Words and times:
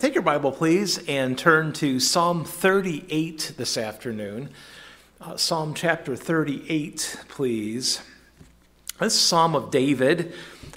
Take 0.00 0.14
your 0.14 0.22
Bible, 0.22 0.50
please, 0.50 0.96
and 1.08 1.36
turn 1.36 1.74
to 1.74 2.00
Psalm 2.00 2.42
38 2.42 3.52
this 3.58 3.76
afternoon. 3.76 4.48
Uh, 5.20 5.36
Psalm 5.36 5.74
chapter 5.74 6.16
38, 6.16 7.18
please. 7.28 8.00
This 8.98 9.20
Psalm 9.20 9.54
of 9.54 9.70
David. 9.70 10.32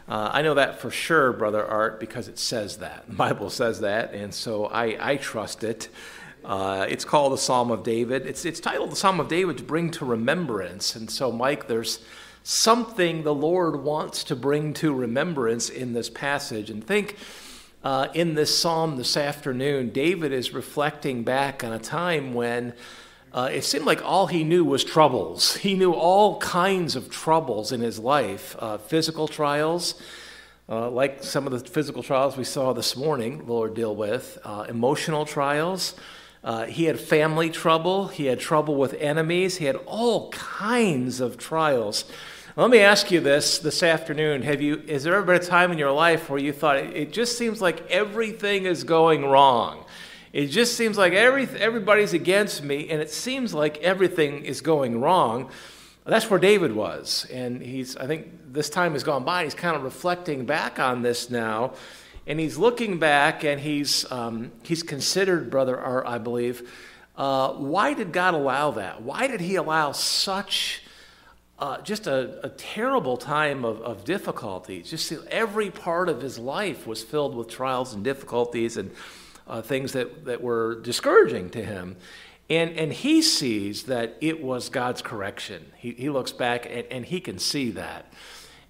Uh, 0.09 0.29
I 0.33 0.41
know 0.41 0.55
that 0.55 0.81
for 0.81 0.91
sure, 0.91 1.31
Brother 1.31 1.65
Art, 1.65 2.01
because 2.01 2.27
it 2.27 2.37
says 2.37 2.79
that. 2.79 3.07
The 3.07 3.15
Bible 3.15 3.49
says 3.49 3.79
that, 3.79 4.13
and 4.13 4.33
so 4.33 4.65
I, 4.65 5.13
I 5.13 5.15
trust 5.15 5.63
it. 5.63 5.87
Uh, 6.43 6.85
it's 6.89 7.05
called 7.05 7.31
the 7.31 7.37
Psalm 7.37 7.71
of 7.71 7.81
David. 7.81 8.27
It's, 8.27 8.43
it's 8.43 8.59
titled 8.59 8.91
the 8.91 8.97
Psalm 8.97 9.21
of 9.21 9.29
David 9.29 9.57
to 9.59 9.63
bring 9.63 9.89
to 9.91 10.03
remembrance. 10.03 10.97
And 10.97 11.09
so, 11.09 11.31
Mike, 11.31 11.69
there's 11.69 12.03
something 12.43 13.23
the 13.23 13.33
Lord 13.33 13.85
wants 13.85 14.25
to 14.25 14.35
bring 14.35 14.73
to 14.73 14.93
remembrance 14.93 15.69
in 15.69 15.93
this 15.93 16.09
passage. 16.09 16.69
And 16.69 16.85
think 16.85 17.15
uh, 17.83 18.07
in 18.13 18.33
this 18.33 18.57
psalm 18.57 18.95
this 18.95 19.17
afternoon, 19.17 19.89
David 19.89 20.31
is 20.31 20.53
reflecting 20.53 21.23
back 21.23 21.63
on 21.63 21.73
a 21.73 21.79
time 21.79 22.33
when 22.33 22.73
uh, 23.33 23.49
it 23.51 23.63
seemed 23.63 23.85
like 23.85 24.01
all 24.03 24.27
he 24.27 24.43
knew 24.43 24.63
was 24.63 24.83
troubles. 24.83 25.57
He 25.57 25.73
knew 25.73 25.91
all 25.91 26.39
kinds 26.39 26.95
of 26.95 27.09
troubles 27.09 27.71
in 27.71 27.81
his 27.81 27.99
life 27.99 28.55
uh, 28.59 28.77
physical 28.77 29.27
trials, 29.27 29.95
uh, 30.69 30.89
like 30.89 31.23
some 31.23 31.45
of 31.45 31.51
the 31.51 31.67
physical 31.67 32.03
trials 32.03 32.37
we 32.37 32.45
saw 32.45 32.71
this 32.71 32.95
morning, 32.95 33.45
Lord 33.47 33.73
deal 33.73 33.95
with, 33.95 34.37
uh, 34.45 34.65
emotional 34.69 35.25
trials. 35.25 35.95
Uh, 36.43 36.65
he 36.65 36.85
had 36.85 36.99
family 36.99 37.49
trouble. 37.49 38.07
He 38.07 38.25
had 38.25 38.39
trouble 38.39 38.75
with 38.75 38.93
enemies. 38.95 39.57
He 39.57 39.65
had 39.65 39.77
all 39.85 40.29
kinds 40.31 41.19
of 41.19 41.37
trials. 41.37 42.05
Let 42.55 42.69
me 42.69 42.81
ask 42.81 43.09
you 43.09 43.19
this 43.19 43.57
this 43.57 43.81
afternoon. 43.81 44.43
Have 44.43 44.61
you, 44.61 44.77
has 44.87 45.03
there 45.03 45.15
ever 45.15 45.25
been 45.25 45.37
a 45.37 45.43
time 45.43 45.71
in 45.71 45.79
your 45.79 45.91
life 45.91 46.29
where 46.29 46.37
you 46.37 46.53
thought 46.53 46.77
it 46.77 47.11
just 47.11 47.35
seems 47.35 47.63
like 47.63 47.89
everything 47.89 48.67
is 48.67 48.83
going 48.83 49.25
wrong? 49.25 49.85
It 50.33 50.47
just 50.47 50.77
seems 50.77 50.95
like 50.95 51.13
every, 51.13 51.47
everybody's 51.47 52.13
against 52.13 52.63
me, 52.63 52.89
and 52.89 53.01
it 53.01 53.09
seems 53.09 53.55
like 53.55 53.79
everything 53.79 54.45
is 54.45 54.61
going 54.61 55.01
wrong. 55.01 55.49
That's 56.05 56.29
where 56.29 56.39
David 56.39 56.75
was. 56.75 57.25
And 57.33 57.59
he's, 57.59 57.97
I 57.97 58.05
think 58.05 58.53
this 58.53 58.69
time 58.69 58.93
has 58.93 59.03
gone 59.03 59.23
by, 59.23 59.45
he's 59.45 59.55
kind 59.55 59.75
of 59.75 59.81
reflecting 59.81 60.45
back 60.45 60.77
on 60.77 61.01
this 61.01 61.31
now. 61.31 61.73
And 62.27 62.39
he's 62.39 62.55
looking 62.55 62.99
back 62.99 63.43
and 63.43 63.59
he's, 63.59 64.09
um, 64.11 64.51
he's 64.61 64.83
considered, 64.83 65.49
Brother 65.49 65.79
Art, 65.79 66.05
I 66.05 66.19
believe, 66.19 66.71
uh, 67.15 67.53
why 67.53 67.95
did 67.95 68.11
God 68.11 68.35
allow 68.35 68.69
that? 68.71 69.01
Why 69.01 69.25
did 69.25 69.41
he 69.41 69.55
allow 69.55 69.91
such 69.91 70.82
uh, 71.59 71.81
just 71.81 72.07
a, 72.07 72.43
a, 72.43 72.49
terrible 72.49 73.15
time 73.15 73.63
of, 73.63 73.79
of 73.81 74.03
difficulties. 74.03 74.89
Just 74.89 75.11
every 75.29 75.69
part 75.69 76.09
of 76.09 76.21
his 76.21 76.39
life 76.39 76.87
was 76.87 77.03
filled 77.03 77.35
with 77.35 77.47
trials 77.47 77.93
and 77.93 78.03
difficulties 78.03 78.75
and 78.75 78.91
uh, 79.47 79.61
things 79.61 79.93
that, 79.93 80.25
that 80.25 80.41
were 80.41 80.81
discouraging 80.81 81.49
to 81.51 81.63
him. 81.63 81.95
And, 82.49 82.71
and 82.71 82.91
he 82.91 83.21
sees 83.21 83.83
that 83.83 84.17
it 84.19 84.43
was 84.43 84.69
God's 84.69 85.01
correction. 85.01 85.65
He, 85.77 85.91
he 85.91 86.09
looks 86.09 86.31
back 86.31 86.65
and, 86.65 86.85
and 86.89 87.05
he 87.05 87.21
can 87.21 87.39
see 87.39 87.71
that. 87.71 88.11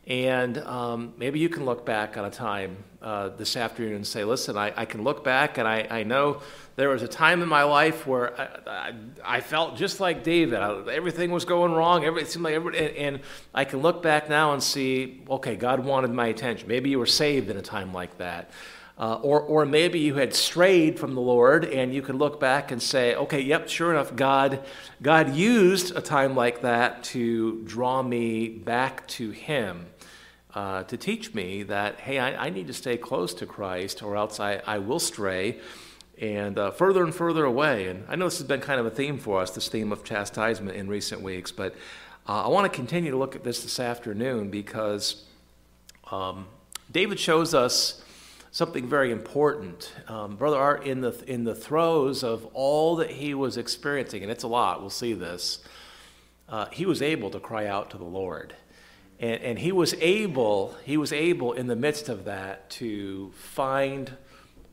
And 0.05 0.57
um, 0.57 1.13
maybe 1.17 1.39
you 1.39 1.47
can 1.47 1.63
look 1.63 1.85
back 1.85 2.17
on 2.17 2.25
a 2.25 2.29
time 2.29 2.75
uh, 3.01 3.29
this 3.29 3.55
afternoon 3.55 3.95
and 3.95 4.07
say, 4.07 4.25
listen, 4.25 4.57
I, 4.57 4.73
I 4.75 4.85
can 4.85 5.03
look 5.03 5.23
back 5.23 5.57
and 5.57 5.67
I, 5.67 5.87
I 5.89 6.03
know 6.03 6.41
there 6.75 6.89
was 6.89 7.03
a 7.03 7.07
time 7.07 7.41
in 7.41 7.47
my 7.47 7.63
life 7.63 8.05
where 8.05 8.37
I, 8.67 8.93
I, 9.23 9.39
felt 9.39 9.77
just 9.77 9.99
like 10.01 10.23
David. 10.23 10.59
Everything 10.89 11.31
was 11.31 11.45
going 11.45 11.71
wrong. 11.71 12.03
Every, 12.03 12.25
seemed 12.25 12.43
like 12.43 12.55
every, 12.55 12.77
and, 12.77 12.95
and, 12.95 13.19
I 13.53 13.63
can 13.63 13.79
look 13.79 14.01
back 14.01 14.29
now 14.29 14.53
and 14.53 14.61
see, 14.61 15.21
okay, 15.29 15.55
God 15.55 15.85
wanted 15.85 16.11
my 16.11 16.27
attention. 16.27 16.67
Maybe 16.67 16.89
you 16.89 16.99
were 16.99 17.05
saved 17.05 17.49
in 17.49 17.55
a 17.55 17.61
time 17.61 17.93
like 17.93 18.17
that. 18.17 18.49
Uh, 18.97 19.15
or, 19.15 19.41
or 19.41 19.65
maybe 19.65 19.99
you 19.99 20.15
had 20.15 20.33
strayed 20.35 20.99
from 20.99 21.15
the 21.15 21.21
Lord 21.21 21.65
and 21.65 21.93
you 21.93 22.01
can 22.01 22.17
look 22.17 22.39
back 22.39 22.71
and 22.71 22.81
say, 22.81 23.15
okay, 23.15 23.41
yep, 23.41 23.67
sure 23.67 23.91
enough, 23.91 24.15
God, 24.15 24.63
God 25.01 25.33
used 25.33 25.95
a 25.95 26.01
time 26.01 26.35
like 26.35 26.61
that 26.61 27.03
to 27.05 27.63
draw 27.63 28.03
me 28.03 28.49
back 28.49 29.07
to 29.07 29.31
Him 29.31 29.87
uh, 30.55 30.83
to 30.83 30.97
teach 30.97 31.33
me 31.33 31.63
that, 31.63 31.99
hey, 31.99 32.19
I, 32.19 32.45
I, 32.45 32.49
need 32.49 32.67
to 32.67 32.73
stay 32.73 32.95
close 32.95 33.33
to 33.35 33.45
Christ 33.45 34.03
or 34.03 34.15
else 34.15 34.39
I, 34.39 34.61
I 34.67 34.77
will 34.77 34.99
stray 34.99 35.59
and 36.21 36.59
uh, 36.59 36.71
further 36.71 37.03
and 37.03 37.13
further 37.13 37.43
away. 37.43 37.87
And 37.87 38.05
I 38.07 38.15
know 38.15 38.25
this 38.25 38.37
has 38.37 38.47
been 38.47 38.61
kind 38.61 38.79
of 38.79 38.85
a 38.85 38.91
theme 38.91 39.17
for 39.17 39.41
us, 39.41 39.51
this 39.51 39.67
theme 39.67 39.91
of 39.91 40.03
chastisement 40.03 40.77
in 40.77 40.87
recent 40.87 41.21
weeks, 41.21 41.51
but 41.51 41.73
uh, 42.27 42.45
I 42.45 42.47
want 42.49 42.71
to 42.71 42.75
continue 42.75 43.11
to 43.11 43.17
look 43.17 43.35
at 43.35 43.43
this 43.43 43.63
this 43.63 43.79
afternoon 43.79 44.49
because 44.49 45.25
um, 46.11 46.45
David 46.91 47.19
shows 47.19 47.55
us 47.55 48.03
something 48.51 48.87
very 48.87 49.11
important. 49.11 49.91
Um, 50.07 50.35
Brother 50.35 50.57
Art, 50.57 50.85
in 50.85 51.01
the, 51.01 51.19
in 51.25 51.43
the 51.43 51.55
throes 51.55 52.23
of 52.23 52.45
all 52.53 52.97
that 52.97 53.09
he 53.09 53.33
was 53.33 53.57
experiencing, 53.57 54.21
and 54.21 54.31
it's 54.31 54.43
a 54.43 54.47
lot, 54.47 54.81
we'll 54.81 54.91
see 54.91 55.13
this, 55.13 55.63
uh, 56.47 56.67
he 56.71 56.85
was 56.85 57.01
able 57.01 57.31
to 57.31 57.39
cry 57.39 57.65
out 57.65 57.89
to 57.89 57.97
the 57.97 58.03
Lord. 58.03 58.55
And, 59.23 59.41
and 59.41 59.59
he 59.59 59.71
was 59.71 59.93
able, 60.01 60.75
he 60.83 60.97
was 60.97 61.13
able 61.13 61.53
in 61.53 61.67
the 61.67 61.77
midst 61.77 62.09
of 62.09 62.25
that 62.25 62.69
to 62.71 63.31
find 63.31 64.11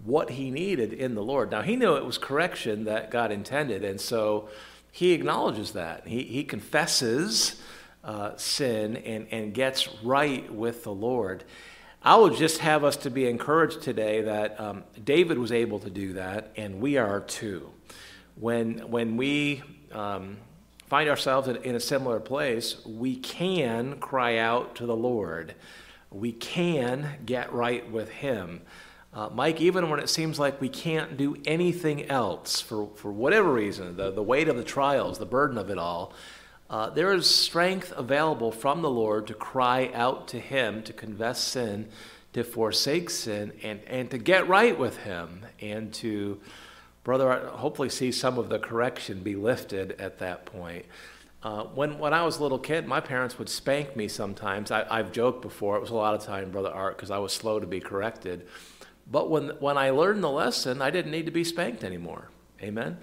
what 0.05 0.31
he 0.31 0.51
needed 0.51 0.93
in 0.93 1.15
the 1.15 1.23
Lord. 1.23 1.53
Now 1.53 1.63
he 1.63 1.77
knew 1.77 1.95
it 1.95 2.05
was 2.05 2.19
correction 2.19 2.85
that 2.87 3.13
God 3.13 3.31
intended, 3.31 3.85
and 3.85 4.01
so 4.01 4.49
he 4.91 5.13
acknowledges 5.13 5.71
that. 5.75 6.05
He, 6.05 6.25
he 6.25 6.43
confesses 6.43 7.63
uh, 8.03 8.37
sin 8.39 8.97
and, 8.97 9.29
and 9.31 9.55
gets 9.55 9.89
right 10.03 10.53
with 10.53 10.83
the 10.83 10.93
Lord. 10.93 11.45
I 12.03 12.17
would 12.17 12.35
just 12.35 12.59
have 12.59 12.83
us 12.83 12.97
to 12.97 13.11
be 13.11 13.29
encouraged 13.29 13.83
today 13.83 14.23
that 14.23 14.59
um, 14.59 14.83
David 15.05 15.39
was 15.39 15.53
able 15.53 15.79
to 15.79 15.91
do 15.91 16.15
that, 16.15 16.51
and 16.57 16.81
we 16.81 16.97
are 16.97 17.21
too. 17.21 17.71
When, 18.35 18.91
when 18.91 19.17
we 19.17 19.63
um, 19.93 20.39
find 20.91 21.09
ourselves 21.09 21.47
in, 21.47 21.57
in 21.63 21.77
a 21.77 21.81
similar 21.81 22.19
place, 22.19 22.85
we 22.85 23.17
can 23.17 23.99
cry 24.01 24.37
out 24.37 24.75
to 24.75 24.87
the 24.87 24.97
Lord. 24.97 25.55
We 26.11 26.33
can 26.33 27.19
get 27.25 27.53
right 27.53 27.89
with 27.89 28.11
Him. 28.11 28.63
Uh, 29.15 29.29
Mike, 29.33 29.61
even 29.61 29.89
when 29.89 30.01
it 30.01 30.09
seems 30.09 30.39
like 30.39 30.61
we 30.61 30.69
can't 30.69 31.17
do 31.17 31.37
anything 31.45 32.11
else 32.11 32.61
for, 32.61 32.89
for 32.97 33.13
whatever 33.13 33.53
reason, 33.53 33.97
the, 33.97 34.11
the 34.11 34.23
weight 34.23 34.49
of 34.49 34.57
the 34.57 34.65
trials, 34.65 35.19
the 35.19 35.27
burden 35.27 35.59
of 35.59 35.71
it 35.71 35.79
all, 35.79 36.13
uh, 36.69 36.91
there 36.91 37.13
is 37.13 37.33
strength 37.33 37.93
available 37.97 38.51
from 38.51 38.83
the 38.83 38.91
Lord 38.91 39.29
to 39.29 39.35
cry 39.35 39.91
out 39.95 40.27
to 40.29 40.41
Him, 40.41 40.83
to 40.83 40.93
confess 40.93 41.41
sin, 41.41 41.89
to 42.33 42.43
forsake 42.43 43.11
sin, 43.11 43.53
and, 43.63 43.81
and 43.87 44.11
to 44.11 44.19
get 44.19 44.49
right 44.49 44.77
with 44.77 44.97
Him, 44.99 45.47
and 45.61 45.93
to 45.95 46.41
Brother, 47.03 47.49
hopefully 47.55 47.89
see 47.89 48.13
some 48.13 48.39
of 48.39 48.49
the 48.49 48.59
correction 48.59 49.23
be 49.23 49.35
lifted 49.35 49.93
at 49.93 50.19
that 50.19 50.45
point. 50.45 50.85
Uh, 51.43 51.65
when, 51.65 51.99
when 51.99 52.13
I 52.13 52.23
was 52.25 52.39
a 52.39 52.43
little 52.43 52.59
kid, 52.59 52.87
my 52.87 53.01
parents 53.01 53.39
would 53.39 53.49
spank 53.49 53.97
me 53.97 54.09
sometimes. 54.09 54.71
I, 54.71 54.97
have 54.99 55.11
joked 55.11 55.41
before, 55.41 55.77
it 55.77 55.81
was 55.81 55.91
a 55.91 55.95
lot 55.95 56.15
of 56.15 56.23
time, 56.23 56.51
Brother 56.51 56.71
Art, 56.71 56.97
because 56.97 57.11
I 57.11 57.19
was 57.19 57.33
slow 57.33 57.59
to 57.59 57.67
be 57.67 57.81
corrected. 57.81 58.47
But 59.11 59.31
when, 59.31 59.49
when 59.59 59.79
I 59.79 59.91
learned 59.91 60.23
the 60.23 60.31
lesson, 60.31 60.83
I 60.83 60.91
didn't 60.91 61.11
need 61.11 61.25
to 61.27 61.33
be 61.33 61.45
spanked 61.45 61.83
anymore. 61.83 62.29
Amen? 62.63 62.99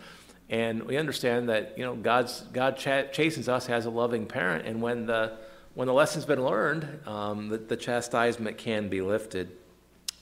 And 0.50 0.84
we 0.84 0.98
understand 0.98 1.50
that, 1.50 1.76
you 1.78 1.84
know, 1.84 1.96
God's, 1.96 2.42
God 2.54 2.78
ch- 2.78 3.12
chastens 3.12 3.50
us 3.50 3.70
as 3.70 3.86
a 3.86 3.90
loving 3.90 4.28
parent. 4.28 4.68
And 4.68 4.82
when 4.84 5.08
the, 5.08 5.38
when 5.74 5.88
the 5.88 5.94
lesson's 5.94 6.26
been 6.26 6.44
learned, 6.44 7.08
um, 7.08 7.50
the, 7.50 7.58
the 7.58 7.76
chastisement 7.76 8.58
can 8.58 8.88
be 8.88 9.02
lifted. 9.02 9.52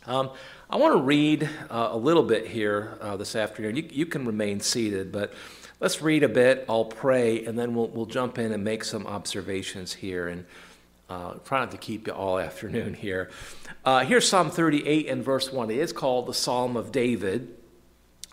Um, 0.08 0.30
I 0.70 0.78
want 0.78 0.94
to 0.94 1.02
read 1.02 1.50
uh, 1.70 1.90
a 1.92 1.98
little 1.98 2.22
bit 2.22 2.46
here 2.46 2.98
uh, 3.02 3.18
this 3.18 3.36
afternoon. 3.36 3.76
You, 3.76 3.88
you, 3.90 4.06
can 4.06 4.26
remain 4.26 4.60
seated, 4.60 5.12
but 5.12 5.34
let's 5.80 6.00
read 6.00 6.22
a 6.22 6.30
bit. 6.30 6.64
I'll 6.70 6.86
pray, 6.86 7.44
and 7.44 7.58
then 7.58 7.74
we'll, 7.74 7.88
we'll 7.88 8.06
jump 8.06 8.38
in 8.38 8.52
and 8.52 8.64
make 8.64 8.84
some 8.84 9.08
observations 9.08 9.94
here. 9.94 10.28
And 10.28 10.46
uh, 11.10 11.36
try 11.46 11.60
not 11.60 11.72
to 11.72 11.78
keep 11.78 12.06
you 12.06 12.14
all 12.14 12.38
afternoon 12.40 12.94
here. 12.94 13.32
Uh, 13.84 14.06
here's 14.06 14.28
Psalm 14.28 14.52
38 14.52 15.08
and 15.10 15.24
verse 15.24 15.52
1. 15.52 15.72
It 15.72 15.78
is 15.80 15.92
called 15.92 16.28
the 16.28 16.36
Psalm 16.36 16.78
of 16.78 16.92
David 16.92 17.56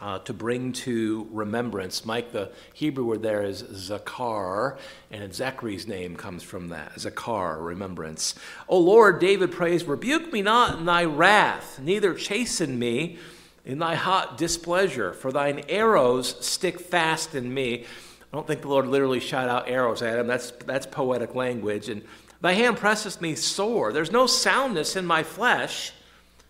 uh, 0.02 0.18
to 0.18 0.34
bring 0.34 0.72
to 0.72 1.28
remembrance. 1.30 2.04
Mike, 2.04 2.32
the 2.32 2.50
Hebrew 2.74 3.04
word 3.04 3.22
there 3.22 3.44
is 3.44 3.62
Zakar, 3.62 4.76
and 5.12 5.32
Zachary's 5.32 5.86
name 5.86 6.16
comes 6.16 6.42
from 6.42 6.70
that. 6.70 6.94
Zakar, 6.96 7.64
remembrance. 7.64 8.34
O 8.68 8.78
Lord, 8.78 9.20
David 9.20 9.52
prays, 9.52 9.84
rebuke 9.84 10.32
me 10.32 10.42
not 10.42 10.76
in 10.76 10.86
thy 10.86 11.04
wrath, 11.04 11.78
neither 11.78 12.14
chasten 12.14 12.80
me 12.80 13.18
in 13.64 13.78
thy 13.78 13.94
hot 13.94 14.36
displeasure, 14.36 15.12
for 15.12 15.30
thine 15.30 15.62
arrows 15.68 16.44
stick 16.44 16.80
fast 16.80 17.36
in 17.36 17.54
me. 17.54 17.84
I 17.84 18.36
don't 18.36 18.46
think 18.46 18.62
the 18.62 18.68
Lord 18.68 18.88
literally 18.88 19.20
shot 19.20 19.48
out 19.48 19.68
arrows 19.68 20.02
at 20.02 20.18
him. 20.18 20.26
That's, 20.26 20.50
that's 20.66 20.86
poetic 20.86 21.36
language. 21.36 21.88
And 21.88 22.02
thy 22.40 22.54
hand 22.54 22.76
presseth 22.76 23.20
me 23.20 23.36
sore. 23.36 23.92
There's 23.92 24.10
no 24.10 24.26
soundness 24.26 24.96
in 24.96 25.06
my 25.06 25.22
flesh 25.22 25.92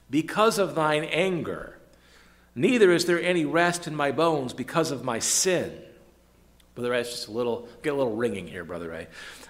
because 0.08 0.58
of 0.58 0.75
thine 0.75 1.05
anger. 1.05 1.76
Neither 2.54 2.93
is 2.93 3.06
there 3.06 3.20
any 3.20 3.44
rest 3.44 3.87
in 3.87 3.96
my 3.96 4.12
bones 4.12 4.52
because 4.52 4.90
of 4.90 5.04
my 5.04 5.19
sin. 5.19 5.72
Brother 6.75 6.94
it's 6.94 7.10
just 7.10 7.28
a 7.28 7.32
little, 7.32 7.69
get 7.82 7.93
a 7.93 7.96
little 7.96 8.16
ringing 8.16 8.46
here, 8.46 8.64
Brother 8.64 8.88
Ray. 8.88 9.06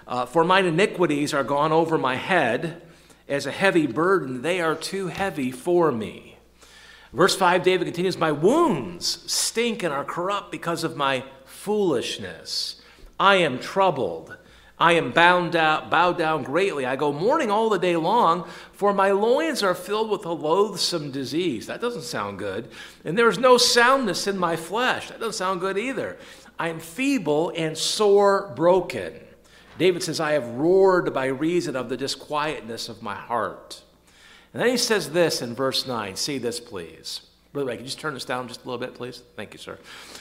Uh, 0.07 0.25
for 0.25 0.43
mine 0.43 0.65
iniquities 0.65 1.33
are 1.33 1.43
gone 1.43 1.71
over 1.71 1.97
my 1.97 2.15
head 2.15 2.81
as 3.27 3.45
a 3.45 3.51
heavy 3.51 3.87
burden. 3.87 4.41
They 4.41 4.59
are 4.59 4.75
too 4.75 5.07
heavy 5.07 5.51
for 5.51 5.91
me. 5.91 6.37
Verse 7.13 7.35
5, 7.35 7.63
David 7.63 7.85
continues, 7.85 8.17
My 8.17 8.31
wounds 8.31 9.31
stink 9.31 9.83
and 9.83 9.93
are 9.93 10.03
corrupt 10.03 10.51
because 10.51 10.83
of 10.83 10.97
my 10.97 11.23
foolishness. 11.45 12.81
I 13.19 13.35
am 13.35 13.59
troubled. 13.59 14.35
I 14.83 14.93
am 14.95 15.11
bound 15.11 15.53
down, 15.53 15.89
bowed 15.89 16.17
down 16.17 16.43
greatly. 16.43 16.85
I 16.85 16.97
go 16.97 17.13
mourning 17.13 17.49
all 17.49 17.69
the 17.69 17.79
day 17.79 17.95
long, 17.95 18.45
for 18.73 18.93
my 18.93 19.11
loins 19.11 19.63
are 19.63 19.73
filled 19.73 20.09
with 20.09 20.25
a 20.25 20.33
loathsome 20.33 21.09
disease. 21.09 21.67
That 21.67 21.79
doesn't 21.79 22.01
sound 22.01 22.37
good. 22.37 22.67
And 23.05 23.17
there 23.17 23.29
is 23.29 23.39
no 23.39 23.57
soundness 23.57 24.27
in 24.27 24.37
my 24.37 24.57
flesh. 24.57 25.07
That 25.07 25.21
doesn't 25.21 25.35
sound 25.35 25.61
good 25.61 25.77
either. 25.77 26.17
I 26.59 26.67
am 26.67 26.81
feeble 26.81 27.53
and 27.55 27.77
sore 27.77 28.51
broken. 28.57 29.13
David 29.77 30.03
says, 30.03 30.19
I 30.19 30.33
have 30.33 30.49
roared 30.49 31.13
by 31.13 31.27
reason 31.27 31.77
of 31.77 31.87
the 31.87 31.95
disquietness 31.95 32.89
of 32.89 33.01
my 33.01 33.15
heart. 33.15 33.81
And 34.51 34.61
then 34.61 34.69
he 34.69 34.75
says 34.75 35.11
this 35.11 35.41
in 35.41 35.55
verse 35.55 35.87
9. 35.87 36.17
See 36.17 36.39
this, 36.39 36.59
please. 36.59 37.21
Brother 37.53 37.69
Ray, 37.69 37.75
can 37.77 37.85
you 37.85 37.87
just 37.87 38.01
turn 38.01 38.15
this 38.15 38.25
down 38.25 38.49
just 38.49 38.65
a 38.65 38.67
little 38.67 38.85
bit, 38.85 38.95
please? 38.95 39.23
Thank 39.37 39.53
you, 39.53 39.59
sir. 39.59 39.79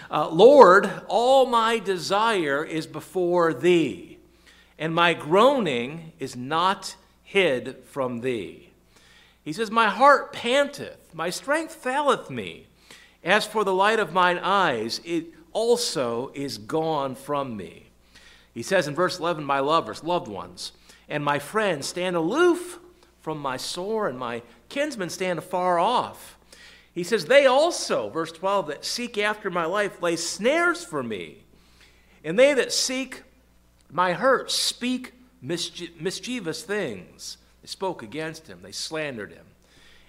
Uh, 0.08 0.28
Lord, 0.28 0.88
all 1.08 1.46
my 1.46 1.80
desire 1.80 2.62
is 2.62 2.86
before 2.86 3.54
thee, 3.54 4.11
and 4.82 4.92
my 4.92 5.14
groaning 5.14 6.10
is 6.18 6.34
not 6.34 6.96
hid 7.22 7.76
from 7.84 8.18
thee. 8.18 8.70
He 9.44 9.52
says, 9.52 9.70
My 9.70 9.88
heart 9.88 10.32
panteth, 10.32 11.14
my 11.14 11.30
strength 11.30 11.72
faileth 11.72 12.30
me. 12.30 12.66
As 13.22 13.46
for 13.46 13.62
the 13.62 13.72
light 13.72 14.00
of 14.00 14.12
mine 14.12 14.40
eyes, 14.42 15.00
it 15.04 15.26
also 15.52 16.32
is 16.34 16.58
gone 16.58 17.14
from 17.14 17.56
me. 17.56 17.90
He 18.52 18.64
says 18.64 18.88
in 18.88 18.96
verse 18.96 19.20
11, 19.20 19.44
My 19.44 19.60
lovers, 19.60 20.02
loved 20.02 20.26
ones, 20.26 20.72
and 21.08 21.24
my 21.24 21.38
friends 21.38 21.86
stand 21.86 22.16
aloof 22.16 22.80
from 23.20 23.38
my 23.38 23.58
sore, 23.58 24.08
and 24.08 24.18
my 24.18 24.42
kinsmen 24.68 25.10
stand 25.10 25.38
afar 25.38 25.78
off. 25.78 26.36
He 26.92 27.04
says, 27.04 27.26
They 27.26 27.46
also, 27.46 28.08
verse 28.08 28.32
12, 28.32 28.66
that 28.66 28.84
seek 28.84 29.16
after 29.16 29.48
my 29.48 29.64
life 29.64 30.02
lay 30.02 30.16
snares 30.16 30.84
for 30.84 31.04
me. 31.04 31.44
And 32.24 32.36
they 32.36 32.52
that 32.54 32.72
seek 32.72 33.22
my 33.92 34.14
hurt 34.14 34.50
speak 34.50 35.12
mischievous 35.40 36.62
things. 36.62 37.36
They 37.60 37.68
spoke 37.68 38.02
against 38.02 38.48
him, 38.48 38.60
they 38.62 38.72
slandered 38.72 39.32
him. 39.32 39.46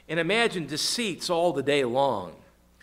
And 0.10 0.20
imagine 0.20 0.66
deceits 0.66 1.30
all 1.30 1.54
the 1.54 1.64
day 1.64 1.86
long. 1.86 2.36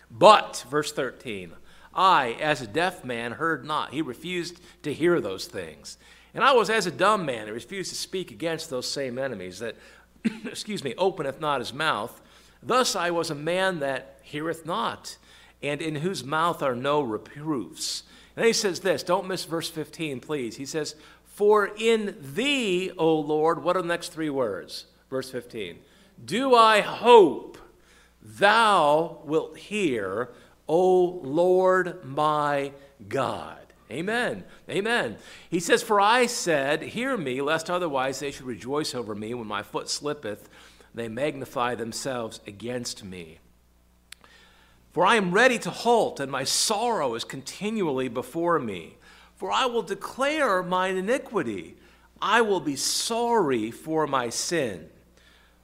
But, 0.09 0.65
verse 0.69 0.91
13, 0.91 1.53
I, 1.93 2.37
as 2.39 2.61
a 2.61 2.67
deaf 2.67 3.03
man, 3.03 3.33
heard 3.33 3.65
not. 3.65 3.93
He 3.93 4.01
refused 4.01 4.61
to 4.83 4.93
hear 4.93 5.19
those 5.19 5.45
things. 5.45 5.97
And 6.33 6.43
I 6.43 6.53
was 6.53 6.69
as 6.69 6.85
a 6.85 6.91
dumb 6.91 7.25
man, 7.25 7.43
and 7.43 7.51
refused 7.51 7.89
to 7.89 7.95
speak 7.95 8.31
against 8.31 8.69
those 8.69 8.89
same 8.89 9.17
enemies 9.17 9.59
that 9.59 9.75
excuse 10.45 10.83
me, 10.83 10.93
openeth 10.97 11.41
not 11.41 11.59
his 11.59 11.73
mouth. 11.73 12.21
Thus 12.63 12.95
I 12.95 13.11
was 13.11 13.29
a 13.29 13.35
man 13.35 13.79
that 13.79 14.19
heareth 14.23 14.65
not, 14.65 15.17
and 15.63 15.81
in 15.81 15.95
whose 15.95 16.23
mouth 16.23 16.61
are 16.61 16.75
no 16.75 17.01
reproofs. 17.01 18.03
And 18.35 18.45
he 18.45 18.53
says 18.53 18.79
this, 18.79 19.03
don't 19.03 19.27
miss 19.27 19.45
verse 19.45 19.69
15, 19.69 20.19
please. 20.19 20.57
He 20.57 20.65
says, 20.65 20.95
For 21.25 21.67
in 21.77 22.15
thee, 22.19 22.91
O 22.97 23.15
Lord, 23.19 23.63
what 23.63 23.75
are 23.75 23.81
the 23.81 23.87
next 23.87 24.09
three 24.09 24.29
words? 24.29 24.85
Verse 25.09 25.29
15. 25.29 25.79
Do 26.23 26.55
I 26.55 26.81
hope 26.81 27.57
thou 28.21 29.19
wilt 29.23 29.57
hear, 29.57 30.29
O 30.67 31.19
Lord 31.23 32.05
my 32.05 32.71
God. 33.07 33.57
Amen. 33.91 34.45
Amen. 34.69 35.17
He 35.49 35.59
says, 35.59 35.83
For 35.83 35.99
I 35.99 36.25
said, 36.25 36.81
Hear 36.81 37.17
me, 37.17 37.41
lest 37.41 37.69
otherwise 37.69 38.19
they 38.19 38.31
should 38.31 38.45
rejoice 38.45 38.95
over 38.95 39.13
me 39.13 39.33
when 39.33 39.47
my 39.47 39.63
foot 39.63 39.89
slippeth, 39.89 40.47
they 40.93 41.09
magnify 41.09 41.75
themselves 41.75 42.39
against 42.47 43.03
me. 43.03 43.39
For 44.91 45.05
I 45.05 45.15
am 45.15 45.31
ready 45.31 45.57
to 45.59 45.69
halt, 45.69 46.19
and 46.19 46.31
my 46.31 46.43
sorrow 46.43 47.15
is 47.15 47.23
continually 47.23 48.09
before 48.09 48.59
me. 48.59 48.97
For 49.37 49.51
I 49.51 49.65
will 49.65 49.81
declare 49.81 50.61
mine 50.61 50.97
iniquity. 50.97 51.77
I 52.21 52.41
will 52.41 52.59
be 52.59 52.75
sorry 52.75 53.71
for 53.71 54.05
my 54.05 54.29
sin. 54.29 54.89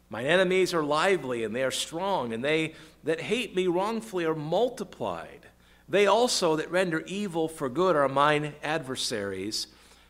Mine 0.09 0.25
enemies 0.25 0.74
are 0.74 0.83
lively, 0.83 1.44
and 1.44 1.53
they 1.53 1.63
are 1.63 1.71
strong, 1.71 2.31
and 2.31 2.44
they 2.44 2.74
that 3.03 3.21
hate 3.21 3.56
me 3.56 3.68
wrongfully 3.68 4.25
are 4.25 4.35
multiplied. 4.35 5.47
They 5.89 6.07
also 6.07 6.56
that 6.56 6.71
render 6.71 7.01
evil 7.06 7.47
for 7.47 7.69
good 7.69 7.95
are 7.95 8.09
mine 8.09 8.53
adversaries, 8.63 9.68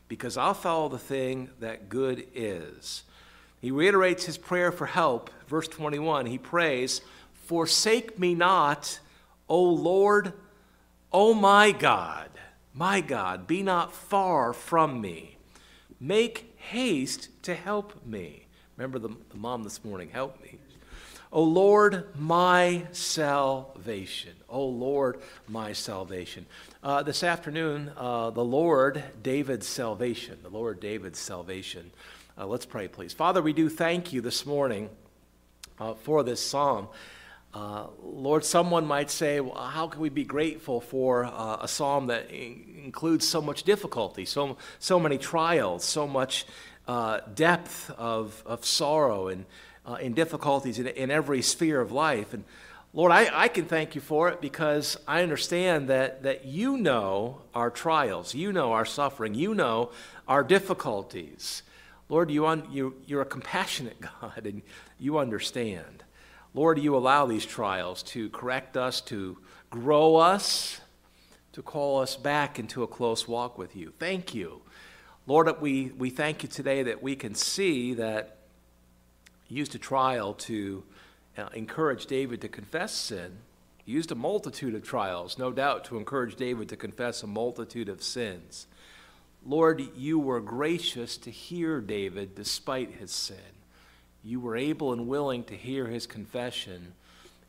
because 0.07 0.37
I'll 0.37 0.53
follow 0.53 0.89
the 0.89 0.97
thing 0.97 1.49
that 1.59 1.89
good 1.89 2.27
is. 2.33 3.03
He 3.61 3.71
reiterates 3.71 4.25
his 4.25 4.37
prayer 4.37 4.71
for 4.71 4.85
help. 4.85 5.29
Verse 5.47 5.67
21, 5.67 6.27
he 6.27 6.37
prays, 6.37 7.01
Forsake 7.45 8.19
me 8.19 8.35
not, 8.35 8.99
O 9.49 9.63
Lord, 9.63 10.33
O 11.11 11.33
my 11.33 11.71
God, 11.71 12.29
my 12.73 13.01
God, 13.01 13.47
be 13.47 13.63
not 13.63 13.93
far 13.93 14.53
from 14.53 15.01
me. 15.01 15.37
Make 15.99 16.53
haste 16.57 17.29
to 17.43 17.55
help 17.55 18.05
me. 18.05 18.45
Remember 18.75 18.99
the, 18.99 19.09
the 19.29 19.37
mom 19.37 19.63
this 19.63 19.83
morning, 19.83 20.09
help 20.09 20.41
me. 20.41 20.59
O 21.31 21.43
Lord, 21.43 22.07
my 22.15 22.83
salvation. 22.91 24.33
O 24.47 24.65
Lord, 24.65 25.19
my 25.47 25.73
salvation. 25.73 26.45
Uh, 26.81 27.03
this 27.03 27.23
afternoon, 27.23 27.91
uh, 27.97 28.29
the 28.29 28.43
Lord, 28.43 29.03
David's 29.23 29.67
salvation. 29.67 30.37
The 30.41 30.49
Lord, 30.49 30.79
David's 30.79 31.19
salvation. 31.19 31.91
Uh, 32.37 32.47
let's 32.47 32.65
pray, 32.65 32.87
please. 32.87 33.13
Father, 33.13 33.41
we 33.41 33.51
do 33.51 33.67
thank 33.67 34.13
you 34.13 34.21
this 34.21 34.45
morning 34.45 34.89
uh, 35.79 35.95
for 35.95 36.23
this 36.23 36.39
psalm. 36.39 36.87
Uh, 37.53 37.87
Lord, 38.03 38.45
someone 38.45 38.85
might 38.85 39.09
say, 39.09 39.39
well, 39.39 39.55
how 39.55 39.87
can 39.87 40.01
we 40.01 40.09
be 40.09 40.23
grateful 40.23 40.81
for 40.81 41.25
uh, 41.25 41.57
a 41.61 41.67
psalm 41.67 42.07
that 42.07 42.29
in- 42.29 42.81
includes 42.83 43.27
so 43.27 43.41
much 43.41 43.63
difficulty, 43.63 44.25
so, 44.25 44.57
so 44.79 44.99
many 44.99 45.17
trials, 45.17 45.83
so 45.83 46.07
much 46.07 46.45
depth 47.35 47.91
of, 47.97 48.41
of 48.45 48.63
sorrow 48.63 49.27
and 49.27 49.45
uh, 49.87 49.95
in 49.95 50.13
difficulties 50.13 50.79
in, 50.79 50.87
in, 50.87 51.09
every 51.09 51.41
sphere 51.41 51.79
of 51.79 51.91
life. 51.91 52.33
And 52.33 52.43
Lord, 52.93 53.11
I, 53.11 53.29
I 53.33 53.47
can 53.47 53.65
thank 53.65 53.95
you 53.95 54.01
for 54.01 54.29
it 54.29 54.41
because 54.41 54.97
I 55.07 55.23
understand 55.23 55.89
that, 55.89 56.23
that 56.23 56.45
you 56.45 56.77
know 56.77 57.41
our 57.53 57.69
trials, 57.69 58.33
you 58.33 58.51
know 58.51 58.73
our 58.73 58.85
suffering, 58.85 59.33
you 59.33 59.53
know 59.53 59.91
our 60.27 60.43
difficulties. 60.43 61.63
Lord, 62.09 62.31
you 62.31 62.45
un, 62.47 62.67
you, 62.71 62.95
you're 63.05 63.21
a 63.21 63.25
compassionate 63.25 63.97
God 64.21 64.45
and 64.45 64.61
you 64.99 65.17
understand. 65.17 66.03
Lord, 66.57 66.79
you 66.79 66.95
allow 66.95 67.27
these 67.27 67.45
trials 67.45 68.01
to 68.01 68.31
correct 68.31 68.77
us, 68.77 68.99
to 69.01 69.37
grow 69.69 70.15
us, 70.15 70.81
to 71.53 71.61
call 71.61 71.99
us 72.01 72.15
back 72.15 72.57
into 72.57 72.81
a 72.81 72.87
close 72.87 73.27
walk 73.27 73.59
with 73.59 73.75
you. 73.75 73.93
Thank 73.99 74.33
you. 74.33 74.63
Lord, 75.27 75.61
we, 75.61 75.91
we 75.99 76.09
thank 76.09 76.41
you 76.41 76.49
today 76.49 76.81
that 76.81 77.03
we 77.03 77.15
can 77.15 77.35
see 77.35 77.93
that 77.93 78.37
used 79.47 79.75
a 79.75 79.77
trial 79.77 80.33
to 80.33 80.83
uh, 81.37 81.49
encourage 81.53 82.07
David 82.07 82.41
to 82.41 82.47
confess 82.47 82.91
sin. 82.91 83.33
He 83.85 83.91
used 83.91 84.11
a 84.11 84.15
multitude 84.15 84.73
of 84.73 84.81
trials, 84.81 85.37
no 85.37 85.51
doubt, 85.51 85.85
to 85.85 85.97
encourage 85.99 86.37
David 86.37 86.69
to 86.69 86.75
confess 86.75 87.21
a 87.21 87.27
multitude 87.27 87.87
of 87.87 88.01
sins. 88.01 88.65
Lord, 89.45 89.95
you 89.95 90.17
were 90.17 90.41
gracious 90.41 91.17
to 91.17 91.29
hear 91.29 91.81
David 91.81 92.33
despite 92.33 92.95
his 92.95 93.11
sin. 93.11 93.56
You 94.27 94.41
were 94.41 94.57
able 94.57 94.91
and 94.91 95.07
willing 95.07 95.45
to 95.45 95.55
hear 95.55 95.87
his 95.87 96.05
confession 96.05 96.91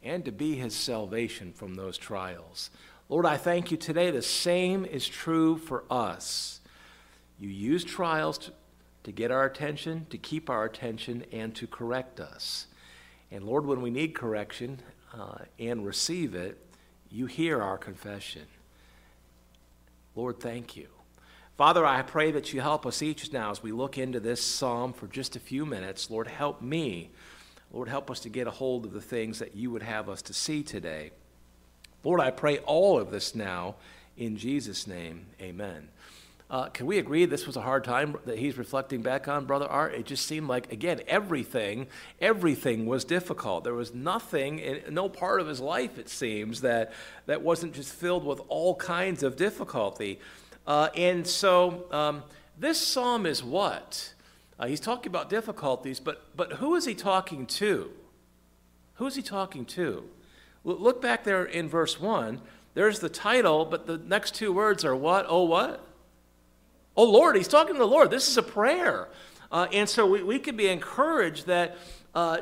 and 0.01 0.25
to 0.25 0.31
be 0.31 0.55
his 0.55 0.77
salvation 0.77 1.53
from 1.53 1.75
those 1.75 1.99
trials. 1.99 2.71
Lord, 3.09 3.27
I 3.27 3.37
thank 3.37 3.73
you 3.73 3.77
today. 3.77 4.13
The 4.13 4.23
same 4.23 4.85
is 4.85 5.09
true 5.09 5.59
for 5.59 5.83
us. 5.91 6.61
You 7.41 7.49
use 7.49 7.83
trials 7.83 8.39
to, 8.39 8.53
to 9.03 9.11
get 9.11 9.33
our 9.33 9.45
attention, 9.45 10.07
to 10.11 10.19
keep 10.19 10.49
our 10.49 10.65
attention, 10.65 11.25
and 11.33 11.53
to 11.57 11.67
correct 11.67 12.21
us. 12.21 12.69
And 13.33 13.43
Lord, 13.43 13.67
when 13.67 13.83
we 13.83 13.91
need 13.91 14.15
correction 14.15 14.79
uh, 15.13 15.39
and 15.59 15.85
receive 15.85 16.37
it, 16.37 16.65
you 17.11 17.27
hear 17.27 17.61
our 17.61 17.77
confession. 17.77 18.47
Lord, 20.15 20.39
thank 20.39 20.77
you. 20.77 20.87
Father, 21.59 21.85
I 21.85 22.03
pray 22.03 22.31
that 22.31 22.53
you 22.53 22.61
help 22.61 22.87
us 22.87 23.03
each 23.03 23.33
now 23.33 23.51
as 23.51 23.65
we 23.65 23.73
look 23.73 23.99
into 23.99 24.21
this 24.21 24.41
psalm 24.41 24.93
for 24.93 25.09
just 25.09 25.35
a 25.35 25.41
few 25.41 25.67
minutes. 25.67 26.09
Lord, 26.09 26.29
help 26.29 26.63
me. 26.63 27.11
Lord, 27.73 27.89
help 27.89 28.13
us 28.13 28.21
to 28.21 28.29
get 28.29 28.47
a 28.47 28.53
hold 28.53 28.85
of 28.85 28.93
the 28.93 29.01
things 29.01 29.41
that 29.41 29.57
you 29.57 29.73
would 29.73 29.83
have 29.83 30.09
us 30.09 30.23
to 30.23 30.33
see 30.33 30.63
today. 30.63 31.11
Lord, 32.05 32.21
I 32.21 32.31
pray 32.31 32.59
all 32.59 32.97
of 32.97 33.11
this 33.11 33.35
now 33.35 33.75
in 34.17 34.37
Jesus' 34.37 34.87
name. 34.87 35.27
Amen. 35.41 35.89
Uh, 36.49 36.69
can 36.69 36.87
we 36.87 36.97
agree 36.97 37.25
this 37.25 37.45
was 37.45 37.57
a 37.57 37.61
hard 37.61 37.83
time 37.83 38.17
that 38.25 38.39
he's 38.39 38.57
reflecting 38.57 39.03
back 39.03 39.27
on, 39.27 39.45
Brother 39.45 39.67
Art? 39.67 39.95
It 39.95 40.07
just 40.07 40.27
seemed 40.27 40.47
like, 40.47 40.73
again, 40.73 41.01
everything, 41.09 41.89
everything 42.21 42.87
was 42.87 43.05
difficult. 43.05 43.65
There 43.65 43.75
was 43.75 43.93
nothing, 43.93 44.61
in, 44.61 44.95
no 44.95 45.09
part 45.09 45.41
of 45.41 45.49
his 45.49 45.59
life, 45.59 45.99
it 45.99 46.09
seems, 46.09 46.61
that, 46.61 46.93
that 47.27 47.43
wasn't 47.43 47.75
just 47.75 47.93
filled 47.93 48.25
with 48.25 48.41
all 48.47 48.77
kinds 48.77 49.25
of 49.25 49.35
difficulty. 49.35 50.21
Uh, 50.69 50.91
and 50.95 51.27
so 51.27 51.87
um, 51.91 52.23
this 52.59 52.79
psalm 52.79 53.25
is 53.25 53.43
what? 53.43 54.13
Uh, 54.59 54.67
he's 54.67 54.81
talking 54.81 55.09
about 55.09 55.31
difficulties, 55.31 55.99
but, 55.99 56.37
but 56.37 56.55
who 56.55 56.75
is 56.75 56.85
he 56.85 56.95
talking 56.95 57.47
to? 57.47 57.91
Who 58.97 59.07
is 59.07 59.17
he 59.17 59.23
talking 59.23 59.65
to? 59.65 60.05
Look 60.65 61.01
back 61.01 61.25
there 61.25 61.45
in 61.45 61.71
verse 61.71 61.99
1. 61.99 62.43
There's 62.75 63.01
the 63.01 63.09
title, 63.09 63.65
but 63.65 63.87
the 63.87 63.97
next 63.97 64.35
two 64.35 64.53
words 64.53 64.85
are 64.85 64.95
what? 64.95 65.25
Oh, 65.27 65.45
what? 65.45 65.87
Oh, 66.95 67.05
Lord. 67.05 67.37
He's 67.37 67.49
talking 67.49 67.75
to 67.75 67.79
the 67.79 67.87
Lord. 67.87 68.11
This 68.11 68.29
is 68.29 68.37
a 68.37 68.43
prayer. 68.43 69.09
Uh, 69.51 69.69
and 69.73 69.89
so 69.89 70.07
we, 70.07 70.23
we 70.23 70.39
can 70.39 70.55
be 70.55 70.69
encouraged 70.69 71.47
that 71.47 71.79
uh, 72.15 72.41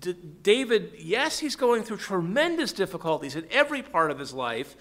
D- 0.00 0.16
David, 0.42 0.92
yes, 0.96 1.38
he's 1.38 1.56
going 1.56 1.82
through 1.82 1.98
tremendous 1.98 2.72
difficulties 2.72 3.36
in 3.36 3.44
every 3.50 3.82
part 3.82 4.10
of 4.10 4.18
his 4.18 4.32
life, 4.32 4.74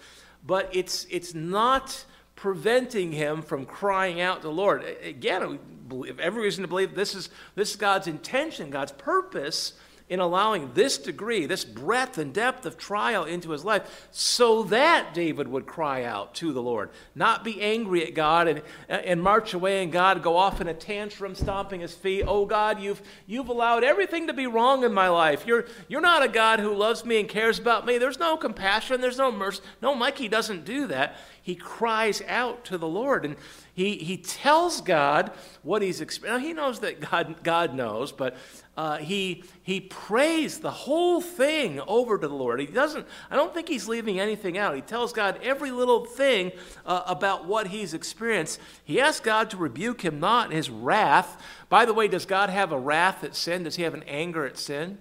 but 0.45 0.69
it's, 0.73 1.05
it's 1.09 1.33
not 1.33 2.05
preventing 2.37 3.11
him 3.11 3.41
from 3.41 3.65
crying 3.65 4.21
out 4.21 4.37
to 4.37 4.47
the 4.47 4.53
Lord. 4.53 4.85
Again, 5.03 5.59
have 6.07 6.19
every 6.19 6.43
reason 6.43 6.61
to 6.61 6.67
believe 6.67 6.95
this 6.95 7.15
is, 7.15 7.29
this 7.55 7.71
is 7.71 7.75
God's 7.75 8.07
intention, 8.07 8.69
God's 8.69 8.93
purpose 8.93 9.73
in 10.09 10.21
allowing 10.21 10.71
this 10.73 10.97
degree, 10.97 11.45
this 11.45 11.65
breadth 11.65 12.17
and 12.17 12.33
depth 12.33 12.65
of 12.65 12.77
trial 12.77 13.25
into 13.25 13.51
his 13.51 13.65
life, 13.65 14.07
so 14.11 14.63
that 14.63 15.13
David 15.13 15.47
would 15.49 15.65
cry 15.65 16.03
out 16.03 16.33
to 16.35 16.53
the 16.53 16.61
Lord, 16.61 16.89
not 17.13 17.43
be 17.43 17.61
angry 17.61 18.05
at 18.05 18.13
God 18.13 18.47
and, 18.47 18.61
and 18.87 19.21
march 19.21 19.53
away 19.53 19.83
and 19.83 19.91
God 19.91 20.23
go 20.23 20.37
off 20.37 20.61
in 20.61 20.67
a 20.67 20.73
tantrum, 20.73 21.35
stomping 21.35 21.81
his 21.81 21.93
feet. 21.93 22.23
Oh 22.25 22.45
God, 22.45 22.79
you've, 22.79 23.01
you've 23.25 23.49
allowed 23.49 23.83
everything 23.83 24.27
to 24.27 24.33
be 24.33 24.47
wrong 24.47 24.83
in 24.83 24.93
my 24.93 25.09
life. 25.09 25.45
You're, 25.45 25.65
you're 25.89 25.99
not 25.99 26.23
a 26.23 26.29
God 26.29 26.61
who 26.61 26.73
loves 26.73 27.03
me 27.03 27.19
and 27.19 27.27
cares 27.27 27.59
about 27.59 27.85
me. 27.85 27.97
There's 27.97 28.19
no 28.19 28.37
compassion, 28.37 29.01
there's 29.01 29.17
no 29.17 29.31
mercy. 29.31 29.61
No, 29.81 29.93
Mikey 29.93 30.29
doesn't 30.29 30.63
do 30.63 30.87
that. 30.87 31.17
He 31.41 31.55
cries 31.55 32.21
out 32.27 32.65
to 32.65 32.77
the 32.77 32.87
Lord. 32.87 33.23
And 33.23 33.37
he, 33.73 33.95
he 33.97 34.17
tells 34.17 34.81
God 34.81 35.31
what 35.63 35.81
he's 35.81 36.01
experiencing. 36.01 36.47
He 36.47 36.53
knows 36.53 36.79
that 36.79 36.99
God, 36.99 37.43
God 37.43 37.73
knows, 37.73 38.11
but 38.11 38.35
uh, 38.77 38.97
he, 38.97 39.43
he 39.63 39.81
prays 39.81 40.59
the 40.59 40.69
whole 40.69 41.19
thing 41.19 41.81
over 41.87 42.19
to 42.19 42.27
the 42.27 42.33
Lord. 42.33 42.59
He 42.59 42.67
doesn't, 42.67 43.07
I 43.31 43.35
don't 43.35 43.51
think 43.51 43.67
he's 43.67 43.87
leaving 43.87 44.19
anything 44.19 44.55
out. 44.55 44.75
He 44.75 44.81
tells 44.81 45.11
God 45.11 45.39
every 45.41 45.71
little 45.71 46.05
thing 46.05 46.51
uh, 46.85 47.01
about 47.07 47.45
what 47.45 47.67
he's 47.67 47.95
experienced. 47.95 48.59
He 48.83 49.01
asks 49.01 49.19
God 49.19 49.49
to 49.49 49.57
rebuke 49.57 50.01
him 50.01 50.19
not 50.19 50.51
in 50.51 50.55
his 50.55 50.69
wrath. 50.69 51.43
By 51.69 51.85
the 51.85 51.93
way, 51.93 52.07
does 52.07 52.27
God 52.27 52.51
have 52.51 52.71
a 52.71 52.79
wrath 52.79 53.23
at 53.23 53.35
sin? 53.35 53.63
Does 53.63 53.77
he 53.77 53.83
have 53.83 53.95
an 53.95 54.03
anger 54.03 54.45
at 54.45 54.59
sin? 54.59 54.99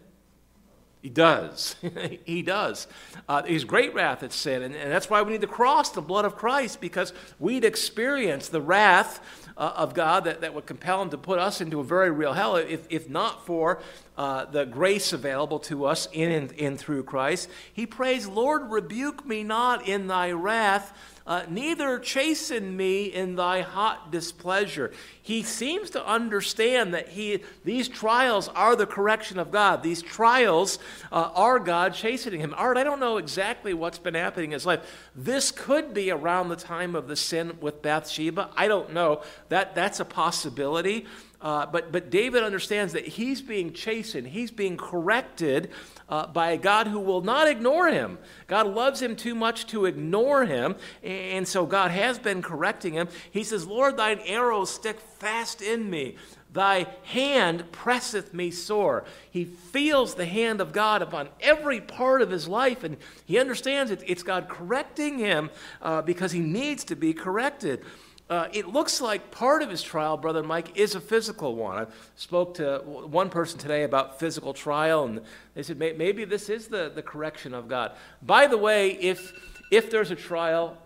He 1.03 1.11
does. 1.11 1.77
he 2.25 2.43
does. 2.43 2.89
Uh, 3.29 3.43
he's 3.43 3.65
great 3.65 3.95
wrath 3.95 4.23
at 4.23 4.33
sin. 4.33 4.63
And, 4.63 4.75
and, 4.75 4.91
that's 4.91 5.09
why 5.11 5.23
we 5.23 5.33
need 5.33 5.43
to 5.43 5.47
cross 5.47 5.91
the 5.91 6.03
blood 6.03 6.25
of 6.25 6.35
Christ, 6.35 6.81
because 6.81 7.13
we'd 7.39 7.65
experience 7.65 8.49
the 8.49 8.61
wrath 8.61 9.21
uh, 9.57 9.73
of 9.77 9.95
God 9.95 10.25
that, 10.25 10.43
that 10.43 10.55
would 10.55 10.67
compel 10.67 11.03
him 11.03 11.11
to 11.11 11.19
put 11.19 11.39
us 11.39 11.61
into 11.61 11.81
a 11.81 11.85
very 11.85 12.11
real 12.11 12.33
hell 12.33 12.57
if, 12.57 12.87
if 12.91 13.09
not 13.09 13.47
for 13.47 13.81
uh, 14.19 14.45
the 14.47 14.65
grace 14.65 15.13
available 15.13 15.59
to 15.61 15.85
us 15.85 16.09
in 16.13 16.31
and 16.31 16.53
in, 16.53 16.59
in 16.59 16.77
through 16.77 17.05
Christ. 17.05 17.49
He 17.73 17.87
prays, 17.87 18.27
Lord, 18.27 18.71
rebuke 18.71 19.27
me 19.27 19.43
not 19.43 19.87
in 19.89 20.07
thy 20.07 20.33
wrath 20.33 20.93
uh, 21.27 21.43
neither 21.49 21.99
chasten 21.99 22.77
me 22.77 23.07
in 23.07 23.35
thy 23.35 23.61
hot 23.63 24.13
displeasure. 24.13 24.93
He 25.21 25.43
seems 25.43 25.91
to 25.91 26.07
understand 26.07 26.95
that 26.95 27.09
he, 27.09 27.43
these 27.65 27.89
trials 27.89 28.49
are 28.49 28.77
the 28.77 28.87
correction 28.87 29.39
of 29.39 29.51
God. 29.51 29.83
These 29.83 30.03
trials 30.03 30.79
uh, 31.11 31.31
are 31.35 31.59
God 31.59 31.95
chastening 31.95 32.41
him. 32.41 32.55
Art, 32.57 32.77
I 32.77 32.85
don't 32.85 33.01
know 33.01 33.17
exactly 33.17 33.75
what's 33.75 33.99
been 33.99 34.15
happening 34.15 34.51
in 34.51 34.55
his 34.55 34.67
life. 34.67 35.09
This 35.17 35.51
could 35.51 35.93
be 35.93 36.11
around 36.11 36.49
the 36.49 36.57
time 36.57 36.95
of 36.95 37.09
the 37.09 37.17
sin 37.17 37.59
with 37.61 37.83
Bathsheba. 37.83 38.51
I 38.57 38.69
don't 38.69 38.93
know. 38.93 39.23
That, 39.49 39.75
that's 39.75 39.99
a 39.99 40.05
possibility. 40.05 41.07
Uh, 41.47 41.65
but, 41.65 41.93
but 41.93 42.11
David 42.11 42.43
understands 42.43 42.93
that 42.95 43.07
he's 43.07 43.41
being 43.41 43.73
chastened, 43.73 44.27
he's 44.27 44.51
being 44.51 44.77
corrected 44.77 45.71
uh, 46.09 46.27
by 46.27 46.51
a 46.51 46.57
God 46.57 46.89
who 46.89 46.99
will 46.99 47.21
not 47.21 47.47
ignore 47.47 47.87
him. 47.87 48.19
God 48.49 48.67
loves 48.67 49.01
him 49.01 49.15
too 49.15 49.37
much 49.37 49.69
to 49.69 49.85
ignore 49.85 50.45
him, 50.45 50.75
and 51.05 51.47
so 51.47 51.65
God 51.65 51.93
has 51.93 52.19
been 52.19 52.43
correcting 52.43 52.95
him. 52.95 53.07
He 53.31 53.45
says, 53.45 53.65
Lord, 53.65 53.97
thine 53.97 54.19
arrows 54.27 54.71
stick 54.71 54.99
fast 54.99 55.63
in 55.63 55.89
me. 55.89 56.17
Thy 56.53 56.89
hand 57.05 57.71
presseth 57.71 58.35
me 58.35 58.51
sore. 58.51 59.05
He 59.31 59.45
feels 59.45 60.17
the 60.17 60.27
hand 60.27 60.61
of 60.61 60.73
God 60.73 61.01
upon 61.01 61.29
every 61.41 61.81
part 61.81 62.23
of 62.23 62.31
his 62.31 62.49
life, 62.49 62.83
and 62.83 62.97
he 63.25 63.39
understands 63.39 63.93
it, 63.93 64.03
it's 64.05 64.25
God 64.25 64.49
correcting 64.49 65.21
him 65.21 65.51
uh, 65.81 66.03
because 66.03 66.33
he 66.33 66.41
needs 66.41 66.83
to 66.87 66.97
be 66.97 67.13
corrected. 67.13 67.85
Uh, 68.29 68.49
it 68.53 68.67
looks 68.67 69.01
like 69.01 69.31
part 69.31 69.63
of 69.63 69.71
his 69.71 69.81
trial, 69.83 70.17
Brother 70.17 70.43
Mike, 70.43 70.77
is 70.77 70.97
a 70.97 71.01
physical 71.01 71.55
one. 71.55 71.79
I 71.79 71.87
spoke 72.17 72.55
to 72.55 72.79
one 72.85 73.31
person 73.31 73.57
today 73.57 73.85
about 73.85 74.19
physical 74.19 74.53
trial, 74.53 75.05
and 75.05 75.21
they 75.55 75.63
said 75.63 75.79
maybe 75.79 76.25
this 76.25 76.49
is 76.49 76.67
the, 76.67 76.91
the 76.93 77.03
correction 77.03 77.55
of 77.55 77.69
God. 77.69 77.93
By 78.23 78.49
the 78.49 78.59
way, 78.59 78.93
if, 78.93 79.33
if 79.71 79.93
there's 79.93 80.11
a 80.11 80.17
trial, 80.17 80.77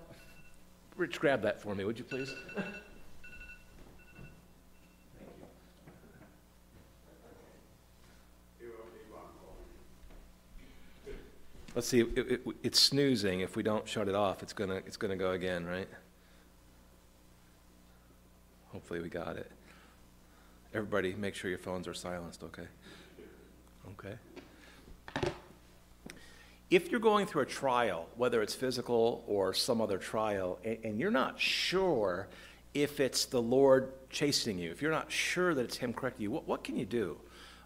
Rich, 0.98 1.18
grab 1.18 1.40
that 1.42 1.62
for 1.62 1.74
me, 1.74 1.84
would 1.84 1.98
you 1.98 2.04
please? 2.04 2.34
Let's 11.74 11.86
see, 11.86 12.00
it, 12.00 12.18
it, 12.18 12.40
it's 12.62 12.80
snoozing. 12.80 13.40
If 13.40 13.56
we 13.56 13.62
don't 13.62 13.88
shut 13.88 14.08
it 14.08 14.14
off, 14.14 14.42
it's 14.42 14.52
going 14.52 14.68
to 14.68 14.76
it's 14.76 14.96
gonna 14.98 15.16
go 15.16 15.30
again, 15.30 15.64
right? 15.64 15.88
Hopefully 18.90 19.04
we 19.04 19.08
got 19.08 19.36
it. 19.36 19.48
Everybody, 20.74 21.14
make 21.14 21.36
sure 21.36 21.48
your 21.48 21.60
phones 21.60 21.86
are 21.86 21.94
silenced, 21.94 22.42
okay? 22.42 22.66
Okay. 23.92 25.30
If 26.70 26.90
you're 26.90 26.98
going 26.98 27.26
through 27.26 27.42
a 27.42 27.46
trial, 27.46 28.08
whether 28.16 28.42
it's 28.42 28.52
physical 28.52 29.22
or 29.28 29.54
some 29.54 29.80
other 29.80 29.96
trial, 29.96 30.58
and, 30.64 30.98
you're 30.98 31.12
not 31.12 31.38
sure 31.38 32.26
if 32.74 32.98
it's 32.98 33.26
the 33.26 33.40
Lord 33.40 33.92
chasing 34.10 34.58
you, 34.58 34.72
if 34.72 34.82
you're 34.82 34.90
not 34.90 35.12
sure 35.12 35.54
that 35.54 35.62
it's 35.62 35.76
Him 35.76 35.92
correcting 35.92 36.24
you, 36.24 36.32
what, 36.32 36.48
what 36.48 36.64
can 36.64 36.76
you 36.76 36.84
do? 36.84 37.16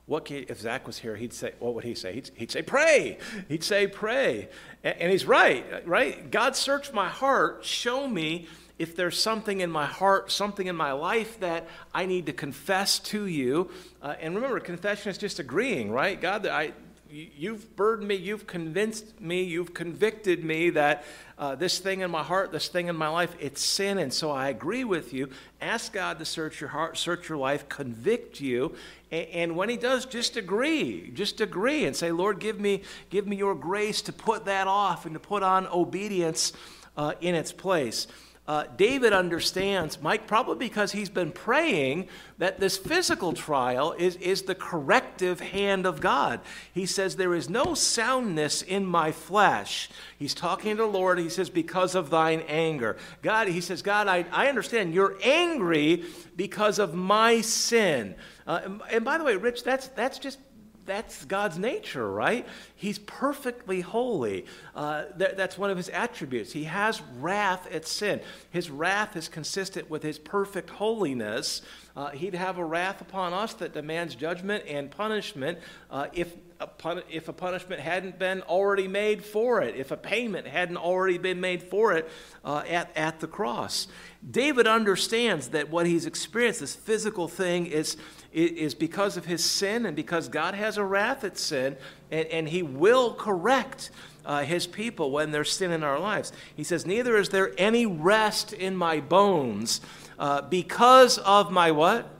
What 0.05 0.27
can, 0.27 0.45
if 0.51 0.61
Zach 0.61 0.87
was 0.87 0.99
here, 0.99 1.17
he'd 1.17 1.33
say, 1.33 1.55
what 1.59 1.73
would 1.73 1.85
he 1.85 1.95
say? 1.95 2.13
He'd, 2.13 2.31
he'd 2.35 2.51
say, 2.51 2.61
pray. 2.61 3.17
He'd 3.49 3.65
say, 3.65 3.87
pray. 3.87 4.51
And, 4.83 5.01
and 5.01 5.11
he's 5.11 5.25
right, 5.25 5.89
right? 5.89 6.31
God, 6.31 6.55
search 6.55 6.93
my 6.93 7.09
heart. 7.09 7.65
Show 7.65 8.07
me 8.07 8.47
if 8.79 8.97
there's 8.97 9.21
something 9.21 9.61
in 9.61 9.71
my 9.71 9.87
heart, 9.87 10.33
something 10.33 10.67
in 10.67 10.77
my 10.77 10.93
life 10.93 11.39
that 11.41 11.69
I 11.93 12.07
need 12.07 12.27
to 12.27 12.33
confess 12.33 12.99
to 13.01 13.27
you. 13.27 13.71
Uh, 14.03 14.15
and 14.21 14.35
remember, 14.35 14.59
confession 14.61 15.11
is 15.11 15.19
just 15.19 15.39
agreeing, 15.39 15.93
right? 15.93 16.21
God, 16.21 16.47
I, 16.47 16.73
you've 17.09 17.77
burdened 17.77 18.09
me, 18.09 18.17
you've 18.17 18.49
convinced 18.49 19.21
me, 19.21 19.45
you've 19.45 19.75
convicted 19.75 20.45
me 20.45 20.71
that 20.71 21.05
uh, 21.39 21.55
this 21.55 21.79
thing 21.79 22.01
in 22.01 22.11
my 22.11 22.25
heart, 22.25 22.51
this 22.51 22.67
thing 22.67 22.89
in 22.89 22.97
my 22.97 23.07
life, 23.09 23.37
it's 23.39 23.63
sin. 23.63 23.99
And 23.99 24.13
so 24.13 24.33
I 24.33 24.49
agree 24.49 24.83
with 24.83 25.13
you. 25.13 25.31
Ask 25.61 25.93
God 25.93 26.19
to 26.19 26.25
search 26.25 26.61
your 26.61 26.71
heart, 26.71 26.99
search 26.99 27.29
your 27.29 27.39
life, 27.39 27.69
convict 27.69 28.41
you. 28.41 28.75
And, 29.13 29.29
and 29.29 29.57
when 29.57 29.69
He 29.69 29.77
does, 29.77 30.05
just 30.05 30.37
agree. 30.37 31.13
Just 31.15 31.41
agree 31.41 31.85
and 31.85 31.95
say, 31.95 32.11
Lord, 32.11 32.41
give 32.41 32.59
me, 32.59 32.83
give 33.11 33.29
me 33.29 33.37
your 33.37 33.55
grace 33.55 34.03
to 34.03 34.13
put 34.13 34.47
that 34.47 34.67
off 34.67 35.07
and 35.07 35.15
to 35.15 35.21
put 35.21 35.45
on 35.45 35.69
obedience 35.69 36.53
uh, 36.97 37.13
in 37.21 37.37
its 37.37 37.53
place 37.53 38.09
uh, 38.47 38.65
David 38.77 39.15
understands, 39.15 40.03
Mike, 40.03 40.27
probably 40.27 40.69
because 40.69 40.93
he's 40.93 41.09
been 41.09 41.33
praying 41.33 42.09
that 42.37 42.61
this 42.61 42.77
physical 42.77 43.33
trial 43.33 43.93
is, 43.93 44.17
is 44.17 44.43
the 44.43 44.55
corrective 44.55 45.41
hand 45.41 45.87
of 45.87 46.03
God. 46.03 46.41
He 46.75 46.85
says, 46.85 47.17
There 47.17 47.35
is 47.35 47.49
no 47.49 47.73
soundness 47.73 48.61
in 48.61 48.85
my 48.85 49.13
flesh. 49.13 49.89
He's 50.19 50.35
talking 50.35 50.77
to 50.77 50.83
the 50.83 50.89
Lord. 50.89 51.19
He 51.19 51.31
says, 51.31 51.49
Because 51.49 51.95
of 51.95 52.11
thine 52.11 52.41
anger. 52.47 52.99
God, 53.23 53.49
he 53.49 53.63
says, 53.63 53.81
God, 53.81 54.09
I, 54.09 54.27
I 54.31 54.49
understand 54.49 54.93
you're 54.93 55.17
angry 55.23 56.05
because 56.37 56.79
of 56.79 56.93
my 56.93 57.41
sin. 57.41 58.15
Uh, 58.47 58.61
and, 58.63 58.83
and 58.91 59.05
by 59.07 59.17
the 59.17 59.25
way, 59.25 59.37
Rich, 59.37 59.65
that's, 59.65 59.89
that's 59.89 60.19
just 60.19 60.39
that's 60.87 61.25
God's 61.25 61.59
nature, 61.59 62.11
right? 62.11 62.47
He's 62.77 62.99
perfectly 62.99 63.81
holy. 63.81 64.47
Uh, 64.75 65.05
that, 65.17 65.37
that's 65.37 65.57
one 65.57 65.71
of 65.71 65.77
his 65.77 65.89
attributes. 65.89 66.53
He 66.53 66.65
has 66.65 67.01
wrath 67.19 67.67
at 67.73 67.87
sin. 67.87 68.21
His 68.51 68.71
wrath 68.71 69.17
is 69.17 69.29
consistent 69.29 69.89
with 69.89 70.03
his 70.03 70.19
perfect 70.19 70.71
holiness. 70.71 71.63
Uh, 71.97 72.11
he'd 72.11 72.35
have 72.35 72.59
a 72.59 72.65
wrath 72.65 73.01
upon 73.01 73.33
us 73.33 73.55
that 73.55 73.73
demands 73.73 74.15
judgment 74.15 74.65
and 74.67 74.91
punishment 74.91 75.59
uh, 75.91 76.09
if, 76.13 76.35
a 76.61 76.67
pun- 76.67 77.03
if 77.11 77.29
a 77.29 77.33
punishment 77.33 77.81
hadn't 77.81 78.19
been 78.19 78.43
already 78.43 78.89
made 78.89 79.25
for 79.25 79.63
it, 79.63 79.77
if 79.77 79.91
a 79.91 79.97
payment 79.97 80.47
hadn't 80.47 80.77
already 80.77 81.19
been 81.19 81.41
made 81.41 81.63
for 81.63 81.93
it 81.93 82.11
uh, 82.45 82.63
at, 82.69 82.91
at 82.97 83.21
the 83.21 83.27
cross. 83.27 83.87
David 84.29 84.67
understands 84.67 85.49
that 85.49 85.71
what 85.71 85.87
he's 85.87 86.07
experienced, 86.07 86.61
this 86.61 86.75
physical 86.75 87.29
thing, 87.29 87.67
is 87.67 87.97
is 88.35 88.75
because 88.75 89.17
of 89.17 89.25
his 89.25 89.45
sin 89.45 89.87
and 89.87 89.95
because 89.95 90.29
God 90.29 90.55
has 90.55 90.77
a 90.77 90.85
wrath 90.85 91.23
at 91.23 91.39
sin, 91.39 91.77
and, 92.11 92.27
and 92.29 92.49
he 92.49 92.63
will 92.63 93.15
correct 93.15 93.91
uh, 94.27 94.43
his 94.43 94.67
people 94.67 95.11
when 95.11 95.31
there's 95.31 95.53
sin 95.53 95.71
in 95.71 95.85
our 95.85 95.99
lives. 95.99 96.33
He 96.57 96.65
says, 96.65 96.85
Neither 96.85 97.17
is 97.17 97.29
there 97.29 97.53
any 97.59 97.87
rest 97.87 98.53
in 98.53 98.77
my 98.77 99.01
bones 99.01 99.81
uh, 100.19 100.43
because 100.43 101.19
of 101.19 101.51
my 101.53 101.71
what? 101.71 102.11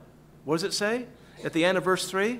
What 0.45 0.55
does 0.55 0.63
it 0.63 0.73
say 0.73 1.05
at 1.43 1.53
the 1.53 1.65
end 1.65 1.77
of 1.77 1.83
verse 1.83 2.09
3? 2.09 2.39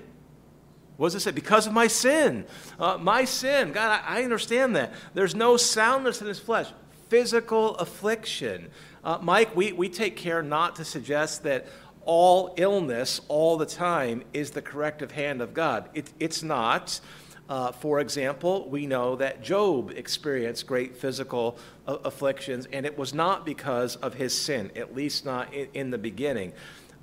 What 0.98 1.08
does 1.08 1.16
it 1.16 1.20
say? 1.22 1.32
Because 1.32 1.68
of 1.68 1.74
my 1.74 1.88
sin. 1.88 2.46
Uh, 2.80 2.98
my 2.98 3.26
sin. 3.26 3.74
God, 3.74 4.02
I, 4.06 4.20
I, 4.20 4.24
understand 4.24 4.76
that. 4.78 4.94
There's 5.14 5.36
no 5.36 5.58
soundness 5.58 6.22
in 6.22 6.28
his 6.28 6.40
flesh. 6.40 6.68
Physical 7.10 7.76
affliction. 7.76 8.70
Uh, 9.04 9.20
Mike, 9.22 9.56
we, 9.56 9.74
we 9.74 9.90
take 9.90 10.16
care 10.16 10.42
not 10.42 10.78
to 10.78 10.86
suggest 10.86 11.44
that 11.44 11.68
all 12.06 12.54
illness 12.58 13.22
all 13.28 13.58
the 13.58 13.66
time 13.66 14.24
is 14.34 14.52
the 14.52 14.62
corrective 14.62 15.12
hand 15.12 15.42
of 15.42 15.54
God. 15.54 15.90
It, 15.94 16.12
it's 16.20 16.44
not. 16.44 17.00
Uh, 17.48 17.72
for 17.72 18.00
example, 18.00 18.68
we 18.70 18.88
know 18.88 19.16
that 19.18 19.44
Job 19.44 19.92
experienced 19.96 20.66
great 20.66 20.98
physical 20.98 21.60
uh, 21.88 21.98
afflictions, 22.04 22.68
and 22.72 22.86
it 22.88 22.98
was 22.98 23.14
not 23.14 23.46
because 23.46 23.98
of 23.98 24.16
his 24.16 24.36
sin, 24.40 24.72
at 24.76 24.96
least 24.96 25.26
not 25.26 25.54
in, 25.54 25.68
in 25.74 25.90
the 25.92 25.98
beginning. 26.00 26.54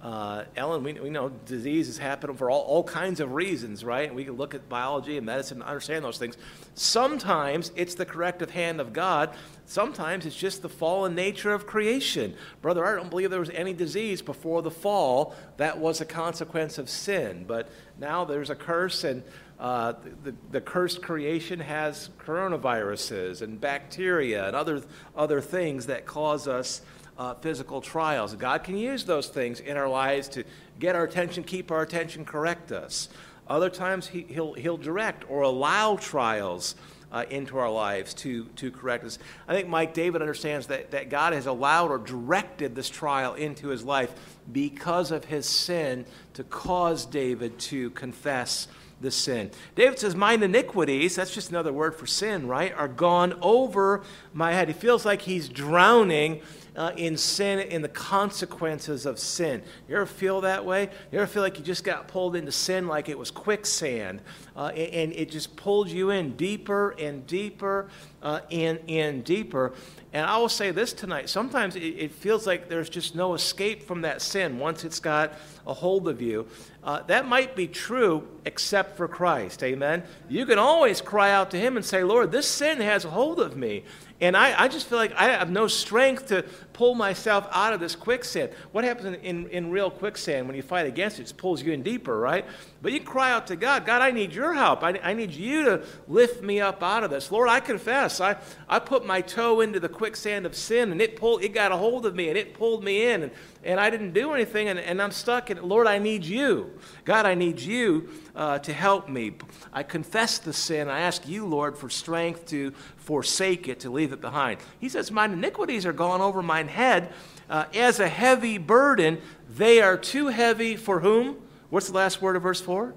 Uh, 0.03 0.43
Ellen, 0.57 0.83
we, 0.83 0.95
we 0.95 1.11
know 1.11 1.29
diseases 1.47 1.97
happen 1.97 2.35
for 2.35 2.51
all, 2.51 2.63
all 2.63 2.83
kinds 2.83 3.21
of 3.21 3.35
reasons, 3.35 3.85
right? 3.85 4.09
And 4.09 4.17
we 4.17 4.25
can 4.25 4.35
look 4.35 4.53
at 4.53 4.69
biology 4.69 5.17
and 5.17 5.25
medicine 5.25 5.59
and 5.59 5.69
understand 5.69 6.05
those 6.05 6.19
things. 6.19 6.37
Sometimes 6.75 7.71
it's 7.77 7.95
the 7.95 8.05
corrective 8.05 8.51
hand 8.51 8.81
of 8.81 8.93
God. 8.93 9.31
Sometimes 9.73 10.27
it's 10.27 10.37
just 10.37 10.61
the 10.61 10.69
fallen 10.69 11.15
nature 11.15 11.51
of 11.51 11.67
creation. 11.67 12.35
Brother, 12.61 12.85
I 12.85 12.95
don't 12.95 13.09
believe 13.09 13.31
there 13.31 13.41
was 13.41 13.49
any 13.49 13.73
disease 13.73 14.21
before 14.21 14.61
the 14.61 14.71
fall 14.71 15.35
that 15.57 15.79
was 15.79 16.03
a 16.03 16.05
consequence 16.05 16.77
of 16.77 16.91
sin. 16.91 17.47
But 17.49 17.71
now 17.99 18.27
there's 18.27 18.51
a 18.51 18.55
curse, 18.55 19.03
and 19.03 19.23
uh, 19.59 19.95
the, 20.25 20.35
the 20.51 20.61
cursed 20.61 21.01
creation 21.01 21.59
has 21.59 22.11
coronaviruses 22.19 23.41
and 23.41 23.59
bacteria 23.59 24.47
and 24.47 24.55
other, 24.55 24.83
other 25.17 25.41
things 25.41 25.87
that 25.87 26.05
cause 26.05 26.47
us 26.47 26.83
uh, 27.17 27.33
physical 27.37 27.81
trials. 27.81 28.35
God 28.35 28.65
can 28.65 28.77
use 28.77 29.07
those 29.07 29.29
things 29.29 29.61
in 29.61 29.79
our 29.79 29.89
lives 29.89 30.29
to 30.31 30.45
get 30.81 30.95
our 30.95 31.05
attention, 31.05 31.45
keep 31.45 31.71
our 31.71 31.81
attention, 31.81 32.27
correct 32.27 32.73
us. 32.73 33.09
Other 33.49 33.71
times, 33.71 34.09
he, 34.09 34.27
will 34.37 34.53
he'll 34.53 34.77
direct 34.77 35.25
or 35.31 35.41
allow 35.41 35.97
trials 35.97 36.75
uh, 37.13 37.25
into 37.31 37.59
our 37.59 37.71
lives 37.71 38.15
to, 38.15 38.47
to 38.57 38.71
correct 38.71 39.05
us. 39.05 39.19
I 39.47 39.55
think 39.55 39.69
Mike 39.69 39.95
David 39.95 40.23
understands 40.23 40.67
that, 40.69 40.91
that 40.93 41.11
God 41.11 41.35
has 41.35 41.47
allowed 41.47 41.91
or 41.91 41.99
directed 41.99 42.75
this 42.75 42.89
trial 42.89 43.35
into 43.35 43.69
his 43.69 43.85
life 43.85 44.13
because 44.51 45.13
of 45.13 45.27
his 45.27 45.47
sin 45.47 46.07
to 46.35 46.43
cause 46.43 47.05
David 47.05 47.59
to 47.59 47.91
confess 47.91 48.67
the 49.03 49.11
sin. 49.11 49.51
David 49.75 49.99
says, 49.99 50.15
Mine 50.15 50.43
iniquities, 50.43 51.17
that's 51.17 51.35
just 51.35 51.51
another 51.51 51.73
word 51.73 51.95
for 51.95 52.07
sin, 52.07 52.47
right, 52.47 52.73
are 52.73 52.89
gone 52.89 53.39
over 53.43 54.03
my 54.33 54.53
head. 54.53 54.69
He 54.69 54.75
feels 54.75 55.05
like 55.05 55.23
he's 55.23 55.49
drowning 55.49 56.41
uh, 56.77 56.93
in 56.97 57.17
sin, 57.17 57.61
in 57.61 57.83
the 57.83 57.89
consequences 57.89 59.07
of 59.07 59.19
sin. 59.19 59.63
You 59.89 59.97
ever 59.97 60.07
feel 60.07 60.41
that 60.43 60.65
way? 60.65 60.91
You 61.11 61.19
ever 61.19 61.27
feel 61.27 61.43
like 61.43 61.59
you 61.59 61.65
just 61.65 61.85
got 61.85 62.09
pulled 62.09 62.37
into 62.37 62.53
sin 62.53 62.87
like 62.87 63.09
it 63.09 63.19
was 63.19 63.31
quicksand, 63.31 64.21
uh, 64.57 64.69
and, 64.69 65.13
it 65.13 65.31
just 65.31 65.57
pulled 65.57 65.89
you 65.89 66.11
in 66.11 66.37
deeper 66.37 66.91
and 66.99 67.27
deeper 67.27 67.89
uh, 68.23 68.41
and, 68.51 68.79
and 68.89 69.25
deeper? 69.25 69.73
And 70.15 70.27
I 70.27 70.37
will 70.37 70.51
say 70.51 70.73
this 70.73 70.93
tonight 70.93 71.31
sometimes 71.31 71.75
it, 71.75 71.81
it, 71.81 72.13
feels 72.13 72.47
like 72.47 72.69
there's 72.69 72.91
just 72.91 73.15
no 73.15 73.33
escape 73.35 73.85
from 73.85 74.03
that 74.03 74.21
sin 74.21 74.59
once 74.59 74.85
it's 74.85 75.01
got 75.01 75.33
a 75.67 75.73
hold 75.73 76.07
of 76.07 76.21
you. 76.21 76.47
Uh, 76.85 77.03
that 77.05 77.27
might 77.27 77.57
be 77.57 77.67
true 77.67 78.29
except 78.45 78.97
for 78.97 79.09
Christ. 79.09 79.63
Amen. 79.63 80.03
You 80.29 80.45
can 80.45 80.59
always 80.59 81.01
cry 81.01 81.31
out 81.31 81.51
to 81.53 81.59
Him 81.59 81.77
and 81.77 81.85
say, 81.85 82.05
Lord, 82.05 82.31
this 82.31 82.47
sin 82.47 82.81
has 82.81 83.05
a 83.05 83.11
hold 83.11 83.41
of 83.41 83.57
me. 83.57 83.85
And 84.21 84.37
I, 84.37 84.65
I 84.65 84.69
just 84.69 84.87
feel 84.87 84.99
like 84.99 85.15
I 85.15 85.31
have 85.31 85.51
no 85.51 85.67
strength 85.67 86.27
to 86.27 86.45
pull 86.73 86.95
myself 86.95 87.47
out 87.53 87.73
of 87.73 87.81
this 87.81 87.95
quicksand. 87.95 88.51
What 88.73 88.85
happens 88.85 89.07
in, 89.07 89.15
in, 89.17 89.49
in, 89.49 89.71
real 89.71 89.91
quicksand 89.91 90.47
when 90.47 90.57
you 90.57 90.63
fight 90.63 90.87
against 90.87 91.19
it? 91.19 91.31
It 91.31 91.37
pulls 91.37 91.63
you 91.63 91.73
in 91.73 91.83
deeper, 91.83 92.19
right? 92.19 92.45
But 92.81 92.93
you 92.93 93.01
cry 93.01 93.33
out 93.33 93.47
to 93.49 93.57
God, 93.57 93.87
God, 93.87 94.03
I 94.03 94.11
need 94.11 94.33
your 94.33 94.55
help. 94.55 94.83
I, 94.83 94.99
I 95.03 95.13
need 95.13 95.33
you 95.33 95.65
to 95.65 95.85
lift 96.09 96.43
me 96.43 96.61
up 96.61 96.83
out 96.83 97.05
of 97.05 97.11
this. 97.11 97.31
Lord, 97.31 97.49
I 97.49 97.61
confess. 97.61 98.21
I, 98.21 98.37
I 98.69 98.79
put 98.79 99.07
my 99.07 99.21
toe 99.21 99.61
into 99.61 99.81
the 99.81 99.89
quicksand 99.89 100.47
of 100.47 100.55
sin 100.55 100.93
and 100.93 101.01
it 101.01 101.17
pulled 101.17 101.43
it 101.43 101.51
got 101.51 101.73
a 101.73 101.77
hold 101.77 102.07
of 102.07 102.15
me 102.15 102.29
and 102.29 102.39
it 102.39 102.55
pulled 102.55 102.83
me 102.85 103.07
in 103.07 103.25
and, 103.25 103.33
and 103.65 103.79
I 103.79 103.91
didn't 103.91 104.13
do 104.13 104.33
anything 104.33 104.69
and, 104.69 104.79
and 104.79 105.01
I'm 105.01 105.13
stuck 105.13 105.51
in 105.51 105.59
it. 105.59 105.65
Lord, 105.65 105.87
I 105.87 105.99
need 105.99 106.25
you. 106.25 106.79
God, 107.05 107.27
I 107.27 107.35
need 107.35 107.61
you 107.61 108.09
uh, 108.35 108.59
to 108.61 108.73
help 108.73 109.09
me. 109.09 109.35
I 109.73 109.83
confess 109.83 110.39
the 110.39 110.53
sin. 110.53 110.89
I 110.89 111.01
ask 111.01 111.29
you, 111.29 111.47
Lord, 111.47 111.77
for 111.77 111.91
strength 111.91 112.47
to 112.47 112.73
forsake 112.97 113.69
it, 113.69 113.81
to 113.81 113.91
leave 113.91 114.13
it 114.13 114.21
behind. 114.21 114.61
He 114.81 114.89
says, 114.89 115.11
Mine 115.11 115.33
iniquities 115.33 115.87
are 115.87 115.93
gone 115.93 116.21
over 116.21 116.43
mine 116.43 116.69
head 116.69 117.13
uh, 117.51 117.67
as 117.75 118.01
a 118.01 118.09
heavy 118.09 118.59
burden. 118.59 119.21
They 119.49 119.81
are 119.81 119.97
too 119.97 120.29
heavy 120.29 120.77
for 120.77 121.01
whom? 121.01 121.37
What's 121.71 121.89
the 121.89 121.95
last 121.95 122.23
word 122.23 122.37
of 122.37 122.43
verse 122.43 122.61
4? 122.61 122.95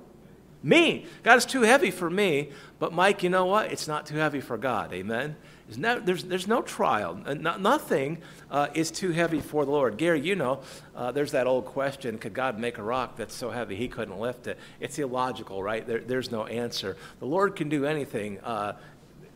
Me. 0.64 1.06
God 1.24 1.38
is 1.38 1.46
too 1.46 1.62
heavy 1.62 1.92
for 1.92 2.10
me. 2.10 2.50
But, 2.80 2.92
Mike, 2.92 3.22
you 3.24 3.30
know 3.30 3.46
what? 3.46 3.72
It's 3.72 3.88
not 3.88 4.06
too 4.06 4.16
heavy 4.16 4.42
for 4.42 4.58
God. 4.58 4.94
Amen? 4.94 5.36
No, 5.78 6.00
there's, 6.00 6.24
there's 6.24 6.48
no 6.48 6.62
trial. 6.62 7.16
No, 7.16 7.58
nothing 7.58 8.20
uh, 8.52 8.68
is 8.74 8.92
too 8.92 9.12
heavy 9.12 9.40
for 9.40 9.66
the 9.66 9.72
Lord. 9.72 9.98
Gary, 9.98 10.22
you 10.22 10.36
know, 10.36 10.60
uh, 10.96 11.12
there's 11.12 11.32
that 11.32 11.48
old 11.48 11.66
question 11.66 12.18
could 12.20 12.34
God 12.34 12.60
make 12.60 12.78
a 12.78 12.84
rock 12.84 13.18
that's 13.18 13.34
so 13.34 13.50
heavy 13.50 13.76
he 13.76 13.88
couldn't 13.88 14.20
lift 14.20 14.46
it? 14.48 14.60
It's 14.80 15.00
illogical, 15.00 15.64
right? 15.64 15.86
There, 15.86 16.00
there's 16.00 16.32
no 16.32 16.46
answer. 16.46 16.98
The 17.20 17.26
Lord 17.26 17.56
can 17.56 17.70
do 17.70 17.86
anything. 17.86 18.40
Uh, 18.42 18.74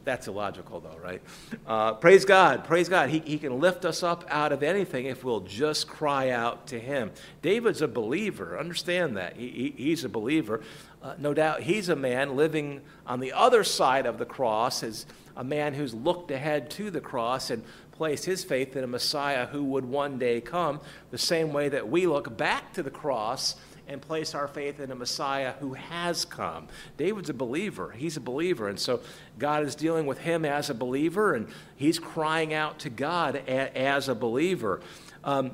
that's 0.06 0.28
illogical, 0.28 0.80
though, 0.80 0.98
right? 1.04 1.22
Uh, 1.68 1.94
praise 1.94 2.26
God. 2.26 2.64
Praise 2.64 2.90
God. 2.90 3.10
He, 3.10 3.20
he 3.20 3.38
can 3.38 3.60
lift 3.60 3.84
us 3.84 4.02
up 4.02 4.24
out 4.30 4.52
of 4.52 4.64
anything 4.64 5.06
if 5.06 5.24
we'll 5.24 5.42
just 5.42 5.88
cry 5.88 6.30
out 6.30 6.68
to 6.68 6.80
Him. 6.80 7.12
David's 7.42 7.82
a 7.82 7.88
believer. 7.88 8.58
Understand 8.58 9.18
that. 9.18 9.36
He, 9.36 9.50
he 9.50 9.84
he's 9.84 10.04
a 10.06 10.10
believer. 10.10 10.62
Uh, 11.04 11.14
no 11.18 11.34
doubt 11.34 11.62
he's 11.62 11.90
a 11.90 11.96
man 11.96 12.36
living 12.36 12.82
on 13.06 13.20
the 13.20 13.34
other 13.34 13.64
side 13.64 14.06
of 14.06 14.18
the 14.18 14.26
cross 14.26 14.84
as 14.84 15.06
a 15.40 15.44
man 15.44 15.74
who's 15.74 15.94
looked 15.94 16.32
ahead 16.32 16.70
to 16.70 16.92
the 16.92 17.00
cross 17.00 17.50
and 17.50 17.64
placed 17.94 18.26
his 18.26 18.44
faith 18.44 18.76
in 18.76 18.84
a 18.84 18.88
Messiah 18.88 19.46
who 19.46 19.64
would 19.64 19.86
one 19.86 20.20
day 20.20 20.42
come, 20.42 20.82
the 21.12 21.18
same 21.18 21.54
way 21.54 21.70
that 21.70 21.90
we 21.90 22.06
look 22.06 22.38
back 22.38 22.74
to 22.74 22.84
the 22.84 22.92
cross 22.92 23.56
and 23.88 24.02
place 24.02 24.36
our 24.36 24.50
faith 24.50 24.82
in 24.82 24.92
a 24.92 24.96
Messiah 24.96 25.54
who 25.62 25.76
has 25.76 26.26
come. 26.26 26.68
David's 26.98 27.30
a 27.30 27.34
believer. 27.34 27.92
He's 27.92 28.18
a 28.18 28.22
believer. 28.22 28.68
And 28.68 28.78
so 28.78 29.00
God 29.40 29.64
is 29.64 29.76
dealing 29.76 30.06
with 30.06 30.20
him 30.20 30.44
as 30.44 30.70
a 30.70 30.74
believer, 30.74 31.34
and 31.34 31.48
he's 31.78 32.00
crying 32.00 32.54
out 32.54 32.80
to 32.80 32.90
God 32.90 33.38
as 33.38 34.10
a 34.10 34.16
believer. 34.16 34.82
Um, 35.24 35.52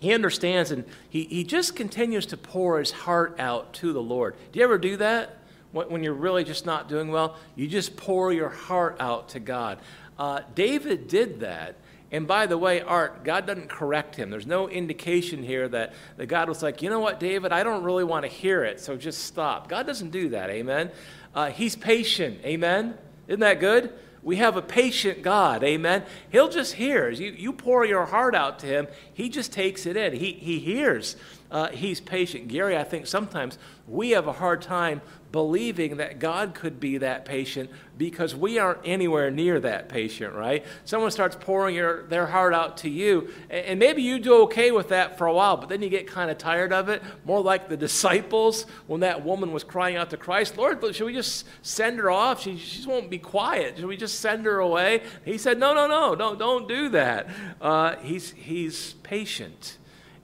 he 0.00 0.14
understands 0.14 0.70
and 0.70 0.86
he, 1.10 1.24
he 1.24 1.44
just 1.44 1.76
continues 1.76 2.24
to 2.26 2.38
pour 2.38 2.78
his 2.78 2.90
heart 2.90 3.36
out 3.38 3.74
to 3.74 3.92
the 3.92 4.00
Lord. 4.00 4.34
Do 4.50 4.58
you 4.58 4.64
ever 4.64 4.78
do 4.78 4.96
that? 4.96 5.36
When 5.72 6.02
you're 6.02 6.14
really 6.14 6.42
just 6.42 6.66
not 6.66 6.88
doing 6.88 7.10
well, 7.10 7.36
you 7.54 7.68
just 7.68 7.96
pour 7.96 8.32
your 8.32 8.48
heart 8.48 8.96
out 8.98 9.30
to 9.30 9.40
God. 9.40 9.78
Uh, 10.18 10.40
David 10.54 11.08
did 11.08 11.40
that. 11.40 11.76
And 12.12 12.26
by 12.26 12.46
the 12.46 12.58
way, 12.58 12.80
Art, 12.80 13.22
God 13.22 13.46
doesn't 13.46 13.68
correct 13.68 14.16
him. 14.16 14.30
There's 14.30 14.46
no 14.46 14.68
indication 14.68 15.42
here 15.44 15.68
that, 15.68 15.92
that 16.16 16.26
God 16.26 16.48
was 16.48 16.62
like, 16.62 16.82
you 16.82 16.90
know 16.90 16.98
what, 16.98 17.20
David, 17.20 17.52
I 17.52 17.62
don't 17.62 17.84
really 17.84 18.02
want 18.02 18.24
to 18.24 18.28
hear 18.28 18.64
it, 18.64 18.80
so 18.80 18.96
just 18.96 19.24
stop. 19.24 19.68
God 19.68 19.86
doesn't 19.86 20.10
do 20.10 20.30
that, 20.30 20.50
amen? 20.50 20.90
Uh, 21.34 21.50
he's 21.50 21.76
patient, 21.76 22.40
amen? 22.44 22.98
Isn't 23.28 23.40
that 23.40 23.60
good? 23.60 23.92
We 24.22 24.36
have 24.36 24.56
a 24.56 24.62
patient 24.62 25.22
God, 25.22 25.62
amen? 25.62 26.04
He'll 26.30 26.48
just 26.48 26.74
hear. 26.74 27.08
You, 27.10 27.30
you 27.30 27.52
pour 27.52 27.86
your 27.86 28.04
heart 28.06 28.34
out 28.34 28.58
to 28.58 28.66
him, 28.66 28.88
he 29.14 29.28
just 29.28 29.52
takes 29.52 29.86
it 29.86 29.96
in. 29.96 30.12
He, 30.12 30.32
he 30.32 30.58
hears. 30.58 31.16
Uh, 31.50 31.68
he's 31.68 32.00
patient. 32.00 32.48
Gary, 32.48 32.76
I 32.76 32.84
think 32.84 33.06
sometimes 33.06 33.56
we 33.86 34.10
have 34.10 34.26
a 34.26 34.32
hard 34.32 34.62
time 34.62 35.00
believing 35.32 35.98
that 35.98 36.18
God 36.18 36.54
could 36.54 36.80
be 36.80 36.98
that 36.98 37.24
patient 37.24 37.70
because 37.96 38.34
we 38.34 38.58
aren't 38.58 38.80
anywhere 38.84 39.30
near 39.30 39.60
that 39.60 39.88
patient, 39.88 40.34
right? 40.34 40.64
Someone 40.84 41.10
starts 41.10 41.36
pouring 41.38 41.76
your, 41.76 42.04
their 42.04 42.26
heart 42.26 42.54
out 42.54 42.78
to 42.78 42.88
you, 42.88 43.28
and 43.50 43.78
maybe 43.78 44.02
you 44.02 44.18
do 44.18 44.42
okay 44.44 44.70
with 44.70 44.88
that 44.88 45.18
for 45.18 45.26
a 45.26 45.32
while, 45.32 45.56
but 45.56 45.68
then 45.68 45.82
you 45.82 45.88
get 45.88 46.06
kind 46.06 46.30
of 46.30 46.38
tired 46.38 46.72
of 46.72 46.88
it. 46.88 47.02
More 47.24 47.40
like 47.40 47.68
the 47.68 47.76
disciples 47.76 48.64
when 48.86 49.00
that 49.00 49.24
woman 49.24 49.52
was 49.52 49.62
crying 49.62 49.96
out 49.96 50.10
to 50.10 50.16
Christ, 50.16 50.56
Lord, 50.56 50.82
should 50.94 51.04
we 51.04 51.12
just 51.12 51.46
send 51.62 51.98
her 51.98 52.10
off? 52.10 52.42
She, 52.42 52.56
she 52.56 52.86
won't 52.86 53.10
be 53.10 53.18
quiet. 53.18 53.76
Should 53.76 53.86
we 53.86 53.96
just 53.96 54.18
send 54.20 54.46
her 54.46 54.58
away? 54.58 55.02
He 55.24 55.38
said, 55.38 55.58
No, 55.58 55.74
no, 55.74 55.86
no, 55.86 56.16
don't, 56.16 56.38
don't 56.38 56.66
do 56.66 56.88
that. 56.90 57.28
Uh, 57.60 57.96
he's, 57.96 58.30
he's 58.30 58.94
patient, 59.02 59.76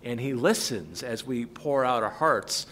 and 0.03 0.19
he 0.19 0.33
listens 0.33 1.03
as 1.03 1.25
we 1.25 1.45
pour 1.45 1.85
out 1.85 2.03
our 2.03 2.11
hearts. 2.11 2.67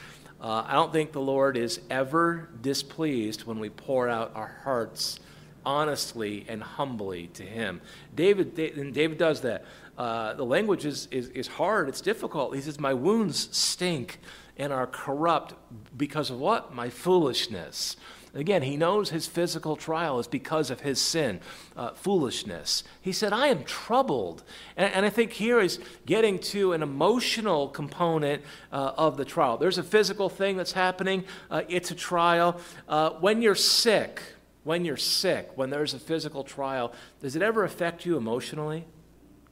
Uh, 0.44 0.62
I 0.68 0.74
don't 0.74 0.92
think 0.92 1.12
the 1.12 1.22
Lord 1.22 1.56
is 1.56 1.80
ever 1.88 2.50
displeased 2.60 3.44
when 3.44 3.58
we 3.58 3.70
pour 3.70 4.10
out 4.10 4.32
our 4.34 4.58
hearts 4.62 5.18
honestly 5.64 6.44
and 6.50 6.62
humbly 6.62 7.28
to 7.28 7.42
Him. 7.42 7.80
David, 8.14 8.58
and 8.58 8.92
David 8.92 9.16
does 9.16 9.40
that. 9.40 9.64
Uh, 9.96 10.34
the 10.34 10.44
language 10.44 10.84
is, 10.84 11.08
is, 11.10 11.28
is 11.28 11.46
hard, 11.46 11.88
it's 11.88 12.02
difficult. 12.02 12.54
He 12.54 12.60
says, 12.60 12.78
My 12.78 12.92
wounds 12.92 13.56
stink 13.56 14.18
and 14.58 14.70
are 14.70 14.86
corrupt 14.86 15.54
because 15.96 16.28
of 16.28 16.38
what? 16.38 16.74
My 16.74 16.90
foolishness. 16.90 17.96
Again, 18.34 18.62
he 18.62 18.76
knows 18.76 19.10
his 19.10 19.28
physical 19.28 19.76
trial 19.76 20.18
is 20.18 20.26
because 20.26 20.70
of 20.70 20.80
his 20.80 21.00
sin, 21.00 21.40
uh, 21.76 21.90
foolishness. 21.90 22.82
He 23.00 23.12
said, 23.12 23.32
I 23.32 23.46
am 23.46 23.62
troubled. 23.62 24.42
And, 24.76 24.92
and, 24.92 25.06
I 25.06 25.10
think 25.10 25.32
here 25.32 25.60
is 25.60 25.78
getting 26.04 26.40
to 26.40 26.72
an 26.72 26.82
emotional 26.82 27.68
component 27.68 28.42
uh, 28.72 28.92
of 28.96 29.16
the 29.16 29.24
trial. 29.24 29.56
There's 29.56 29.78
a 29.78 29.84
physical 29.84 30.28
thing 30.28 30.56
that's 30.56 30.72
happening, 30.72 31.24
uh, 31.50 31.62
it's 31.68 31.92
a 31.92 31.94
trial. 31.94 32.60
Uh, 32.88 33.10
when 33.10 33.40
you're 33.40 33.54
sick, 33.54 34.20
when 34.64 34.84
you're 34.84 34.96
sick, 34.96 35.50
when 35.54 35.70
there's 35.70 35.94
a 35.94 36.00
physical 36.00 36.42
trial, 36.42 36.92
does 37.22 37.36
it 37.36 37.42
ever 37.42 37.62
affect 37.62 38.04
you 38.04 38.16
emotionally, 38.16 38.84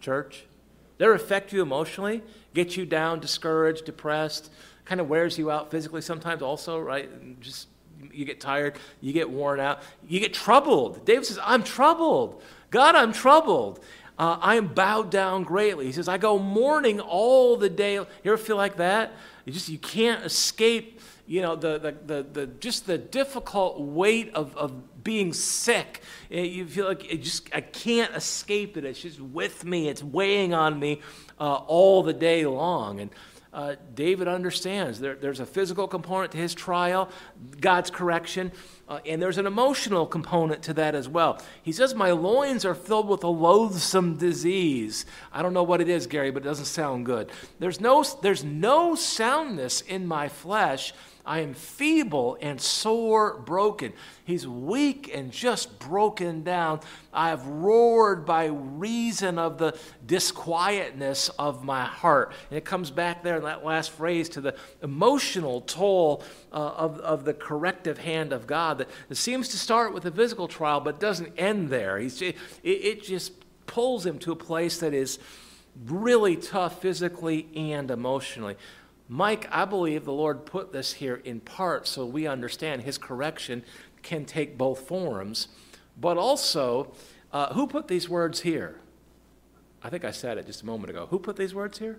church? 0.00 0.44
Does 0.98 1.08
it 1.08 1.16
affect 1.16 1.52
you 1.52 1.62
emotionally? 1.62 2.22
Get 2.52 2.76
you 2.76 2.84
down, 2.84 3.20
discouraged, 3.20 3.84
depressed? 3.84 4.50
kind 4.84 5.00
of 5.00 5.08
wears 5.08 5.38
you 5.38 5.50
out 5.50 5.70
physically 5.70 6.00
sometimes 6.00 6.42
also, 6.42 6.78
right? 6.78 7.40
Just 7.40 7.68
you 8.12 8.24
get 8.24 8.40
tired, 8.40 8.78
you 9.00 9.12
get 9.12 9.30
worn 9.30 9.60
out, 9.60 9.82
you 10.06 10.20
get 10.20 10.34
troubled. 10.34 11.04
David 11.04 11.26
says, 11.26 11.38
I'm 11.42 11.62
troubled. 11.62 12.42
God, 12.70 12.94
I'm 12.94 13.12
troubled. 13.12 13.80
Uh, 14.18 14.38
I 14.40 14.56
am 14.56 14.68
bowed 14.68 15.10
down 15.10 15.42
greatly. 15.42 15.86
He 15.86 15.92
says, 15.92 16.08
I 16.08 16.18
go 16.18 16.38
mourning 16.38 17.00
all 17.00 17.56
the 17.56 17.68
day. 17.68 17.94
You 17.94 18.06
ever 18.24 18.36
feel 18.36 18.56
like 18.56 18.76
that? 18.76 19.12
You 19.44 19.52
just 19.52 19.68
you 19.68 19.78
can't 19.78 20.24
escape, 20.24 21.00
you 21.26 21.42
know, 21.42 21.56
the, 21.56 21.78
the, 21.78 21.96
the, 22.06 22.22
the 22.22 22.46
just 22.46 22.86
the 22.86 22.98
difficult 22.98 23.80
weight 23.80 24.32
of, 24.34 24.56
of 24.56 25.02
being 25.02 25.32
sick. 25.32 26.02
Eh, 26.30 26.42
you 26.42 26.66
feel 26.66 26.86
like 26.86 27.10
it 27.12 27.22
just 27.22 27.48
I 27.54 27.62
can't 27.62 28.14
escape 28.14 28.76
it. 28.76 28.84
It's 28.84 29.00
just 29.00 29.20
with 29.20 29.64
me. 29.64 29.88
It's 29.88 30.02
weighing 30.02 30.54
on 30.54 30.78
me 30.78 31.00
uh, 31.40 31.54
all 31.54 32.02
the 32.02 32.12
day 32.12 32.46
long. 32.46 33.00
And 33.00 33.10
uh, 33.52 33.74
David 33.94 34.28
understands 34.28 34.98
there, 34.98 35.14
there's 35.14 35.40
a 35.40 35.46
physical 35.46 35.86
component 35.86 36.32
to 36.32 36.38
his 36.38 36.54
trial, 36.54 37.10
God's 37.60 37.90
correction, 37.90 38.50
uh, 38.88 39.00
and 39.06 39.20
there's 39.20 39.36
an 39.36 39.46
emotional 39.46 40.06
component 40.06 40.62
to 40.62 40.74
that 40.74 40.94
as 40.94 41.08
well. 41.08 41.40
He 41.62 41.70
says, 41.70 41.94
My 41.94 42.12
loins 42.12 42.64
are 42.64 42.74
filled 42.74 43.08
with 43.08 43.24
a 43.24 43.28
loathsome 43.28 44.16
disease. 44.16 45.04
I 45.32 45.42
don't 45.42 45.52
know 45.52 45.62
what 45.62 45.82
it 45.82 45.88
is, 45.88 46.06
Gary, 46.06 46.30
but 46.30 46.42
it 46.42 46.48
doesn't 46.48 46.64
sound 46.64 47.04
good. 47.04 47.30
There's 47.58 47.80
no, 47.80 48.02
there's 48.22 48.42
no 48.42 48.94
soundness 48.94 49.82
in 49.82 50.06
my 50.06 50.28
flesh 50.28 50.94
I 51.24 51.40
am 51.40 51.54
feeble 51.54 52.36
and 52.40 52.60
sore 52.60 53.38
broken. 53.38 53.92
He's 54.24 54.46
weak 54.46 55.10
and 55.14 55.30
just 55.30 55.78
broken 55.78 56.42
down. 56.42 56.80
I 57.12 57.28
have 57.28 57.46
roared 57.46 58.26
by 58.26 58.46
reason 58.46 59.38
of 59.38 59.58
the 59.58 59.78
disquietness 60.04 61.28
of 61.38 61.64
my 61.64 61.84
heart. 61.84 62.32
And 62.50 62.58
it 62.58 62.64
comes 62.64 62.90
back 62.90 63.22
there 63.22 63.36
in 63.36 63.44
that 63.44 63.64
last 63.64 63.92
phrase 63.92 64.28
to 64.30 64.40
the 64.40 64.56
emotional 64.82 65.60
toll 65.60 66.24
uh, 66.52 66.56
of, 66.56 66.98
of 67.00 67.24
the 67.24 67.34
corrective 67.34 67.98
hand 67.98 68.32
of 68.32 68.46
God 68.46 68.86
that 69.08 69.16
seems 69.16 69.48
to 69.50 69.56
start 69.56 69.94
with 69.94 70.04
a 70.06 70.10
physical 70.10 70.48
trial 70.48 70.80
but 70.80 70.98
doesn't 70.98 71.32
end 71.38 71.68
there. 71.68 71.98
He's, 71.98 72.20
it, 72.20 72.36
it 72.64 73.04
just 73.04 73.32
pulls 73.66 74.04
him 74.04 74.18
to 74.20 74.32
a 74.32 74.36
place 74.36 74.78
that 74.78 74.92
is 74.92 75.20
really 75.86 76.36
tough 76.36 76.82
physically 76.82 77.48
and 77.54 77.90
emotionally. 77.90 78.56
Mike, 79.12 79.46
I 79.52 79.66
believe 79.66 80.06
the 80.06 80.12
Lord 80.14 80.46
put 80.46 80.72
this 80.72 80.94
here 80.94 81.16
in 81.16 81.40
part 81.40 81.86
so 81.86 82.06
we 82.06 82.26
understand 82.26 82.80
his 82.80 82.96
correction 82.96 83.62
can 84.02 84.24
take 84.24 84.56
both 84.56 84.88
forms, 84.88 85.48
but 86.00 86.16
also, 86.16 86.94
uh, 87.30 87.52
who 87.52 87.66
put 87.66 87.88
these 87.88 88.08
words 88.08 88.40
here? 88.40 88.80
I 89.82 89.90
think 89.90 90.06
I 90.06 90.12
said 90.12 90.38
it 90.38 90.46
just 90.46 90.62
a 90.62 90.66
moment 90.66 90.88
ago. 90.88 91.08
Who 91.10 91.18
put 91.18 91.36
these 91.36 91.54
words 91.54 91.78
here? 91.78 91.98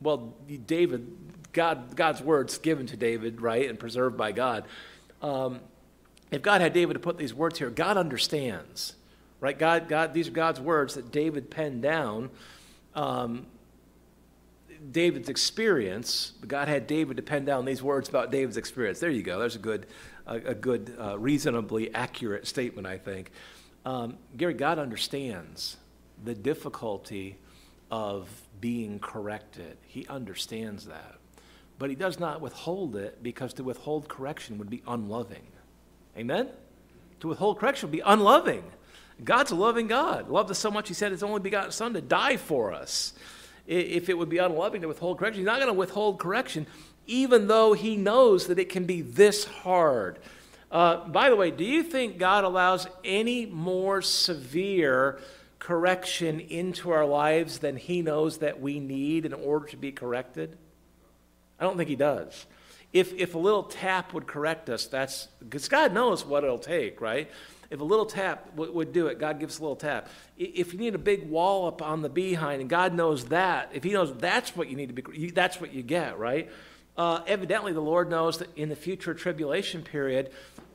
Well, 0.00 0.34
David, 0.66 1.16
God, 1.52 1.94
God's 1.94 2.20
words 2.20 2.58
given 2.58 2.86
to 2.88 2.96
David, 2.96 3.40
right, 3.40 3.70
and 3.70 3.78
preserved 3.78 4.16
by 4.16 4.32
God. 4.32 4.64
Um, 5.22 5.60
if 6.32 6.42
God 6.42 6.62
had 6.62 6.72
David 6.72 6.94
to 6.94 6.98
put 6.98 7.16
these 7.16 7.32
words 7.32 7.60
here, 7.60 7.70
God 7.70 7.96
understands, 7.96 8.96
right? 9.38 9.56
God, 9.56 9.86
God, 9.88 10.14
these 10.14 10.26
are 10.26 10.32
God's 10.32 10.60
words 10.60 10.94
that 10.94 11.12
David 11.12 11.48
penned 11.48 11.80
down. 11.80 12.30
Um, 12.96 13.46
David's 14.90 15.28
experience, 15.28 16.32
God 16.46 16.68
had 16.68 16.86
David 16.86 17.16
to 17.16 17.22
pen 17.22 17.44
down 17.44 17.64
these 17.64 17.82
words 17.82 18.08
about 18.08 18.30
David's 18.30 18.56
experience. 18.56 19.00
There 19.00 19.10
you 19.10 19.22
go. 19.22 19.38
There's 19.38 19.56
a 19.56 19.60
good, 19.60 19.86
a, 20.26 20.36
a 20.36 20.54
good, 20.54 20.94
uh, 21.00 21.18
reasonably 21.18 21.94
accurate 21.94 22.46
statement, 22.46 22.86
I 22.86 22.98
think. 22.98 23.30
Um, 23.84 24.18
Gary, 24.36 24.54
God 24.54 24.78
understands 24.78 25.76
the 26.22 26.34
difficulty 26.34 27.36
of 27.90 28.28
being 28.60 28.98
corrected. 28.98 29.76
He 29.86 30.06
understands 30.06 30.86
that. 30.86 31.16
But 31.78 31.90
he 31.90 31.96
does 31.96 32.18
not 32.18 32.40
withhold 32.40 32.96
it 32.96 33.22
because 33.22 33.52
to 33.54 33.64
withhold 33.64 34.08
correction 34.08 34.58
would 34.58 34.70
be 34.70 34.82
unloving. 34.86 35.46
Amen? 36.16 36.48
To 37.20 37.28
withhold 37.28 37.58
correction 37.58 37.88
would 37.88 37.96
be 37.96 38.02
unloving. 38.04 38.64
God's 39.22 39.50
a 39.50 39.54
loving 39.54 39.86
God. 39.86 40.28
Loved 40.28 40.50
us 40.50 40.58
so 40.58 40.70
much, 40.70 40.88
he 40.88 40.94
sent 40.94 41.12
his 41.12 41.22
only 41.22 41.40
begotten 41.40 41.72
Son 41.72 41.94
to 41.94 42.00
die 42.00 42.36
for 42.36 42.72
us 42.72 43.14
if 43.66 44.08
it 44.08 44.18
would 44.18 44.28
be 44.28 44.38
unloving 44.38 44.82
to 44.82 44.88
withhold 44.88 45.18
correction. 45.18 45.40
He's 45.40 45.46
not 45.46 45.56
going 45.56 45.72
to 45.72 45.78
withhold 45.78 46.18
correction, 46.18 46.66
even 47.06 47.48
though 47.48 47.72
he 47.72 47.96
knows 47.96 48.46
that 48.48 48.58
it 48.58 48.68
can 48.68 48.84
be 48.84 49.00
this 49.02 49.44
hard. 49.44 50.18
Uh, 50.70 51.06
by 51.08 51.30
the 51.30 51.36
way, 51.36 51.50
do 51.50 51.64
you 51.64 51.82
think 51.82 52.18
God 52.18 52.44
allows 52.44 52.86
any 53.04 53.46
more 53.46 54.02
severe 54.02 55.20
correction 55.58 56.40
into 56.40 56.90
our 56.90 57.06
lives 57.06 57.58
than 57.58 57.76
he 57.76 58.02
knows 58.02 58.38
that 58.38 58.60
we 58.60 58.80
need 58.80 59.24
in 59.24 59.32
order 59.32 59.66
to 59.68 59.76
be 59.76 59.92
corrected? 59.92 60.58
I 61.58 61.64
don't 61.64 61.76
think 61.76 61.88
he 61.88 61.96
does. 61.96 62.46
If, 62.92 63.12
if 63.14 63.34
a 63.34 63.38
little 63.38 63.62
tap 63.62 64.12
would 64.12 64.26
correct 64.26 64.68
us, 64.68 64.86
that's 64.86 65.28
because 65.40 65.68
God 65.68 65.92
knows 65.92 66.24
what 66.24 66.44
it'll 66.44 66.58
take, 66.58 67.00
right? 67.00 67.30
If 67.74 67.80
a 67.80 67.84
little 67.84 68.06
tap 68.06 68.54
would 68.54 68.92
do 68.92 69.08
it, 69.08 69.18
God 69.18 69.40
gives 69.40 69.58
a 69.58 69.62
little 69.62 69.74
tap. 69.74 70.08
If 70.38 70.72
you 70.72 70.78
need 70.78 70.94
a 70.94 70.98
big 70.98 71.28
wallop 71.28 71.82
on 71.82 72.02
the 72.02 72.08
behind, 72.08 72.60
and 72.60 72.70
God 72.70 72.94
knows 72.94 73.24
that, 73.26 73.70
if 73.74 73.82
He 73.82 73.90
knows 73.90 74.16
that's 74.16 74.56
what 74.56 74.70
you 74.70 74.76
need 74.76 74.94
to 74.94 75.02
be, 75.02 75.30
that's 75.30 75.60
what 75.60 75.74
you 75.74 75.82
get, 75.82 76.16
right? 76.16 76.48
Uh, 76.96 77.22
evidently, 77.26 77.72
the 77.72 77.80
Lord 77.80 78.08
knows 78.08 78.38
that 78.38 78.56
in 78.56 78.68
the 78.68 78.76
future 78.76 79.12
tribulation 79.12 79.82
period, 79.82 80.30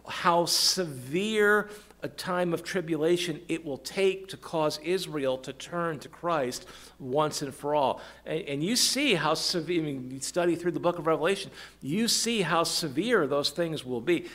how 0.09 0.45
severe 0.45 1.69
a 2.01 2.07
time 2.07 2.53
of 2.53 2.63
tribulation 2.63 3.41
it 3.49 3.65
will 3.65 3.77
take 3.77 4.27
to 4.29 4.37
cause 4.37 4.79
Israel 4.83 5.37
to 5.37 5.51
turn 5.51 5.99
to 5.99 6.07
Christ 6.07 6.65
once 6.97 7.41
and 7.41 7.53
for 7.53 7.75
all. 7.75 8.01
And, 8.25 8.41
and, 8.43 8.63
you 8.63 8.77
see 8.77 9.15
how 9.15 9.33
severe, 9.33 9.81
I 9.81 9.85
mean, 9.85 10.11
you 10.11 10.19
study 10.21 10.55
through 10.55 10.71
the 10.71 10.79
book 10.79 10.97
of 10.97 11.07
Revelation, 11.07 11.51
you 11.81 12.07
see 12.07 12.41
how 12.41 12.63
severe 12.63 13.27
those 13.27 13.49
things 13.49 13.83
will 13.83 13.99
be. 13.99 14.27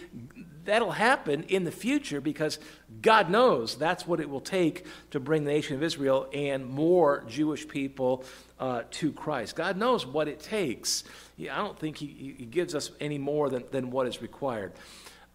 That'll 0.66 0.92
happen 0.92 1.44
in 1.44 1.64
the 1.64 1.70
future 1.70 2.20
because 2.20 2.58
God 3.00 3.30
knows 3.30 3.76
that's 3.76 4.06
what 4.06 4.20
it 4.20 4.28
will 4.28 4.40
take 4.40 4.84
to 5.10 5.20
bring 5.20 5.44
the 5.44 5.52
nation 5.52 5.76
of 5.76 5.82
Israel 5.82 6.28
and 6.32 6.66
more 6.66 7.24
Jewish 7.28 7.66
people 7.66 8.24
uh, 8.58 8.82
to 8.92 9.12
Christ. 9.12 9.56
God 9.56 9.76
knows 9.76 10.06
what 10.06 10.28
it 10.28 10.40
takes. 10.40 11.04
I 11.38 11.56
don't 11.56 11.78
think 11.78 11.96
He, 11.96 12.34
he 12.38 12.46
gives 12.46 12.74
us 12.74 12.90
any 13.00 13.18
more 13.18 13.48
than, 13.50 13.64
than 13.70 13.90
what 13.90 14.06
is 14.06 14.22
required. 14.22 14.72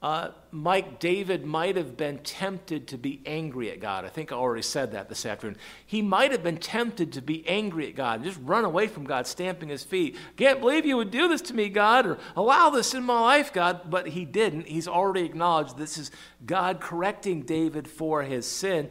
Uh, 0.02 0.30
Mike 0.52 1.00
David 1.00 1.46
might 1.46 1.76
have 1.76 1.98
been 1.98 2.20
tempted 2.20 2.88
to 2.88 2.98
be 2.98 3.22
angry 3.26 3.70
at 3.70 3.82
God. 3.82 4.06
I 4.06 4.08
think 4.08 4.32
I 4.32 4.36
already 4.36 4.62
said 4.62 4.94
that 4.94 5.10
this 5.10 5.26
afternoon. 5.26 5.58
He 5.86 6.02
might 6.02 6.32
have 6.32 6.42
been 6.42 6.58
tempted 6.58 7.12
to 7.14 7.22
be 7.22 7.46
angry 7.46 7.88
at 7.90 7.96
God, 7.96 8.24
just 8.24 8.40
run 8.42 8.64
away 8.64 8.88
from 8.88 9.04
God, 9.04 9.28
stamping 9.28 9.68
his 9.68 9.84
feet. 9.84 10.16
Can't 10.38 10.62
believe 10.62 10.86
you 10.86 10.96
would 10.96 11.12
do 11.12 11.28
this 11.28 11.42
to 11.44 11.54
me, 11.54 11.68
God, 11.68 12.06
or 12.06 12.18
allow 12.38 12.70
this 12.70 12.94
in 12.94 13.04
my 13.04 13.20
life, 13.20 13.52
God. 13.52 13.90
But 13.90 14.08
he 14.08 14.24
didn't. 14.24 14.68
He's 14.68 14.88
already 14.88 15.26
acknowledged 15.26 15.78
this 15.78 15.98
is 15.98 16.12
God 16.46 16.80
correcting 16.80 17.42
David 17.42 17.86
for 17.86 18.24
his 18.24 18.46
sin. 18.46 18.90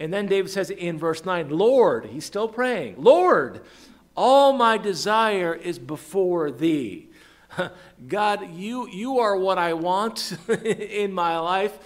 And 0.00 0.12
then 0.12 0.26
David 0.26 0.50
says 0.50 0.70
in 0.70 0.98
verse 0.98 1.26
9, 1.26 1.50
Lord, 1.50 2.06
he's 2.06 2.24
still 2.24 2.48
praying, 2.48 2.94
Lord, 2.96 3.60
all 4.16 4.54
my 4.54 4.78
desire 4.78 5.54
is 5.54 5.78
before 5.78 6.50
thee. 6.50 7.05
God, 8.08 8.54
you, 8.54 8.88
you 8.88 9.18
are 9.18 9.36
what 9.36 9.58
I 9.58 9.72
want 9.74 10.36
in 10.48 11.12
my 11.12 11.38
life. 11.38 11.78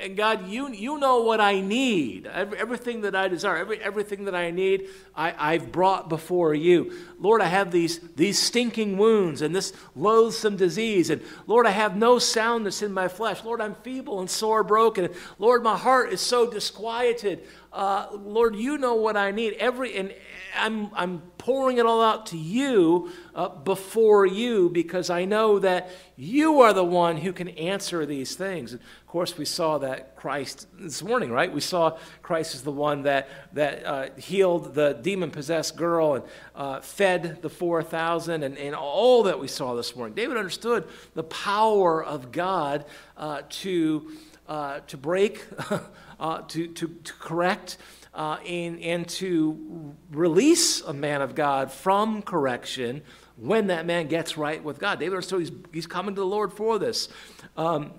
And 0.00 0.16
God, 0.16 0.48
you, 0.48 0.68
you 0.72 0.98
know 0.98 1.22
what 1.22 1.40
I 1.40 1.60
need. 1.60 2.26
Everything 2.26 3.02
that 3.02 3.14
I 3.14 3.28
desire, 3.28 3.58
every, 3.58 3.80
everything 3.80 4.24
that 4.24 4.34
I 4.34 4.50
need, 4.50 4.88
I, 5.14 5.32
I've 5.38 5.70
brought 5.70 6.08
before 6.08 6.52
you. 6.52 6.92
Lord, 7.20 7.40
I 7.40 7.44
have 7.44 7.70
these, 7.70 8.00
these 8.16 8.40
stinking 8.40 8.98
wounds 8.98 9.40
and 9.40 9.54
this 9.54 9.72
loathsome 9.94 10.56
disease. 10.56 11.10
And 11.10 11.22
Lord, 11.46 11.64
I 11.64 11.70
have 11.70 11.96
no 11.96 12.18
soundness 12.18 12.82
in 12.82 12.92
my 12.92 13.06
flesh. 13.06 13.44
Lord, 13.44 13.60
I'm 13.60 13.76
feeble 13.76 14.18
and 14.18 14.28
sore 14.28 14.64
broken. 14.64 15.10
Lord, 15.38 15.62
my 15.62 15.76
heart 15.76 16.12
is 16.12 16.20
so 16.20 16.50
disquieted. 16.50 17.46
Uh, 17.78 18.08
Lord, 18.24 18.56
you 18.56 18.76
know 18.76 18.96
what 18.96 19.16
I 19.16 19.30
need. 19.30 19.52
Every 19.52 19.96
and 19.96 20.12
I'm 20.58 20.90
I'm 20.96 21.20
pouring 21.38 21.78
it 21.78 21.86
all 21.86 22.02
out 22.02 22.26
to 22.26 22.36
you 22.36 23.12
uh, 23.36 23.50
before 23.50 24.26
you 24.26 24.68
because 24.68 25.10
I 25.10 25.24
know 25.24 25.60
that 25.60 25.88
you 26.16 26.60
are 26.62 26.72
the 26.72 26.82
one 26.82 27.18
who 27.18 27.32
can 27.32 27.50
answer 27.50 28.04
these 28.04 28.34
things. 28.34 28.72
And 28.72 28.80
of 28.80 29.06
course, 29.06 29.38
we 29.38 29.44
saw 29.44 29.78
that 29.78 30.16
Christ 30.16 30.66
this 30.76 31.04
morning, 31.04 31.30
right? 31.30 31.52
We 31.52 31.60
saw 31.60 31.98
Christ 32.20 32.56
is 32.56 32.62
the 32.62 32.72
one 32.72 33.02
that 33.02 33.28
that 33.52 33.86
uh, 33.86 34.08
healed 34.16 34.74
the 34.74 34.98
demon 35.00 35.30
possessed 35.30 35.76
girl 35.76 36.14
and 36.16 36.24
uh, 36.56 36.80
fed 36.80 37.42
the 37.42 37.48
four 37.48 37.84
thousand, 37.84 38.42
and, 38.42 38.58
and 38.58 38.74
all 38.74 39.22
that 39.22 39.38
we 39.38 39.46
saw 39.46 39.76
this 39.76 39.94
morning. 39.94 40.16
David 40.16 40.36
understood 40.36 40.82
the 41.14 41.22
power 41.22 42.04
of 42.04 42.32
God 42.32 42.86
uh, 43.16 43.42
to 43.48 44.10
uh, 44.48 44.80
to 44.88 44.96
break. 44.96 45.46
uh, 46.18 46.42
to, 46.48 46.66
to, 46.68 46.88
to 46.88 47.12
correct 47.14 47.78
uh, 48.14 48.38
and, 48.46 48.80
and 48.80 49.08
to 49.08 49.94
release 50.10 50.80
a 50.82 50.92
man 50.92 51.22
of 51.22 51.34
God 51.34 51.70
from 51.70 52.22
correction 52.22 53.02
when 53.36 53.68
that 53.68 53.86
man 53.86 54.08
gets 54.08 54.36
right 54.36 54.62
with 54.62 54.78
God. 54.78 54.98
David 54.98 55.14
understood 55.14 55.40
he's, 55.40 55.52
he's 55.72 55.86
coming 55.86 56.14
to 56.14 56.20
the 56.20 56.26
Lord 56.26 56.52
for 56.52 56.78
this. 56.78 57.08
Um, 57.56 57.92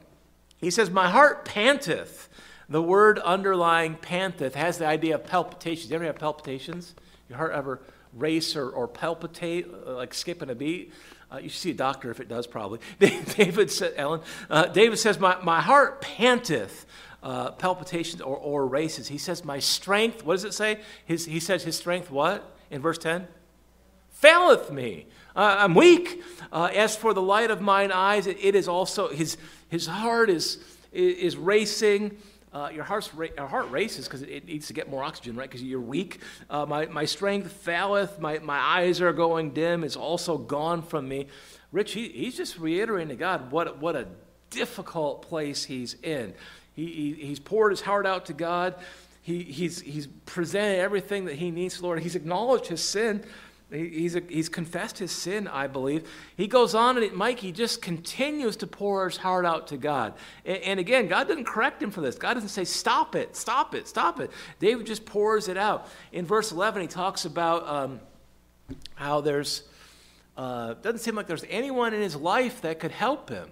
he 0.58 0.70
says, 0.70 0.90
My 0.90 1.10
heart 1.10 1.46
panteth. 1.46 2.28
The 2.68 2.84
word 2.84 3.18
underlying 3.18 3.96
panteth 3.96 4.54
has 4.54 4.78
the 4.78 4.86
idea 4.86 5.16
of 5.16 5.24
palpitations. 5.24 5.90
You 5.90 5.96
ever 5.96 6.06
have 6.06 6.20
palpitations? 6.20 6.94
Your 7.28 7.38
heart 7.38 7.54
ever 7.54 7.82
race 8.14 8.56
or, 8.56 8.70
or 8.70 8.88
palpitate, 8.88 9.68
uh, 9.88 9.94
like 9.94 10.14
skipping 10.14 10.52
a 10.52 10.56
beat? 10.56 10.94
Uh, 11.32 11.38
you 11.38 11.50
should 11.50 11.60
see 11.60 11.72
a 11.72 11.76
doctor 11.76 12.12
if 12.12 12.20
it 12.20 12.28
does, 12.28 12.46
probably. 12.46 12.80
David 13.00 13.72
said, 13.72 13.94
Ellen, 13.96 14.22
uh, 14.50 14.66
David 14.66 14.98
says, 14.98 15.20
my, 15.20 15.38
my 15.42 15.62
heart 15.62 16.02
panteth 16.02 16.86
uh, 17.24 17.52
palpitations 17.52 18.22
or, 18.22 18.38
or 18.38 18.68
races. 18.68 19.08
He 19.08 19.18
says, 19.18 19.44
My 19.44 19.60
strength, 19.60 20.24
what 20.24 20.36
does 20.36 20.46
it 20.46 20.54
say? 20.54 20.80
His, 21.06 21.26
he 21.26 21.40
says, 21.40 21.64
His 21.64 21.76
strength, 21.76 22.10
what? 22.12 22.56
In 22.72 22.82
verse 22.82 22.98
10? 22.98 23.28
Faileth 24.12 24.72
me. 24.72 25.06
Uh, 25.36 25.58
I'm 25.60 25.76
weak. 25.76 26.22
Uh, 26.52 26.70
as 26.76 26.96
for 26.96 27.14
the 27.14 27.22
light 27.22 27.52
of 27.52 27.62
mine 27.62 27.92
eyes, 27.92 28.28
it, 28.28 28.38
it 28.42 28.56
is 28.56 28.68
also, 28.68 29.10
his, 29.10 29.38
his 29.70 29.88
heart 29.88 30.30
is, 30.30 30.58
is 30.92 31.38
racing. 31.38 32.18
Uh, 32.52 32.70
your 32.74 32.84
heart's 32.84 33.14
ra- 33.14 33.28
heart 33.48 33.70
races 33.70 34.06
because 34.06 34.24
it, 34.24 34.30
it, 34.30 34.46
needs 34.46 34.68
to 34.68 34.74
get 34.74 34.90
more 34.90 35.04
oxygen, 35.04 35.36
right? 35.36 35.48
Because 35.48 35.64
you're 35.64 35.80
weak. 35.80 36.20
Uh, 36.50 36.66
my, 36.66 36.88
my 36.88 37.06
strength 37.06 37.52
faileth. 37.52 38.20
My, 38.20 38.40
my 38.40 38.58
eyes 38.58 39.02
are 39.02 39.14
going 39.14 39.52
dim. 39.52 39.84
It's 39.84 39.96
also 39.96 40.38
gone 40.38 40.82
from 40.82 41.08
me. 41.08 41.28
Rich, 41.72 41.94
he, 41.94 42.10
he's 42.10 42.36
just 42.36 42.58
reiterating 42.58 43.10
to 43.10 43.16
God 43.16 43.52
what, 43.52 43.80
what 43.80 43.96
a 43.96 44.08
difficult 44.50 45.22
place 45.22 45.64
he's 45.64 45.96
in. 46.02 46.34
He, 46.80 46.86
he, 46.86 47.28
he's 47.28 47.40
poured 47.40 47.72
his 47.72 47.82
heart 47.82 48.06
out 48.06 48.28
to 48.28 48.34
God. 48.34 48.76
He, 49.22 49.44
he's, 49.44 49.82
he's 49.82 50.08
presented 50.26 50.80
everything 50.80 51.26
that 51.26 51.36
he 51.36 51.52
needs, 51.52 51.82
Lord. 51.82 52.02
He's 52.02 52.16
acknowledged 52.16 52.68
his 52.68 52.82
sin. 52.82 53.26
He, 53.70 53.90
he's, 53.90 54.18
he's 54.30 54.48
confessed 54.48 54.98
his 54.98 55.12
sin, 55.12 55.50
I 55.50 55.68
believe. 55.68 56.10
He 56.38 56.48
goes 56.48 56.76
on, 56.76 56.96
and 56.96 57.06
it, 57.06 57.14
Mike, 57.14 57.40
he 57.40 57.52
just 57.52 57.82
continues 57.82 58.56
to 58.58 58.68
pour 58.68 59.10
his 59.10 59.18
heart 59.18 59.46
out 59.46 59.68
to 59.68 59.78
God. 59.78 60.14
And, 60.46 60.58
and 60.64 60.80
again, 60.80 61.08
God 61.08 61.28
doesn't 61.28 61.44
correct 61.44 61.84
him 61.84 61.92
for 61.92 62.00
this. 62.00 62.16
God 62.16 62.36
doesn't 62.36 62.48
say, 62.48 62.64
stop 62.64 63.14
it, 63.14 63.36
stop 63.36 63.76
it, 63.76 63.86
stop 63.86 64.22
it. 64.22 64.32
David 64.60 64.86
just 64.86 65.06
pours 65.06 65.50
it 65.50 65.58
out. 65.58 65.90
In 66.14 66.26
verse 66.26 66.54
11, 66.54 66.82
he 66.82 66.88
talks 66.88 67.26
about 67.26 67.68
um, 67.68 68.00
how 68.96 69.20
there's, 69.20 69.64
uh, 70.38 70.76
doesn't 70.76 71.00
seem 71.00 71.16
like 71.16 71.28
there's 71.28 71.46
anyone 71.50 71.94
in 71.94 72.02
his 72.02 72.16
life 72.16 72.62
that 72.62 72.80
could 72.80 72.92
help 72.92 73.30
him 73.30 73.50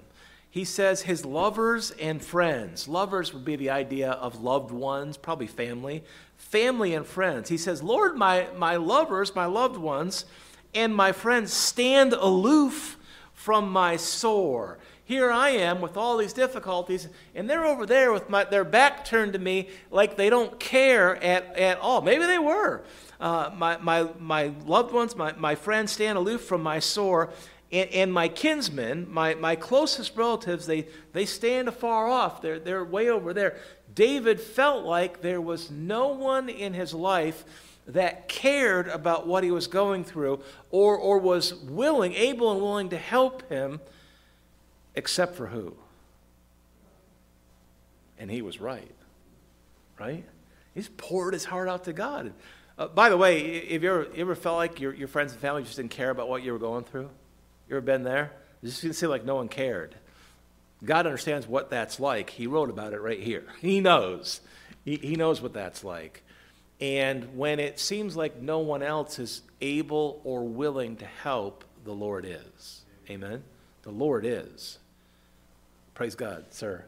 he 0.57 0.65
says 0.65 1.03
his 1.03 1.23
lovers 1.23 1.91
and 1.91 2.19
friends. 2.19 2.87
Lovers 2.87 3.31
would 3.31 3.45
be 3.45 3.55
the 3.55 3.69
idea 3.69 4.09
of 4.09 4.41
loved 4.41 4.71
ones, 4.71 5.15
probably 5.15 5.45
family. 5.45 6.03
Family 6.35 6.95
and 6.95 7.05
friends. 7.05 7.47
He 7.47 7.57
says, 7.59 7.83
Lord, 7.83 8.17
my, 8.17 8.47
my 8.57 8.75
lovers, 8.75 9.35
my 9.35 9.45
loved 9.45 9.77
ones, 9.77 10.25
and 10.73 10.95
my 10.95 11.11
friends 11.11 11.53
stand 11.53 12.13
aloof 12.13 12.97
from 13.33 13.69
my 13.69 13.97
sore. 13.97 14.79
Here 15.05 15.29
I 15.29 15.51
am 15.51 15.79
with 15.79 15.95
all 15.95 16.17
these 16.17 16.33
difficulties, 16.33 17.07
and 17.35 17.47
they're 17.47 17.65
over 17.65 17.85
there 17.85 18.11
with 18.11 18.27
my, 18.27 18.43
their 18.43 18.63
back 18.63 19.05
turned 19.05 19.33
to 19.33 19.39
me 19.39 19.69
like 19.91 20.17
they 20.17 20.31
don't 20.31 20.59
care 20.59 21.23
at, 21.23 21.55
at 21.55 21.77
all. 21.77 22.01
Maybe 22.01 22.25
they 22.25 22.39
were. 22.39 22.83
Uh, 23.19 23.51
my, 23.55 23.77
my, 23.77 24.09
my 24.19 24.51
loved 24.65 24.91
ones, 24.91 25.15
my, 25.15 25.33
my 25.33 25.53
friends 25.53 25.91
stand 25.91 26.17
aloof 26.17 26.41
from 26.41 26.63
my 26.63 26.79
sore, 26.79 27.29
and, 27.71 27.89
and, 27.91 28.13
my 28.13 28.29
kinsmen, 28.29 29.07
my, 29.09 29.35
my 29.35 29.55
closest 29.55 30.15
relatives, 30.15 30.65
they, 30.65 30.87
they 31.11 31.25
stand 31.25 31.67
afar 31.67 32.07
off. 32.07 32.41
They're, 32.41 32.59
they're 32.59 32.85
way 32.85 33.09
over 33.09 33.33
there. 33.33 33.57
David 33.93 34.39
felt 34.39 34.85
like 34.85 35.21
there 35.21 35.41
was 35.41 35.69
no 35.69 36.07
one 36.09 36.47
in 36.47 36.73
his 36.73 36.93
life 36.93 37.43
that 37.87 38.27
cared 38.27 38.87
about 38.87 39.27
what 39.27 39.43
he 39.43 39.51
was 39.51 39.67
going 39.67 40.03
through 40.03 40.41
or, 40.71 40.97
or 40.97 41.19
was 41.19 41.55
willing, 41.55 42.13
able 42.13 42.51
and 42.51 42.61
willing 42.61 42.89
to 42.89 42.97
help 42.97 43.49
him, 43.49 43.79
except 44.95 45.35
for 45.35 45.47
who? 45.47 45.75
And 48.19 48.29
he 48.29 48.41
was 48.41 48.59
right. 48.59 48.91
Right? 49.99 50.25
He's 50.73 50.89
poured 50.89 51.33
his 51.33 51.45
heart 51.45 51.67
out 51.67 51.85
to 51.85 51.93
God. 51.93 52.33
Uh, 52.77 52.87
by 52.87 53.09
the 53.09 53.17
way, 53.17 53.73
have 53.73 53.83
you 53.83 53.89
ever, 53.89 54.03
you 54.13 54.21
ever 54.21 54.35
felt 54.35 54.57
like 54.57 54.79
your, 54.79 54.93
your 54.93 55.07
friends 55.07 55.31
and 55.31 55.41
family 55.41 55.63
just 55.63 55.77
didn't 55.77 55.91
care 55.91 56.11
about 56.11 56.29
what 56.29 56.43
you 56.43 56.51
were 56.51 56.59
going 56.59 56.83
through? 56.83 57.09
You 57.69 57.75
ever 57.75 57.81
been 57.81 58.03
there? 58.03 58.31
It 58.63 58.67
just 58.67 58.81
seemed 58.81 59.11
like 59.11 59.25
no 59.25 59.35
one 59.35 59.49
cared. 59.49 59.95
God 60.83 61.05
understands 61.05 61.47
what 61.47 61.69
that's 61.69 61.99
like. 61.99 62.29
He 62.29 62.47
wrote 62.47 62.69
about 62.69 62.93
it 62.93 63.01
right 63.01 63.19
here. 63.19 63.45
He 63.61 63.81
knows. 63.81 64.41
He, 64.85 64.97
he 64.97 65.15
knows 65.15 65.41
what 65.41 65.53
that's 65.53 65.83
like. 65.83 66.23
And 66.79 67.35
when 67.35 67.59
it 67.59 67.79
seems 67.79 68.15
like 68.15 68.39
no 68.39 68.59
one 68.59 68.83
else 68.83 69.17
is 69.17 69.41
able 69.61 70.21
or 70.23 70.43
willing 70.43 70.95
to 70.97 71.05
help, 71.05 71.63
the 71.83 71.93
Lord 71.93 72.25
is. 72.25 72.81
Amen? 73.09 73.43
The 73.81 73.91
Lord 73.91 74.25
is. 74.25 74.77
Praise 75.95 76.15
God, 76.15 76.45
sir. 76.51 76.85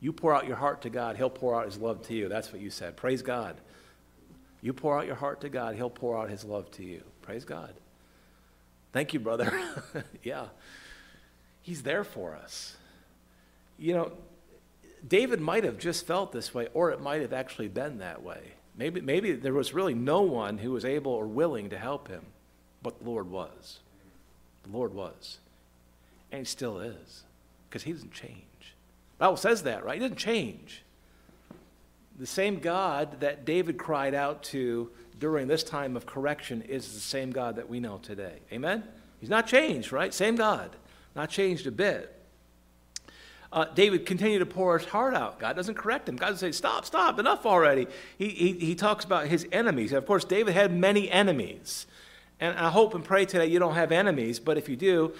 You 0.00 0.12
pour 0.12 0.32
out 0.34 0.46
your 0.46 0.56
heart 0.56 0.82
to 0.82 0.90
God, 0.90 1.16
He'll 1.16 1.28
pour 1.28 1.56
out 1.56 1.66
His 1.66 1.76
love 1.76 2.02
to 2.06 2.14
you. 2.14 2.28
That's 2.28 2.52
what 2.52 2.62
you 2.62 2.70
said. 2.70 2.96
Praise 2.96 3.20
God. 3.20 3.56
You 4.60 4.72
pour 4.72 4.98
out 4.98 5.06
your 5.06 5.14
heart 5.14 5.40
to 5.42 5.48
God, 5.48 5.76
He'll 5.76 5.90
pour 5.90 6.18
out 6.18 6.30
His 6.30 6.44
love 6.44 6.70
to 6.72 6.84
you. 6.84 7.02
Praise 7.22 7.44
God. 7.44 7.72
Thank 8.92 9.12
you, 9.12 9.20
brother. 9.20 9.52
yeah. 10.22 10.46
He's 11.62 11.82
there 11.82 12.04
for 12.04 12.34
us. 12.34 12.76
You 13.78 13.94
know, 13.94 14.12
David 15.06 15.40
might 15.40 15.64
have 15.64 15.78
just 15.78 16.06
felt 16.06 16.32
this 16.32 16.52
way, 16.54 16.68
or 16.74 16.90
it 16.90 17.00
might 17.00 17.20
have 17.20 17.32
actually 17.32 17.68
been 17.68 17.98
that 17.98 18.22
way. 18.22 18.54
Maybe, 18.76 19.00
maybe 19.00 19.32
there 19.32 19.52
was 19.52 19.74
really 19.74 19.94
no 19.94 20.22
one 20.22 20.58
who 20.58 20.72
was 20.72 20.84
able 20.84 21.12
or 21.12 21.26
willing 21.26 21.70
to 21.70 21.78
help 21.78 22.08
him, 22.08 22.24
but 22.82 22.98
the 22.98 23.08
Lord 23.08 23.30
was. 23.30 23.80
The 24.64 24.70
Lord 24.70 24.94
was. 24.94 25.38
And 26.32 26.40
He 26.40 26.44
still 26.44 26.80
is, 26.80 27.24
because 27.68 27.82
He 27.82 27.92
doesn't 27.92 28.12
change. 28.12 28.42
The 29.18 29.24
Bible 29.24 29.36
says 29.36 29.62
that, 29.64 29.84
right? 29.84 29.94
He 29.94 30.00
doesn't 30.00 30.16
change 30.16 30.82
the 32.18 32.26
same 32.26 32.58
God 32.58 33.20
that 33.20 33.44
David 33.44 33.78
cried 33.78 34.14
out 34.14 34.42
to 34.44 34.90
during 35.18 35.46
this 35.46 35.62
time 35.62 35.96
of 35.96 36.06
correction 36.06 36.62
is 36.62 36.92
the 36.92 37.00
same 37.00 37.30
God 37.30 37.56
that 37.56 37.68
we 37.68 37.80
know 37.80 37.98
today. 37.98 38.38
Amen? 38.52 38.84
He's 39.20 39.30
not 39.30 39.46
changed, 39.46 39.92
right? 39.92 40.12
Same 40.12 40.36
God. 40.36 40.70
Not 41.14 41.30
changed 41.30 41.66
a 41.66 41.70
bit. 41.70 42.14
Uh, 43.50 43.64
David 43.74 44.04
continued 44.04 44.40
to 44.40 44.46
pour 44.46 44.78
his 44.78 44.86
heart 44.86 45.14
out. 45.14 45.38
God 45.38 45.56
doesn't 45.56 45.76
correct 45.76 46.08
him. 46.08 46.16
God 46.16 46.30
doesn't 46.30 46.52
say, 46.52 46.56
Stop, 46.56 46.84
stop, 46.84 47.18
enough 47.18 47.46
already. 47.46 47.86
He, 48.18 48.28
he, 48.28 48.52
he 48.52 48.74
talks 48.74 49.04
about 49.04 49.26
his 49.26 49.46
enemies. 49.50 49.90
And 49.90 49.98
of 49.98 50.06
course, 50.06 50.24
David 50.24 50.54
had 50.54 50.72
many 50.72 51.10
enemies. 51.10 51.86
And 52.40 52.56
I 52.58 52.68
hope 52.68 52.94
and 52.94 53.04
pray 53.04 53.24
today 53.24 53.46
you 53.46 53.58
don't 53.58 53.74
have 53.74 53.90
enemies, 53.90 54.38
but 54.38 54.58
if 54.58 54.68
you 54.68 54.76
do, 54.76 55.12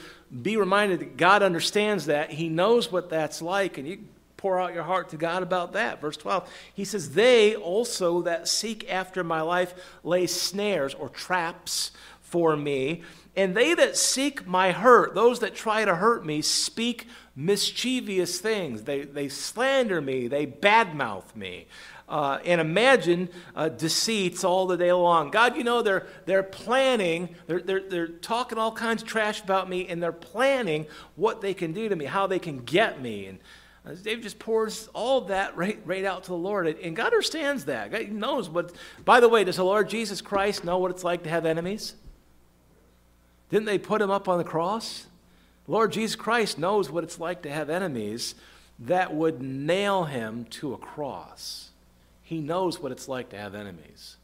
be 0.43 0.57
reminded 0.57 1.01
that 1.01 1.17
God 1.17 1.43
understands 1.43 2.07
that. 2.07 2.31
He 2.31 2.49
knows 2.49 2.93
what 2.93 3.09
that's 3.09 3.41
like, 3.41 3.79
and 3.79 3.89
you 3.89 3.99
pour 4.39 4.59
out 4.59 4.73
your 4.73 4.85
heart 4.85 5.11
to 5.11 5.19
God 5.19 5.43
about 5.43 5.75
that. 5.75 6.01
Verse 6.01 6.17
12, 6.17 6.51
he 6.73 6.87
says, 6.87 7.11
They 7.11 7.55
also 7.55 8.23
that 8.23 8.49
seek 8.49 8.91
after 8.91 9.23
my 9.23 9.43
life 9.43 9.75
lay 10.03 10.27
snares 10.27 10.95
or 10.95 11.11
traps 11.11 11.91
for 12.21 12.57
me. 12.57 13.03
And 13.37 13.55
they 13.55 13.75
that 13.75 13.97
seek 13.97 14.47
my 14.47 14.73
hurt, 14.73 15.15
those 15.15 15.41
that 15.41 15.55
try 15.55 15.85
to 15.85 15.95
hurt 15.95 16.25
me, 16.25 16.41
speak 16.41 17.07
mischievous 17.37 18.41
things. 18.41 18.83
They, 18.83 19.03
they 19.03 19.29
slander 19.29 20.01
me, 20.01 20.29
they 20.29 20.47
badmouth 20.47 21.37
me. 21.37 21.67
Uh, 22.09 22.39
and 22.45 22.59
imagine 22.59 23.29
uh, 23.55 23.69
deceits 23.69 24.43
all 24.43 24.67
the 24.67 24.79
day 24.79 24.93
long. 24.93 25.31
God, 25.31 25.57
you 25.57 25.63
know, 25.63 25.83
they're, 25.83 26.07
they're 26.25 26.43
planning, 26.43 27.35
they're, 27.47 27.61
they're, 27.61 27.87
they're 27.87 28.09
talking 28.09 28.57
all 28.57 28.73
kinds 28.73 29.03
of 29.03 29.09
trash 29.09 29.43
about 29.43 29.69
me, 29.69 29.87
and 29.89 30.03
they're 30.03 30.11
planning 30.11 30.87
what 31.17 31.43
they 31.43 31.53
can 31.53 31.73
do 31.75 31.87
to 31.89 31.95
me, 31.95 32.07
how 32.07 32.27
they 32.27 32.39
can 32.39 32.61
get 32.61 33.03
me. 33.03 33.27
And 33.27 33.39
David 33.97 34.23
just 34.23 34.39
pours 34.39 34.89
all 34.93 35.23
that 35.23 35.57
right, 35.57 35.79
right 35.85 36.05
out 36.05 36.25
to 36.25 36.31
the 36.31 36.37
Lord. 36.37 36.67
And 36.67 36.95
God 36.95 37.07
understands 37.07 37.67
that. 37.67 37.91
God 37.91 38.09
knows 38.09 38.49
what. 38.49 38.73
By 39.05 39.21
the 39.21 39.29
way, 39.29 39.45
does 39.45 39.57
the 39.57 39.65
Lord 39.65 39.89
Jesus 39.89 40.21
Christ 40.21 40.65
know 40.65 40.79
what 40.79 40.91
it's 40.91 41.05
like 41.05 41.23
to 41.23 41.31
have 41.31 41.47
enemies? 41.47 41.95
Didn't 43.51 43.67
they 43.67 43.79
put 43.79 44.03
him 44.03 44.11
up 44.11 44.29
on 44.29 44.39
the 44.39 44.45
cross? 44.45 45.07
Lord 45.67 45.93
Jesus 45.93 46.17
Christ 46.17 46.59
knows 46.59 46.91
what 46.91 47.05
it's 47.05 47.19
like 47.19 47.43
to 47.43 47.51
have 47.51 47.71
enemies. 47.71 48.35
that 48.79 49.13
would 49.13 49.43
nail 49.43 50.05
him 50.05 50.45
to 50.45 50.73
a 50.73 50.79
cross. 50.79 51.71
He 52.23 52.41
knows 52.41 52.81
what 52.81 52.93
it's 52.93 53.09
like 53.09 53.31
to 53.31 53.37
have 53.37 53.55
enemies. 53.55 54.17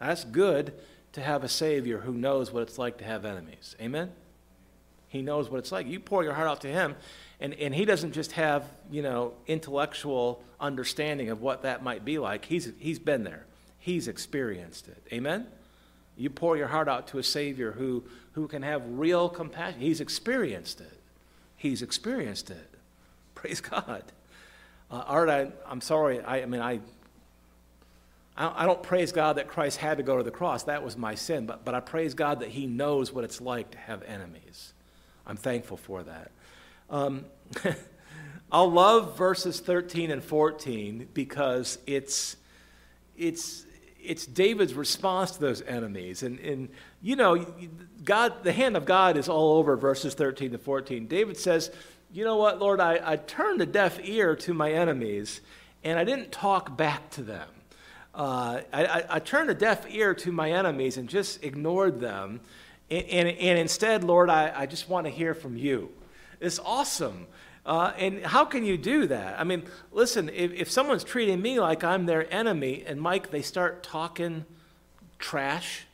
That's 0.00 0.24
good 0.24 0.72
to 1.12 1.20
have 1.20 1.44
a 1.44 1.48
Savior 1.48 1.98
who 1.98 2.12
knows 2.12 2.52
what 2.52 2.62
it's 2.62 2.78
like 2.78 2.98
to 2.98 3.04
have 3.04 3.24
enemies. 3.24 3.76
Amen? 3.80 4.10
He 5.08 5.22
knows 5.22 5.48
what 5.48 5.58
it's 5.58 5.72
like. 5.72 5.86
You 5.86 6.00
pour 6.00 6.22
your 6.24 6.34
heart 6.34 6.48
out 6.48 6.60
to 6.62 6.68
Him, 6.68 6.96
and, 7.40 7.54
and 7.54 7.74
He 7.74 7.84
doesn't 7.84 8.12
just 8.12 8.32
have, 8.32 8.64
you 8.90 9.02
know, 9.02 9.32
intellectual 9.46 10.42
understanding 10.60 11.30
of 11.30 11.40
what 11.40 11.62
that 11.62 11.82
might 11.82 12.04
be 12.04 12.18
like. 12.18 12.44
He's, 12.44 12.70
he's 12.78 12.98
been 12.98 13.24
there, 13.24 13.46
He's 13.78 14.08
experienced 14.08 14.88
it. 14.88 15.02
Amen? 15.12 15.46
You 16.16 16.30
pour 16.30 16.56
your 16.56 16.66
heart 16.66 16.88
out 16.88 17.08
to 17.08 17.18
a 17.18 17.22
Savior 17.22 17.70
who, 17.70 18.02
who 18.32 18.48
can 18.48 18.62
have 18.62 18.82
real 18.84 19.28
compassion. 19.28 19.80
He's 19.80 20.00
experienced 20.00 20.80
it. 20.80 20.98
He's 21.56 21.80
experienced 21.80 22.50
it. 22.50 22.74
Praise 23.36 23.60
God. 23.60 24.02
Uh, 24.90 25.04
Art, 25.06 25.28
I, 25.28 25.48
am 25.70 25.80
sorry. 25.80 26.20
I, 26.20 26.42
I 26.42 26.46
mean, 26.46 26.60
I, 26.60 26.80
I 28.36 28.66
don't 28.66 28.82
praise 28.82 29.10
God 29.10 29.36
that 29.36 29.48
Christ 29.48 29.78
had 29.78 29.98
to 29.98 30.04
go 30.04 30.16
to 30.16 30.22
the 30.22 30.30
cross. 30.30 30.62
That 30.64 30.84
was 30.84 30.96
my 30.96 31.16
sin. 31.16 31.46
But, 31.46 31.64
but 31.64 31.74
I 31.74 31.80
praise 31.80 32.14
God 32.14 32.40
that 32.40 32.50
He 32.50 32.66
knows 32.66 33.12
what 33.12 33.24
it's 33.24 33.40
like 33.40 33.72
to 33.72 33.78
have 33.78 34.02
enemies. 34.04 34.72
I'm 35.26 35.36
thankful 35.36 35.76
for 35.76 36.04
that. 36.04 36.30
Um, 36.90 37.24
I'll 38.52 38.70
love 38.70 39.16
verses 39.16 39.60
13 39.60 40.10
and 40.10 40.24
14 40.24 41.08
because 41.12 41.78
it's, 41.86 42.36
it's, 43.16 43.66
it's 44.02 44.24
David's 44.24 44.72
response 44.72 45.32
to 45.32 45.40
those 45.40 45.60
enemies. 45.62 46.22
And, 46.22 46.38
and, 46.40 46.68
you 47.02 47.16
know, 47.16 47.44
God, 48.04 48.42
the 48.44 48.52
hand 48.52 48.76
of 48.76 48.86
God 48.86 49.18
is 49.18 49.28
all 49.28 49.58
over 49.58 49.76
verses 49.76 50.14
13 50.14 50.52
to 50.52 50.58
14. 50.58 51.06
David 51.06 51.36
says, 51.36 51.70
You 52.10 52.24
know 52.24 52.36
what, 52.36 52.58
Lord, 52.58 52.80
I, 52.80 53.00
I 53.04 53.16
turned 53.16 53.60
a 53.60 53.66
deaf 53.66 53.98
ear 54.02 54.34
to 54.36 54.54
my 54.54 54.72
enemies, 54.72 55.42
and 55.84 55.98
I 55.98 56.04
didn't 56.04 56.32
talk 56.32 56.74
back 56.74 57.10
to 57.10 57.22
them. 57.22 57.48
Uh, 58.14 58.62
I, 58.72 58.84
I, 58.86 59.04
I, 59.10 59.18
turned 59.20 59.48
a 59.50 59.54
deaf 59.54 59.86
ear 59.90 60.12
to 60.14 60.32
my 60.32 60.50
enemies 60.50 60.96
and 60.96 61.08
just 61.08 61.44
ignored 61.44 62.00
them. 62.00 62.40
And, 62.90 63.04
and, 63.04 63.28
and 63.28 63.58
instead, 63.58 64.02
Lord, 64.02 64.28
I, 64.28 64.52
I 64.56 64.66
just 64.66 64.88
want 64.88 65.06
to 65.06 65.10
hear 65.10 65.34
from 65.34 65.56
you. 65.56 65.90
It's 66.40 66.58
awesome. 66.58 67.26
Uh, 67.66 67.92
and 67.98 68.24
how 68.24 68.44
can 68.44 68.64
you 68.64 68.78
do 68.78 69.06
that? 69.08 69.38
I 69.38 69.44
mean, 69.44 69.64
listen, 69.92 70.30
if, 70.30 70.52
if 70.52 70.70
someone's 70.70 71.04
treating 71.04 71.42
me 71.42 71.60
like 71.60 71.84
I'm 71.84 72.06
their 72.06 72.32
enemy, 72.32 72.84
and 72.86 73.00
Mike, 73.00 73.30
they 73.30 73.42
start 73.42 73.82
talking 73.82 74.46
trash, 75.18 75.86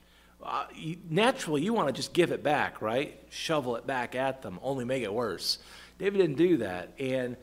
uh, 0.43 0.67
you, 0.75 0.99
naturally 1.09 1.63
you 1.63 1.73
want 1.73 1.89
to 1.89 1.93
just 1.93 2.13
give 2.13 2.31
it 2.31 2.43
back, 2.43 2.81
right? 2.81 3.19
Shovel 3.31 3.77
it 3.77 3.87
back 3.87 4.15
at 4.15 4.43
them, 4.43 4.61
only 4.63 4.85
make 4.85 5.03
it 5.03 5.13
worse. 5.13 5.59
David 5.99 6.19
didn't 6.19 6.37
do 6.37 6.59
that. 6.59 6.91
And 6.99 7.37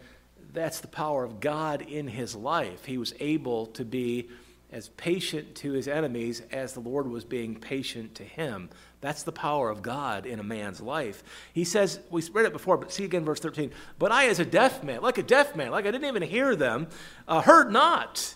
that's 0.54 0.80
the 0.80 0.88
power 0.88 1.24
of 1.24 1.40
God 1.40 1.82
in 1.82 2.08
his 2.08 2.36
life. 2.36 2.86
He 2.86 2.98
was 2.98 3.14
able 3.20 3.68
to 3.68 3.86
be 3.86 4.30
as 4.72 4.90
patient 4.90 5.56
to 5.56 5.72
his 5.72 5.88
enemies 5.88 6.42
as 6.52 6.74
the 6.74 6.80
Lord 6.80 7.08
was 7.08 7.26
being 7.26 7.56
patient 7.56 8.16
to 8.16 8.24
him. 8.24 8.70
That's 9.02 9.24
the 9.24 9.32
power 9.32 9.70
of 9.70 9.82
God 9.82 10.28
in 10.28 10.40
a 10.40 10.44
man's 10.44 10.80
life. 10.80 11.24
He 11.54 11.64
says, 11.64 12.00
we 12.12 12.22
read 12.32 12.46
it 12.46 12.54
before, 12.54 12.78
but 12.78 12.94
see 12.94 13.04
again 13.04 13.26
verse 13.26 13.40
13. 13.40 13.72
But 13.98 14.12
I, 14.12 14.28
as 14.28 14.40
a 14.40 14.46
deaf 14.46 14.84
man, 14.84 15.02
like 15.02 15.18
a 15.18 15.24
deaf 15.24 15.56
man, 15.56 15.72
like 15.72 15.86
I 15.86 15.92
didn't 15.92 16.08
even 16.08 16.22
hear 16.22 16.56
them, 16.56 16.88
uh, 17.28 17.42
heard 17.42 17.72
not. 17.72 18.36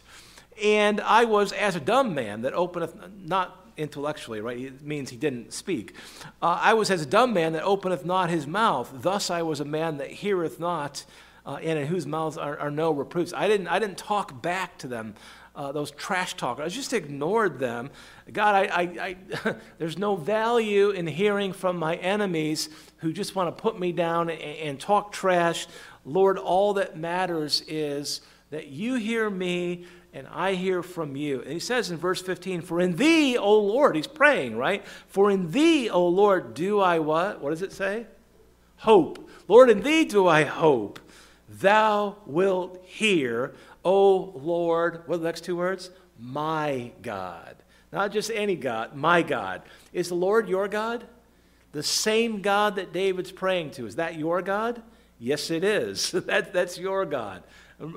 And 0.61 0.99
I 1.01 1.25
was 1.25 1.51
as 1.51 1.75
a 1.75 1.79
dumb 1.79 2.15
man 2.15 2.41
that 2.41 2.53
openeth, 2.53 2.95
not 3.23 3.65
intellectually, 3.77 4.41
right? 4.41 4.57
It 4.57 4.81
means 4.81 5.11
he 5.11 5.17
didn't 5.17 5.53
speak. 5.53 5.93
Uh, 6.41 6.59
I 6.61 6.73
was 6.73 6.89
as 6.89 7.01
a 7.01 7.05
dumb 7.05 7.33
man 7.33 7.53
that 7.53 7.63
openeth 7.63 8.03
not 8.03 8.29
his 8.29 8.47
mouth. 8.47 8.91
Thus 8.93 9.29
I 9.29 9.43
was 9.43 9.59
a 9.59 9.65
man 9.65 9.97
that 9.97 10.09
heareth 10.09 10.59
not, 10.59 11.05
uh, 11.45 11.59
and 11.61 11.77
in 11.77 11.87
whose 11.87 12.07
mouths 12.07 12.37
are, 12.37 12.57
are 12.57 12.71
no 12.71 12.91
reproofs. 12.91 13.33
I 13.33 13.47
didn't, 13.47 13.67
I 13.67 13.77
didn't 13.77 13.97
talk 13.97 14.41
back 14.41 14.79
to 14.79 14.87
them 14.87 15.13
uh, 15.55 15.71
those 15.71 15.91
trash 15.91 16.35
talkers. 16.35 16.65
I 16.65 16.75
just 16.75 16.93
ignored 16.93 17.59
them. 17.59 17.89
God, 18.31 18.55
I, 18.55 18.81
I, 18.81 19.15
I 19.45 19.55
there's 19.77 19.97
no 19.97 20.15
value 20.15 20.89
in 20.89 21.07
hearing 21.07 21.53
from 21.53 21.77
my 21.77 21.95
enemies 21.95 22.69
who 22.97 23.13
just 23.13 23.35
want 23.35 23.55
to 23.55 23.61
put 23.61 23.79
me 23.79 23.91
down 23.91 24.29
and, 24.29 24.41
and 24.41 24.79
talk 24.79 25.11
trash. 25.11 25.67
Lord, 26.05 26.37
all 26.37 26.73
that 26.75 26.97
matters 26.97 27.61
is 27.67 28.21
that 28.49 28.67
you 28.67 28.95
hear 28.95 29.29
me 29.29 29.85
and 30.13 30.27
I 30.31 30.53
hear 30.53 30.81
from 30.81 31.15
you. 31.15 31.41
And 31.41 31.51
he 31.51 31.59
says 31.59 31.91
in 31.91 31.97
verse 31.97 32.21
15, 32.21 32.61
For 32.61 32.79
in 32.79 32.95
thee, 32.95 33.37
O 33.37 33.59
Lord, 33.59 33.95
he's 33.95 34.07
praying, 34.07 34.55
right? 34.55 34.85
For 35.07 35.29
in 35.29 35.51
thee, 35.51 35.89
O 35.89 36.07
Lord, 36.07 36.53
do 36.53 36.79
I 36.79 36.99
what? 36.99 37.41
What 37.41 37.49
does 37.49 37.61
it 37.61 37.73
say? 37.73 38.07
Hope. 38.77 39.29
Lord, 39.47 39.69
in 39.69 39.81
thee 39.81 40.05
do 40.05 40.27
I 40.27 40.43
hope. 40.43 40.99
Thou 41.49 42.15
wilt 42.25 42.83
hear 42.85 43.53
O 43.85 44.31
Lord, 44.35 45.07
what 45.07 45.15
are 45.15 45.17
the 45.19 45.25
next 45.25 45.43
two 45.43 45.55
words? 45.55 45.91
My 46.19 46.91
God. 47.03 47.55
Not 47.95 48.11
just 48.11 48.29
any 48.29 48.57
God, 48.57 48.93
my 48.93 49.21
God. 49.21 49.61
Is 49.93 50.09
the 50.09 50.15
Lord 50.15 50.49
your 50.49 50.67
God? 50.67 51.05
The 51.71 51.81
same 51.81 52.41
God 52.41 52.75
that 52.75 52.91
David's 52.91 53.31
praying 53.31 53.71
to. 53.71 53.87
Is 53.87 53.95
that 53.95 54.19
your 54.19 54.41
God? 54.41 54.81
Yes, 55.17 55.49
it 55.49 55.63
is. 55.63 56.11
that, 56.11 56.51
that's 56.51 56.77
your 56.77 57.05
God. 57.05 57.41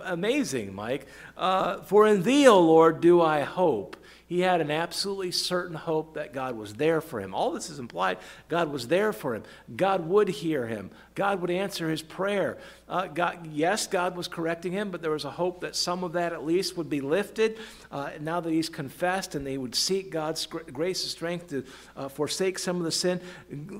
Amazing, 0.05 0.73
Mike. 0.73 1.09
Uh, 1.37 1.79
For 1.79 2.07
in 2.07 2.23
thee, 2.23 2.47
O 2.47 2.61
Lord, 2.61 3.01
do 3.01 3.21
I 3.21 3.41
hope. 3.41 3.97
He 4.29 4.41
had 4.41 4.61
an 4.61 4.71
absolutely 4.71 5.31
certain 5.31 5.75
hope 5.75 6.15
that 6.15 6.35
God 6.35 6.55
was 6.55 6.75
there 6.75 7.01
for 7.01 7.19
him. 7.19 7.35
All 7.35 7.51
this 7.51 7.71
is 7.71 7.79
implied. 7.79 8.19
God 8.51 8.71
was 8.71 8.87
there 8.87 9.15
for 9.15 9.35
him. 9.35 9.43
God 9.75 10.07
would 10.07 10.29
hear 10.29 10.67
him. 10.67 10.91
God 11.15 11.41
would 11.41 11.51
answer 11.51 11.89
his 11.89 12.03
prayer. 12.03 12.59
Uh, 12.91 13.07
God, 13.07 13.49
yes, 13.51 13.87
God 13.87 14.17
was 14.17 14.29
correcting 14.29 14.73
him, 14.73 14.91
but 14.91 15.01
there 15.01 15.13
was 15.13 15.25
a 15.25 15.31
hope 15.31 15.63
that 15.63 15.75
some 15.75 16.05
of 16.05 16.13
that 16.13 16.35
at 16.35 16.45
least 16.45 16.77
would 16.77 16.91
be 16.91 17.01
lifted 17.01 17.57
uh, 17.91 18.11
now 18.21 18.39
that 18.39 18.53
he's 18.53 18.69
confessed 18.69 19.35
and 19.35 19.47
they 19.47 19.57
would 19.57 19.75
seek 19.75 20.11
God's 20.11 20.45
grace 20.45 21.03
and 21.05 21.11
strength 21.11 21.49
to 21.49 21.65
uh, 21.97 22.09
forsake 22.09 22.59
some 22.59 22.77
of 22.77 22.83
the 22.83 22.93
sin. 22.93 23.23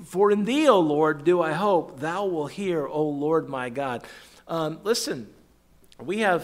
For 0.05 0.31
in 0.31 0.45
thee, 0.45 0.67
O 0.67 0.79
Lord, 0.79 1.25
do 1.25 1.43
I 1.43 1.51
hope. 1.53 1.99
Thou 1.99 2.25
will 2.25 2.47
hear, 2.47 2.87
O 2.87 3.03
Lord 3.03 3.49
my 3.49 3.69
God. 3.69 4.03
Um, 4.47 4.79
listen, 4.83 5.29
we 6.01 6.19
have 6.19 6.43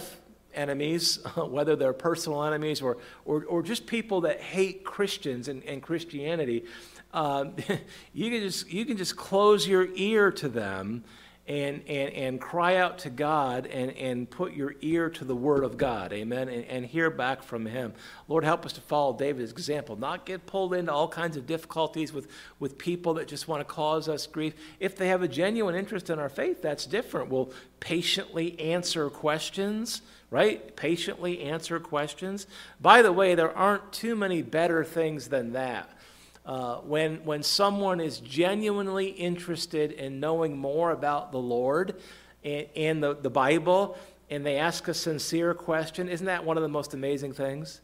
enemies, 0.55 1.19
whether 1.35 1.75
they're 1.75 1.93
personal 1.93 2.43
enemies 2.43 2.81
or, 2.81 2.97
or, 3.25 3.45
or 3.45 3.61
just 3.61 3.85
people 3.85 4.21
that 4.21 4.41
hate 4.41 4.83
Christians 4.83 5.47
and, 5.47 5.63
and 5.63 5.81
Christianity, 5.81 6.65
uh, 7.13 7.45
you, 8.13 8.29
can 8.29 8.41
just, 8.41 8.71
you 8.71 8.85
can 8.85 8.97
just 8.97 9.15
close 9.15 9.67
your 9.67 9.87
ear 9.95 10.31
to 10.31 10.49
them 10.49 11.03
and, 11.47 11.83
and, 11.87 12.13
and 12.13 12.41
cry 12.41 12.77
out 12.77 12.97
to 12.99 13.09
God 13.11 13.67
and, 13.67 13.91
and 13.91 14.27
put 14.27 14.53
your 14.53 14.75
ear 14.81 15.11
to 15.11 15.23
the 15.23 15.35
Word 15.35 15.63
of 15.63 15.77
God, 15.77 16.11
amen, 16.11 16.49
and, 16.49 16.65
and 16.65 16.85
hear 16.85 17.11
back 17.11 17.43
from 17.43 17.67
Him. 17.67 17.93
Lord, 18.27 18.43
help 18.43 18.65
us 18.65 18.73
to 18.73 18.81
follow 18.81 19.15
David's 19.15 19.51
example, 19.51 19.95
not 19.95 20.25
get 20.25 20.47
pulled 20.47 20.73
into 20.73 20.91
all 20.91 21.07
kinds 21.07 21.37
of 21.37 21.45
difficulties 21.45 22.11
with, 22.11 22.27
with 22.59 22.79
people 22.79 23.15
that 23.15 23.27
just 23.27 23.47
want 23.47 23.61
to 23.61 23.65
cause 23.65 24.09
us 24.09 24.25
grief. 24.25 24.55
If 24.79 24.95
they 24.97 25.09
have 25.09 25.21
a 25.21 25.27
genuine 25.27 25.75
interest 25.75 26.09
in 26.09 26.17
our 26.17 26.29
faith, 26.29 26.63
that's 26.63 26.87
different. 26.87 27.29
We'll 27.29 27.51
patiently 27.79 28.59
answer 28.59 29.11
questions, 29.11 30.01
right? 30.31 30.75
Patiently 30.75 31.41
answer 31.41 31.79
questions. 31.79 32.47
By 32.81 33.03
the 33.03 33.13
way, 33.13 33.35
there 33.35 33.55
aren't 33.55 33.91
too 33.91 34.15
many 34.15 34.41
better 34.41 34.83
things 34.83 35.27
than 35.27 35.53
that. 35.53 35.91
Uh, 36.45 36.77
when, 36.81 37.25
when 37.25 37.41
someone 37.41 37.99
is 37.99 38.19
genuinely 38.19 39.07
interested 39.07 39.91
in 39.91 40.19
knowing 40.19 40.55
more 40.55 40.91
about 40.91 41.31
the 41.31 41.39
Lord 41.39 41.99
and, 42.43 42.67
and 42.75 43.03
the, 43.03 43.15
the 43.15 43.31
Bible, 43.31 43.97
and 44.29 44.45
they 44.45 44.57
ask 44.57 44.87
a 44.87 44.93
sincere 44.93 45.55
question, 45.55 46.07
isn't 46.07 46.27
that 46.27 46.45
one 46.45 46.55
of 46.57 46.63
the 46.63 46.69
most 46.69 46.93
amazing 46.93 47.33
things? 47.33 47.81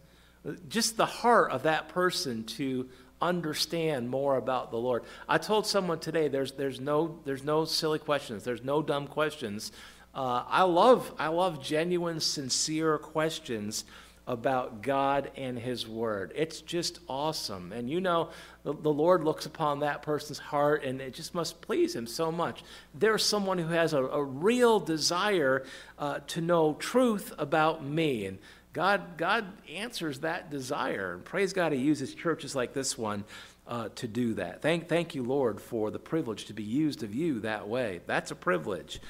Just 0.70 0.96
the 0.96 1.08
heart 1.08 1.52
of 1.52 1.64
that 1.64 1.90
person 1.90 2.44
to 2.44 2.88
understand 3.20 4.10
more 4.10 4.38
about 4.38 4.72
the 4.72 4.78
Lord. 4.78 5.04
I 5.28 5.38
told 5.38 5.66
someone 5.66 6.00
today 6.00 6.28
there's, 6.28 6.52
there's, 6.54 6.80
no, 6.80 7.20
there's 7.26 7.44
no 7.44 7.66
silly 7.66 8.00
questions, 8.00 8.44
there's 8.44 8.64
no 8.64 8.82
dumb 8.82 9.08
questions. 9.08 9.72
Uh, 10.14 10.44
I, 10.48 10.64
love, 10.64 11.14
I 11.18 11.28
love 11.30 11.64
genuine, 11.64 12.20
sincere 12.20 12.98
questions 12.98 13.86
about 14.32 14.82
God 14.82 15.30
and 15.36 15.60
His 15.60 15.86
Word. 15.86 16.32
It's 16.38 16.62
just 16.62 17.00
awesome. 17.10 17.74
And 17.74 17.90
you 17.90 18.00
know, 18.00 18.30
the, 18.64 18.74
the, 18.74 18.90
Lord 18.90 19.26
looks 19.26 19.46
upon 19.46 19.82
that 19.82 20.04
person's 20.04 20.40
heart 20.40 20.86
and 20.86 21.02
it 21.02 21.14
just 21.14 21.36
must 21.36 21.60
please 21.60 21.94
Him 21.94 22.08
so 22.08 22.32
much. 22.32 22.64
There's 22.96 23.26
someone 23.26 23.58
who 23.58 23.68
has 23.68 23.92
a, 23.92 24.02
a 24.02 24.24
real 24.24 24.80
desire 24.80 25.66
uh, 26.00 26.20
to 26.28 26.40
know 26.40 26.76
truth 26.76 27.34
about 27.38 27.84
me. 27.84 28.26
And 28.26 28.40
God, 28.72 29.18
God 29.18 29.46
answers 29.70 30.20
that 30.20 30.50
desire. 30.50 31.16
And 31.16 31.26
praise 31.26 31.52
God, 31.52 31.74
He 31.74 31.80
uses 31.80 32.16
churches 32.16 32.56
like 32.56 32.74
this 32.74 32.98
one 32.98 33.26
uh, 33.68 33.90
to 33.96 34.08
do 34.08 34.36
that. 34.36 34.62
Thank, 34.62 34.88
thank 34.88 35.14
you, 35.14 35.24
Lord, 35.24 35.60
for 35.60 35.92
the 35.92 36.00
privilege 36.00 36.46
to 36.46 36.54
be 36.54 36.64
used 36.64 37.04
of 37.04 37.14
you 37.14 37.42
that 37.42 37.68
way. 37.68 38.00
That's 38.08 38.32
a 38.32 38.36
privilege. 38.36 39.02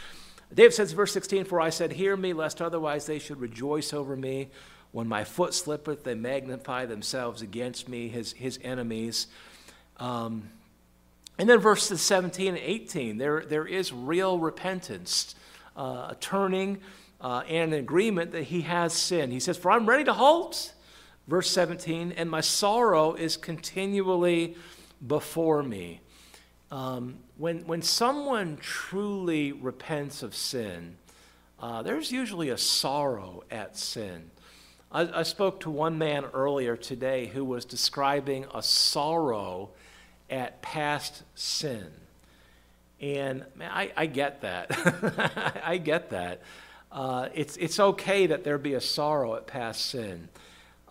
David 0.54 0.74
says, 0.74 0.92
verse 0.92 1.14
16, 1.14 1.46
For 1.46 1.62
I 1.62 1.70
said, 1.70 1.94
Hear 1.94 2.18
me, 2.18 2.34
lest 2.34 2.62
otherwise 2.62 3.06
they 3.06 3.20
should 3.20 3.40
rejoice 3.40 3.94
over 3.94 4.18
me. 4.18 4.50
When 4.92 5.08
my 5.08 5.24
foot 5.24 5.54
slippeth, 5.54 6.04
they 6.04 6.16
magnify 6.16 6.86
themselves 6.86 7.42
against 7.42 7.88
me, 7.88 8.10
his, 8.10 8.34
his 8.34 8.60
enemies. 8.62 9.28
Um, 9.98 10.50
and 11.38 11.50
then 11.50 11.60
verses 11.60 12.02
17 12.02 12.50
and 12.50 12.58
18, 12.58 13.18
there, 13.18 13.46
there 13.46 13.66
is 13.66 13.94
real 13.94 14.38
repentance 14.38 15.36
uh, 15.78 16.10
a 16.12 16.18
turning 16.20 16.80
uh, 17.22 17.44
and 17.48 17.74
an 17.74 17.80
agreement 17.80 18.32
that 18.32 18.44
he 18.44 18.62
has 18.62 18.94
sinned. 18.94 19.32
He 19.32 19.40
says, 19.40 19.58
For 19.58 19.72
I'm 19.72 19.88
ready 19.88 20.04
to 20.06 20.14
halt, 20.14 20.74
verse 21.28 21.50
17, 21.52 22.14
and 22.14 22.30
my 22.30 22.42
sorrow 22.42 23.14
is 23.14 23.38
continually 23.38 24.56
before 25.06 25.64
me. 25.64 26.02
Um, 26.72 27.18
when, 27.38 27.66
when 27.68 27.82
someone 27.82 28.58
truly 28.58 29.52
repents 29.52 30.24
of 30.24 30.36
sin, 30.36 30.98
uh, 31.60 31.82
there's 31.82 32.12
usually 32.12 32.50
a 32.50 32.58
sorrow 32.58 33.44
at 33.52 33.78
sin. 33.78 34.32
I, 34.94 35.20
I, 35.20 35.24
spoke 35.24 35.62
to 35.62 35.70
one 35.70 35.98
man 35.98 36.26
earlier 36.34 36.76
today 36.76 37.28
who 37.28 37.46
was 37.46 37.64
describing 37.64 38.46
a 38.54 38.62
sorrow 38.62 39.70
at 40.30 40.62
past 40.62 41.24
sin. 41.34 41.88
And 43.00 43.46
man, 43.56 43.72
I, 43.74 43.92
I 43.96 44.06
get 44.08 44.42
that. 44.42 45.62
I 45.66 45.78
get 45.78 46.10
that. 46.10 46.42
Uh, 46.92 47.30
it's, 47.34 47.56
it's 47.56 47.80
okay 47.80 48.28
that 48.28 48.44
there 48.44 48.58
be 48.58 48.74
a 48.74 48.82
sorrow 48.82 49.36
at 49.36 49.48
past 49.48 49.86
sin. 49.86 50.28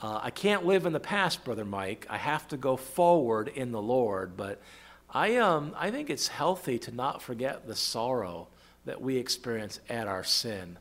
Uh, 0.01 0.19
I 0.23 0.31
can't 0.31 0.65
live 0.65 0.87
in 0.87 0.95
the 0.95 1.01
past, 1.01 1.45
Brother 1.45 1.67
Mike. 1.67 2.07
I 2.09 2.17
have 2.17 2.49
to 2.49 2.57
go 2.57 2.77
forward 2.77 3.49
in 3.49 3.71
the 3.71 3.83
Lord. 3.83 4.35
But 4.35 4.63
I, 5.11 5.37
um, 5.37 5.75
I 5.77 5.91
think 5.91 6.09
it's 6.09 6.29
healthy 6.29 6.79
to 6.81 6.91
not 6.91 7.21
forget 7.21 7.67
the 7.67 7.77
sorrow 7.77 8.49
that 8.87 9.03
we 9.03 9.19
experience 9.19 9.79
at 9.91 10.09
our 10.09 10.25
sin. 10.25 10.79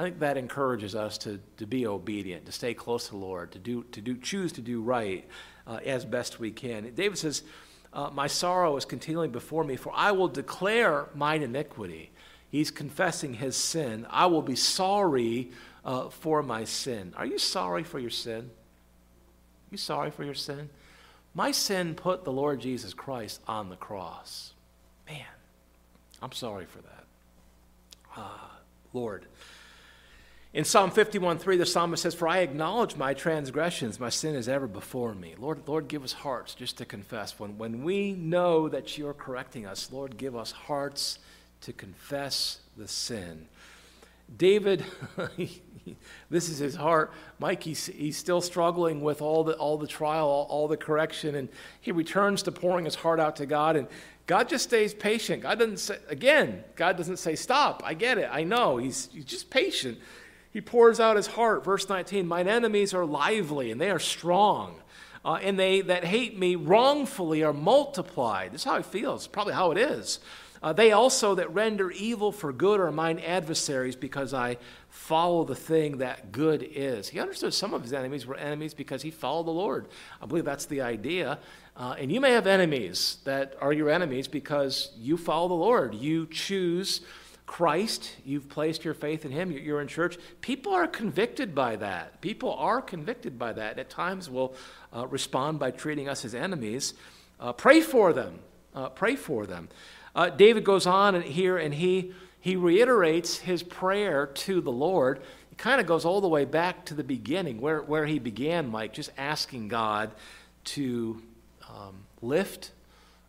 I 0.00 0.02
think 0.02 0.20
that 0.20 0.38
encourages 0.38 0.94
us 0.94 1.18
to, 1.18 1.38
to 1.58 1.66
be 1.66 1.86
obedient, 1.86 2.46
to 2.46 2.52
stay 2.52 2.72
close 2.72 3.04
to 3.04 3.10
the 3.10 3.18
Lord, 3.18 3.52
to, 3.52 3.58
do, 3.58 3.82
to 3.92 4.00
do, 4.00 4.16
choose 4.16 4.50
to 4.52 4.62
do 4.62 4.80
right 4.80 5.28
uh, 5.66 5.80
as 5.84 6.06
best 6.06 6.40
we 6.40 6.50
can. 6.50 6.90
David 6.94 7.18
says, 7.18 7.42
uh, 7.92 8.08
My 8.10 8.26
sorrow 8.26 8.78
is 8.78 8.86
continually 8.86 9.28
before 9.28 9.62
me, 9.62 9.76
for 9.76 9.92
I 9.94 10.12
will 10.12 10.28
declare 10.28 11.10
mine 11.14 11.42
iniquity. 11.42 12.12
He's 12.48 12.70
confessing 12.70 13.34
his 13.34 13.56
sin. 13.56 14.06
I 14.08 14.24
will 14.24 14.40
be 14.40 14.56
sorry 14.56 15.50
uh, 15.84 16.08
for 16.08 16.42
my 16.42 16.64
sin. 16.64 17.12
Are 17.14 17.26
you 17.26 17.38
sorry 17.38 17.84
for 17.84 17.98
your 17.98 18.08
sin? 18.08 18.48
Are 18.48 19.72
You 19.72 19.76
sorry 19.76 20.10
for 20.10 20.24
your 20.24 20.32
sin? 20.32 20.70
My 21.34 21.52
sin 21.52 21.94
put 21.94 22.24
the 22.24 22.32
Lord 22.32 22.58
Jesus 22.60 22.94
Christ 22.94 23.42
on 23.46 23.68
the 23.68 23.76
cross. 23.76 24.54
Man, 25.06 25.26
I'm 26.22 26.32
sorry 26.32 26.64
for 26.64 26.78
that. 26.78 27.04
Ah, 28.16 28.60
Lord. 28.94 29.26
In 30.52 30.64
Psalm 30.64 30.90
51:3, 30.90 31.58
the 31.58 31.66
psalmist 31.66 32.02
says, 32.02 32.14
For 32.14 32.26
I 32.26 32.38
acknowledge 32.38 32.96
my 32.96 33.14
transgressions, 33.14 34.00
my 34.00 34.08
sin 34.08 34.34
is 34.34 34.48
ever 34.48 34.66
before 34.66 35.14
me. 35.14 35.36
Lord, 35.38 35.68
Lord, 35.68 35.86
give 35.86 36.02
us 36.02 36.12
hearts 36.12 36.54
just 36.54 36.76
to 36.78 36.84
confess. 36.84 37.38
When, 37.38 37.56
when 37.56 37.84
we 37.84 38.12
know 38.12 38.68
that 38.68 38.98
you're 38.98 39.14
correcting 39.14 39.64
us, 39.64 39.92
Lord, 39.92 40.16
give 40.16 40.34
us 40.34 40.50
hearts 40.50 41.20
to 41.60 41.72
confess 41.72 42.58
the 42.76 42.88
sin. 42.88 43.46
David, 44.36 44.84
this 46.30 46.48
is 46.48 46.58
his 46.58 46.74
heart. 46.74 47.12
Mike, 47.38 47.62
he's, 47.62 47.86
he's 47.86 48.16
still 48.16 48.40
struggling 48.40 49.02
with 49.02 49.22
all 49.22 49.44
the, 49.44 49.54
all 49.54 49.78
the 49.78 49.86
trial, 49.86 50.26
all, 50.26 50.46
all 50.48 50.68
the 50.68 50.76
correction, 50.76 51.36
and 51.36 51.48
he 51.80 51.92
returns 51.92 52.42
to 52.44 52.52
pouring 52.52 52.84
his 52.84 52.96
heart 52.96 53.20
out 53.20 53.36
to 53.36 53.46
God. 53.46 53.76
And 53.76 53.86
God 54.26 54.48
just 54.48 54.64
stays 54.64 54.94
patient. 54.94 55.42
God 55.42 55.58
doesn't 55.58 55.78
say, 55.78 55.98
again, 56.08 56.64
God 56.76 56.96
doesn't 56.96 57.18
say, 57.18 57.36
stop. 57.36 57.82
I 57.84 57.94
get 57.94 58.18
it. 58.18 58.28
I 58.30 58.44
know. 58.44 58.78
He's, 58.78 59.08
he's 59.12 59.24
just 59.24 59.50
patient. 59.50 59.98
He 60.52 60.60
pours 60.60 60.98
out 61.00 61.16
his 61.16 61.28
heart. 61.28 61.64
Verse 61.64 61.88
19 61.88 62.26
Mine 62.26 62.48
enemies 62.48 62.92
are 62.94 63.06
lively 63.06 63.70
and 63.70 63.80
they 63.80 63.90
are 63.90 63.98
strong. 63.98 64.76
Uh, 65.24 65.34
and 65.34 65.58
they 65.58 65.82
that 65.82 66.04
hate 66.04 66.38
me 66.38 66.56
wrongfully 66.56 67.42
are 67.42 67.52
multiplied. 67.52 68.52
This 68.52 68.62
is 68.62 68.64
how 68.64 68.78
he 68.78 68.82
feels. 68.82 69.26
Probably 69.26 69.54
how 69.54 69.70
it 69.70 69.78
is. 69.78 70.18
Uh, 70.62 70.74
they 70.74 70.92
also 70.92 71.34
that 71.36 71.52
render 71.54 71.90
evil 71.90 72.32
for 72.32 72.52
good 72.52 72.80
are 72.80 72.92
mine 72.92 73.18
adversaries 73.18 73.96
because 73.96 74.34
I 74.34 74.58
follow 74.90 75.44
the 75.44 75.54
thing 75.54 75.98
that 75.98 76.32
good 76.32 76.62
is. 76.62 77.08
He 77.08 77.18
understood 77.18 77.54
some 77.54 77.72
of 77.72 77.82
his 77.82 77.94
enemies 77.94 78.26
were 78.26 78.36
enemies 78.36 78.74
because 78.74 79.00
he 79.00 79.10
followed 79.10 79.46
the 79.46 79.52
Lord. 79.52 79.88
I 80.20 80.26
believe 80.26 80.44
that's 80.44 80.66
the 80.66 80.82
idea. 80.82 81.38
Uh, 81.76 81.94
and 81.98 82.12
you 82.12 82.20
may 82.20 82.32
have 82.32 82.46
enemies 82.46 83.18
that 83.24 83.56
are 83.60 83.72
your 83.72 83.88
enemies 83.88 84.28
because 84.28 84.92
you 84.98 85.16
follow 85.16 85.48
the 85.48 85.54
Lord. 85.54 85.94
You 85.94 86.26
choose 86.26 87.00
Christ, 87.50 88.12
you've 88.24 88.48
placed 88.48 88.84
your 88.84 88.94
faith 88.94 89.24
in 89.24 89.32
Him, 89.32 89.50
you're 89.50 89.80
in 89.80 89.88
church. 89.88 90.16
People 90.40 90.72
are 90.72 90.86
convicted 90.86 91.52
by 91.52 91.74
that. 91.74 92.20
People 92.20 92.54
are 92.54 92.80
convicted 92.80 93.40
by 93.40 93.52
that. 93.52 93.76
At 93.76 93.90
times 93.90 94.30
will 94.30 94.54
uh, 94.94 95.08
respond 95.08 95.58
by 95.58 95.72
treating 95.72 96.08
us 96.08 96.24
as 96.24 96.32
enemies. 96.32 96.94
Uh, 97.40 97.52
pray 97.52 97.80
for 97.80 98.12
them. 98.12 98.38
Uh, 98.72 98.88
pray 98.90 99.16
for 99.16 99.46
them. 99.46 99.68
Uh, 100.14 100.30
David 100.30 100.62
goes 100.62 100.86
on 100.86 101.20
here 101.22 101.58
and 101.58 101.74
he, 101.74 102.12
he 102.38 102.54
reiterates 102.54 103.38
his 103.38 103.64
prayer 103.64 104.26
to 104.26 104.60
the 104.60 104.70
Lord. 104.70 105.18
It 105.50 105.58
kind 105.58 105.80
of 105.80 105.88
goes 105.88 106.04
all 106.04 106.20
the 106.20 106.28
way 106.28 106.44
back 106.44 106.84
to 106.84 106.94
the 106.94 107.02
beginning, 107.02 107.60
where, 107.60 107.82
where 107.82 108.06
he 108.06 108.20
began, 108.20 108.68
Mike, 108.68 108.92
just 108.92 109.10
asking 109.18 109.66
God 109.66 110.12
to 110.66 111.20
um, 111.68 111.96
lift 112.22 112.70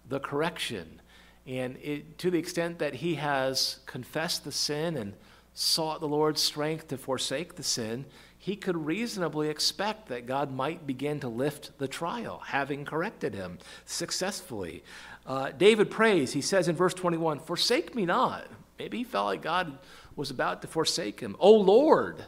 the 0.07 0.19
correction. 0.19 1.00
And 1.47 1.77
it, 1.77 2.17
to 2.19 2.29
the 2.29 2.37
extent 2.37 2.79
that 2.79 2.95
he 2.95 3.15
has 3.15 3.79
confessed 3.85 4.43
the 4.43 4.51
sin 4.51 4.95
and 4.95 5.13
sought 5.53 5.99
the 5.99 6.07
Lord's 6.07 6.41
strength 6.41 6.87
to 6.89 6.97
forsake 6.97 7.55
the 7.55 7.63
sin, 7.63 8.05
he 8.37 8.55
could 8.55 8.85
reasonably 8.85 9.49
expect 9.49 10.07
that 10.07 10.25
God 10.25 10.51
might 10.51 10.87
begin 10.87 11.19
to 11.19 11.27
lift 11.27 11.77
the 11.77 11.87
trial, 11.87 12.41
having 12.45 12.85
corrected 12.85 13.35
him 13.35 13.59
successfully. 13.85 14.83
Uh, 15.25 15.51
David 15.51 15.91
prays, 15.91 16.33
he 16.33 16.41
says 16.41 16.67
in 16.67 16.75
verse 16.75 16.93
21, 16.93 17.39
Forsake 17.39 17.93
me 17.93 18.05
not. 18.05 18.47
Maybe 18.79 18.99
he 18.99 19.03
felt 19.03 19.27
like 19.27 19.43
God 19.43 19.77
was 20.15 20.31
about 20.31 20.63
to 20.63 20.67
forsake 20.67 21.19
him. 21.19 21.35
Oh 21.39 21.53
Lord, 21.53 22.25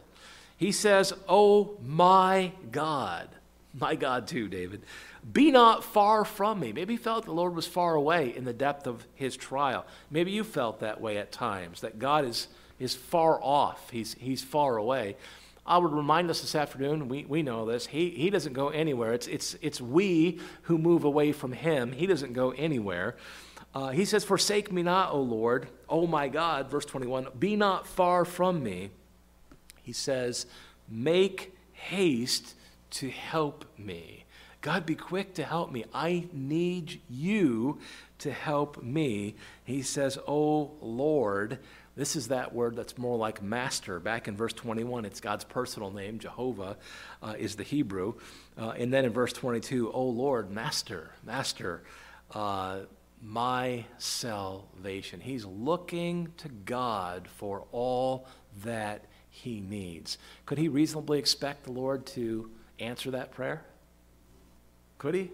he 0.58 0.72
says, 0.72 1.14
Oh 1.28 1.78
my 1.82 2.52
God. 2.72 3.30
My 3.74 3.96
God, 3.96 4.28
too, 4.28 4.48
David. 4.48 4.84
Be 5.32 5.52
not 5.52 5.84
far 5.84 6.26
from 6.26 6.60
me. 6.60 6.74
Maybe 6.74 6.96
he 6.96 6.98
felt 6.98 7.26
the 7.26 7.32
Lord 7.32 7.56
was 7.56 7.66
far 7.66 7.96
away 7.96 8.36
in 8.36 8.44
the 8.44 8.54
depth 8.54 8.88
of 8.88 9.06
his 9.14 9.38
trial. 9.38 9.86
Maybe 10.12 10.32
you 10.32 10.44
felt 10.44 10.82
that 10.82 11.00
way 11.00 11.18
at 11.18 11.32
times, 11.32 11.82
that 11.82 11.98
God 11.98 12.26
is, 12.26 12.48
is 12.80 12.94
far 12.94 13.42
off, 13.42 13.90
he's, 13.90 14.16
he's 14.16 14.44
far 14.44 14.76
away. 14.78 15.16
I 15.66 15.78
would 15.78 15.94
remind 15.94 16.30
us 16.30 16.42
this 16.42 16.56
afternoon, 16.56 17.08
we, 17.08 17.24
we 17.24 17.42
know 17.42 17.66
this, 17.66 17.86
he, 17.86 18.10
he 18.10 18.30
doesn't 18.30 18.52
go 18.52 18.68
anywhere. 18.68 19.14
It's, 19.14 19.28
it's, 19.28 19.56
it's 19.62 19.80
we 19.80 20.42
who 20.64 20.78
move 20.78 21.06
away 21.06 21.32
from 21.32 21.54
him. 21.54 21.94
He 21.94 22.06
doesn't 22.06 22.34
go 22.34 22.52
anywhere. 22.52 23.16
Uh, 23.74 23.90
he 23.90 24.04
says, 24.04 24.26
Forsake 24.26 24.72
me 24.72 24.84
not, 24.84 25.14
O 25.14 25.22
Lord, 25.22 25.68
O 25.88 26.06
my 26.06 26.28
God, 26.28 26.70
verse 26.70 26.86
21, 26.86 27.28
be 27.40 27.56
not 27.56 27.88
far 27.88 28.26
from 28.26 28.62
me. 28.62 28.90
He 29.82 29.94
says, 29.94 30.46
Make 30.90 31.56
haste 31.72 32.56
to 32.92 33.10
help 33.10 33.66
me. 33.78 34.23
God, 34.64 34.86
be 34.86 34.96
quick 34.96 35.34
to 35.34 35.44
help 35.44 35.74
me. 35.74 35.84
I 35.94 36.30
need 36.32 37.02
you 37.10 37.80
to 38.20 38.32
help 38.32 38.82
me. 38.82 39.36
He 39.66 39.82
says, 39.82 40.18
Oh 40.26 40.72
Lord, 40.80 41.60
this 41.98 42.16
is 42.16 42.30
that 42.30 42.56
word 42.56 42.78
that's 42.78 42.98
more 42.98 43.18
like 43.18 43.44
master. 43.44 44.00
Back 44.00 44.30
in 44.30 44.38
verse 44.38 44.54
21, 44.54 45.04
it's 45.04 45.20
God's 45.20 45.44
personal 45.44 45.92
name. 45.92 46.18
Jehovah 46.18 46.78
uh, 47.22 47.36
is 47.38 47.58
the 47.58 47.64
Hebrew. 47.64 48.14
Uh, 48.58 48.70
and 48.70 48.92
then 48.92 49.04
in 49.04 49.12
verse 49.12 49.34
22, 49.34 49.92
oh 49.92 50.06
Lord, 50.06 50.50
master, 50.50 51.12
master, 51.26 51.84
uh, 52.32 52.80
my 53.22 53.84
salvation. 53.98 55.20
He's 55.20 55.44
looking 55.44 56.32
to 56.38 56.48
God 56.48 57.28
for 57.28 57.66
all 57.74 58.28
that 58.64 59.04
he 59.30 59.60
needs. 59.60 60.18
Could 60.46 60.58
he 60.58 60.70
reasonably 60.70 61.20
expect 61.20 61.66
the 61.66 61.74
Lord 61.74 62.06
to 62.08 62.50
answer 62.80 63.12
that 63.12 63.32
prayer? 63.32 63.66
Could 65.04 65.16
he? 65.16 65.32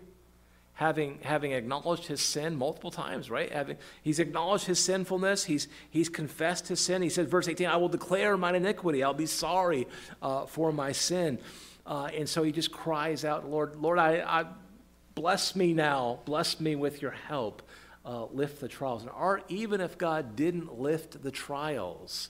having, 0.79 1.19
having 1.23 1.51
acknowledged 1.51 2.07
his 2.07 2.21
sin 2.21 2.55
multiple 2.55 2.89
times, 2.89 3.29
right? 3.29 3.51
Having, 3.51 3.77
he's 4.01 4.17
acknowledged 4.17 4.65
his 4.65 4.79
sinfulness. 4.79 5.43
He's, 5.43 5.67
he's 5.91 6.07
confessed 6.07 6.69
his 6.69 6.79
sin. 6.79 7.03
He 7.03 7.09
says, 7.09 7.27
verse 7.27 7.49
18, 7.49 7.67
I 7.67 7.75
will 7.75 7.89
declare 7.89 8.35
mine 8.37 8.55
iniquity. 8.55 9.03
I'll 9.03 9.13
be 9.13 9.25
sorry 9.25 9.87
uh, 10.21 10.45
for 10.47 10.71
my 10.71 10.93
sin. 10.93 11.37
Uh, 11.85 12.05
and 12.15 12.27
so 12.29 12.43
he 12.43 12.53
just 12.53 12.71
cries 12.71 13.25
out, 13.25 13.47
Lord, 13.47 13.75
Lord, 13.75 13.99
I, 13.99 14.23
I 14.25 14.45
bless 15.15 15.53
me 15.53 15.73
now. 15.73 16.21
Bless 16.23 16.61
me 16.61 16.75
with 16.77 17.01
your 17.01 17.11
help. 17.11 17.61
Uh, 18.05 18.25
lift 18.27 18.61
the 18.61 18.69
trials. 18.69 19.01
And 19.01 19.11
our, 19.11 19.41
even 19.49 19.81
if 19.81 19.97
God 19.97 20.37
didn't 20.37 20.79
lift 20.79 21.21
the 21.21 21.29
trials, 21.29 22.29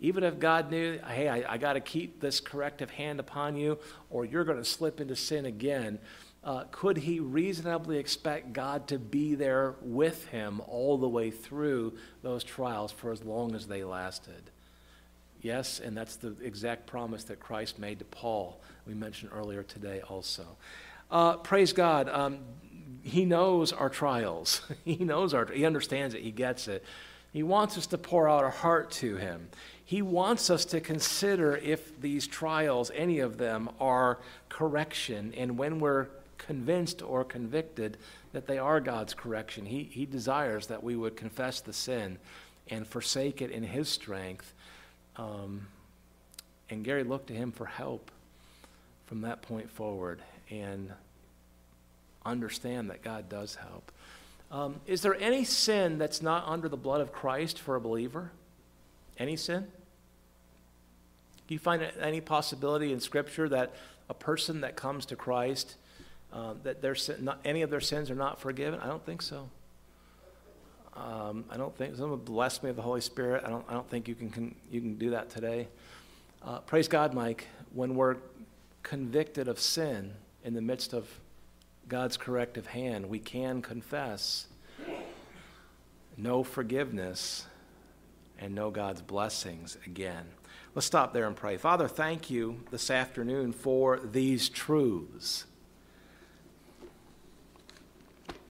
even 0.00 0.22
if 0.22 0.38
God 0.38 0.70
knew, 0.70 1.00
hey, 1.08 1.28
I, 1.30 1.54
I 1.54 1.56
got 1.56 1.72
to 1.72 1.80
keep 1.80 2.20
this 2.20 2.40
corrective 2.40 2.90
hand 2.90 3.20
upon 3.20 3.56
you, 3.56 3.78
or 4.10 4.26
you're 4.26 4.44
going 4.44 4.58
to 4.58 4.64
slip 4.66 5.00
into 5.00 5.16
sin 5.16 5.46
again, 5.46 5.98
uh, 6.46 6.62
could 6.70 6.96
he 6.96 7.18
reasonably 7.18 7.98
expect 7.98 8.52
God 8.52 8.86
to 8.86 9.00
be 9.00 9.34
there 9.34 9.74
with 9.82 10.28
him 10.28 10.62
all 10.68 10.96
the 10.96 11.08
way 11.08 11.32
through 11.32 11.94
those 12.22 12.44
trials 12.44 12.92
for 12.92 13.10
as 13.10 13.24
long 13.24 13.56
as 13.56 13.66
they 13.66 13.82
lasted? 13.82 14.50
Yes, 15.42 15.80
and 15.80 15.96
that's 15.96 16.14
the 16.14 16.36
exact 16.40 16.86
promise 16.86 17.24
that 17.24 17.40
Christ 17.40 17.80
made 17.80 17.98
to 17.98 18.04
Paul, 18.04 18.60
we 18.86 18.94
mentioned 18.94 19.32
earlier 19.34 19.64
today 19.64 20.02
also. 20.08 20.46
Uh, 21.10 21.36
praise 21.38 21.72
God. 21.72 22.08
Um, 22.08 22.38
he 23.02 23.24
knows 23.24 23.72
our 23.72 23.88
trials. 23.88 24.62
he 24.84 24.96
knows 24.96 25.34
our, 25.34 25.46
he 25.46 25.66
understands 25.66 26.14
it. 26.14 26.22
He 26.22 26.30
gets 26.30 26.68
it. 26.68 26.84
He 27.32 27.42
wants 27.42 27.76
us 27.76 27.88
to 27.88 27.98
pour 27.98 28.28
out 28.28 28.44
our 28.44 28.50
heart 28.50 28.92
to 28.92 29.16
Him. 29.16 29.48
He 29.84 30.00
wants 30.00 30.48
us 30.48 30.64
to 30.66 30.80
consider 30.80 31.56
if 31.56 32.00
these 32.00 32.26
trials, 32.26 32.90
any 32.94 33.18
of 33.18 33.36
them, 33.36 33.68
are 33.78 34.20
correction. 34.48 35.34
And 35.36 35.58
when 35.58 35.78
we're 35.78 36.06
convinced 36.46 37.02
or 37.02 37.24
convicted 37.24 37.96
that 38.32 38.46
they 38.46 38.58
are 38.58 38.80
God's 38.80 39.14
correction, 39.14 39.66
He, 39.66 39.84
he 39.84 40.06
desires 40.06 40.66
that 40.68 40.82
we 40.82 40.96
would 40.96 41.16
confess 41.16 41.60
the 41.60 41.72
sin 41.72 42.18
and 42.68 42.86
forsake 42.86 43.42
it 43.42 43.50
in 43.50 43.62
His 43.62 43.88
strength. 43.88 44.52
Um, 45.16 45.68
and 46.70 46.84
Gary 46.84 47.04
looked 47.04 47.28
to 47.28 47.34
Him 47.34 47.52
for 47.52 47.66
help 47.66 48.10
from 49.06 49.22
that 49.22 49.42
point 49.42 49.70
forward 49.70 50.20
and 50.50 50.92
understand 52.24 52.90
that 52.90 53.02
God 53.02 53.28
does 53.28 53.54
help. 53.54 53.92
Um, 54.50 54.80
is 54.86 55.00
there 55.00 55.14
any 55.16 55.44
sin 55.44 55.98
that's 55.98 56.22
not 56.22 56.46
under 56.46 56.68
the 56.68 56.76
blood 56.76 57.00
of 57.00 57.12
Christ 57.12 57.58
for 57.58 57.76
a 57.76 57.80
believer? 57.80 58.30
Any 59.18 59.36
sin? 59.36 59.66
Do 61.48 61.54
you 61.54 61.58
find 61.58 61.82
any 62.00 62.20
possibility 62.20 62.92
in 62.92 63.00
Scripture 63.00 63.48
that 63.48 63.74
a 64.08 64.14
person 64.14 64.60
that 64.60 64.76
comes 64.76 65.06
to 65.06 65.16
Christ, 65.16 65.76
uh, 66.32 66.54
that 66.62 66.82
their 66.82 66.94
sin, 66.94 67.24
not, 67.24 67.40
any 67.44 67.62
of 67.62 67.70
their 67.70 67.80
sins 67.80 68.10
are 68.10 68.16
not 68.16 68.40
forgiven? 68.40 68.80
I 68.80 68.86
don't 68.86 69.04
think 69.04 69.22
so. 69.22 69.48
Um, 70.96 71.44
I 71.50 71.56
don't 71.56 71.76
think 71.76 71.96
someone 71.96 72.18
bless 72.20 72.62
me 72.62 72.70
of 72.70 72.76
the 72.76 72.82
Holy 72.82 73.02
Spirit. 73.02 73.44
I 73.44 73.50
don't. 73.50 73.64
I 73.68 73.74
don't 73.74 73.88
think 73.88 74.08
you 74.08 74.14
can, 74.14 74.30
can 74.30 74.54
you 74.70 74.80
can 74.80 74.96
do 74.96 75.10
that 75.10 75.28
today. 75.28 75.68
Uh, 76.42 76.60
praise 76.60 76.88
God, 76.88 77.12
Mike. 77.12 77.48
When 77.74 77.94
we're 77.94 78.16
convicted 78.82 79.48
of 79.48 79.60
sin 79.60 80.14
in 80.42 80.54
the 80.54 80.62
midst 80.62 80.94
of 80.94 81.08
God's 81.88 82.16
corrective 82.16 82.66
hand, 82.66 83.08
we 83.08 83.18
can 83.18 83.60
confess 83.60 84.46
no 86.16 86.42
forgiveness 86.42 87.46
and 88.38 88.54
no 88.54 88.70
God's 88.70 89.02
blessings 89.02 89.76
again. 89.86 90.26
Let's 90.74 90.86
stop 90.86 91.12
there 91.12 91.26
and 91.26 91.36
pray. 91.36 91.56
Father, 91.56 91.88
thank 91.88 92.30
you 92.30 92.60
this 92.70 92.90
afternoon 92.90 93.52
for 93.52 93.98
these 93.98 94.48
truths. 94.48 95.44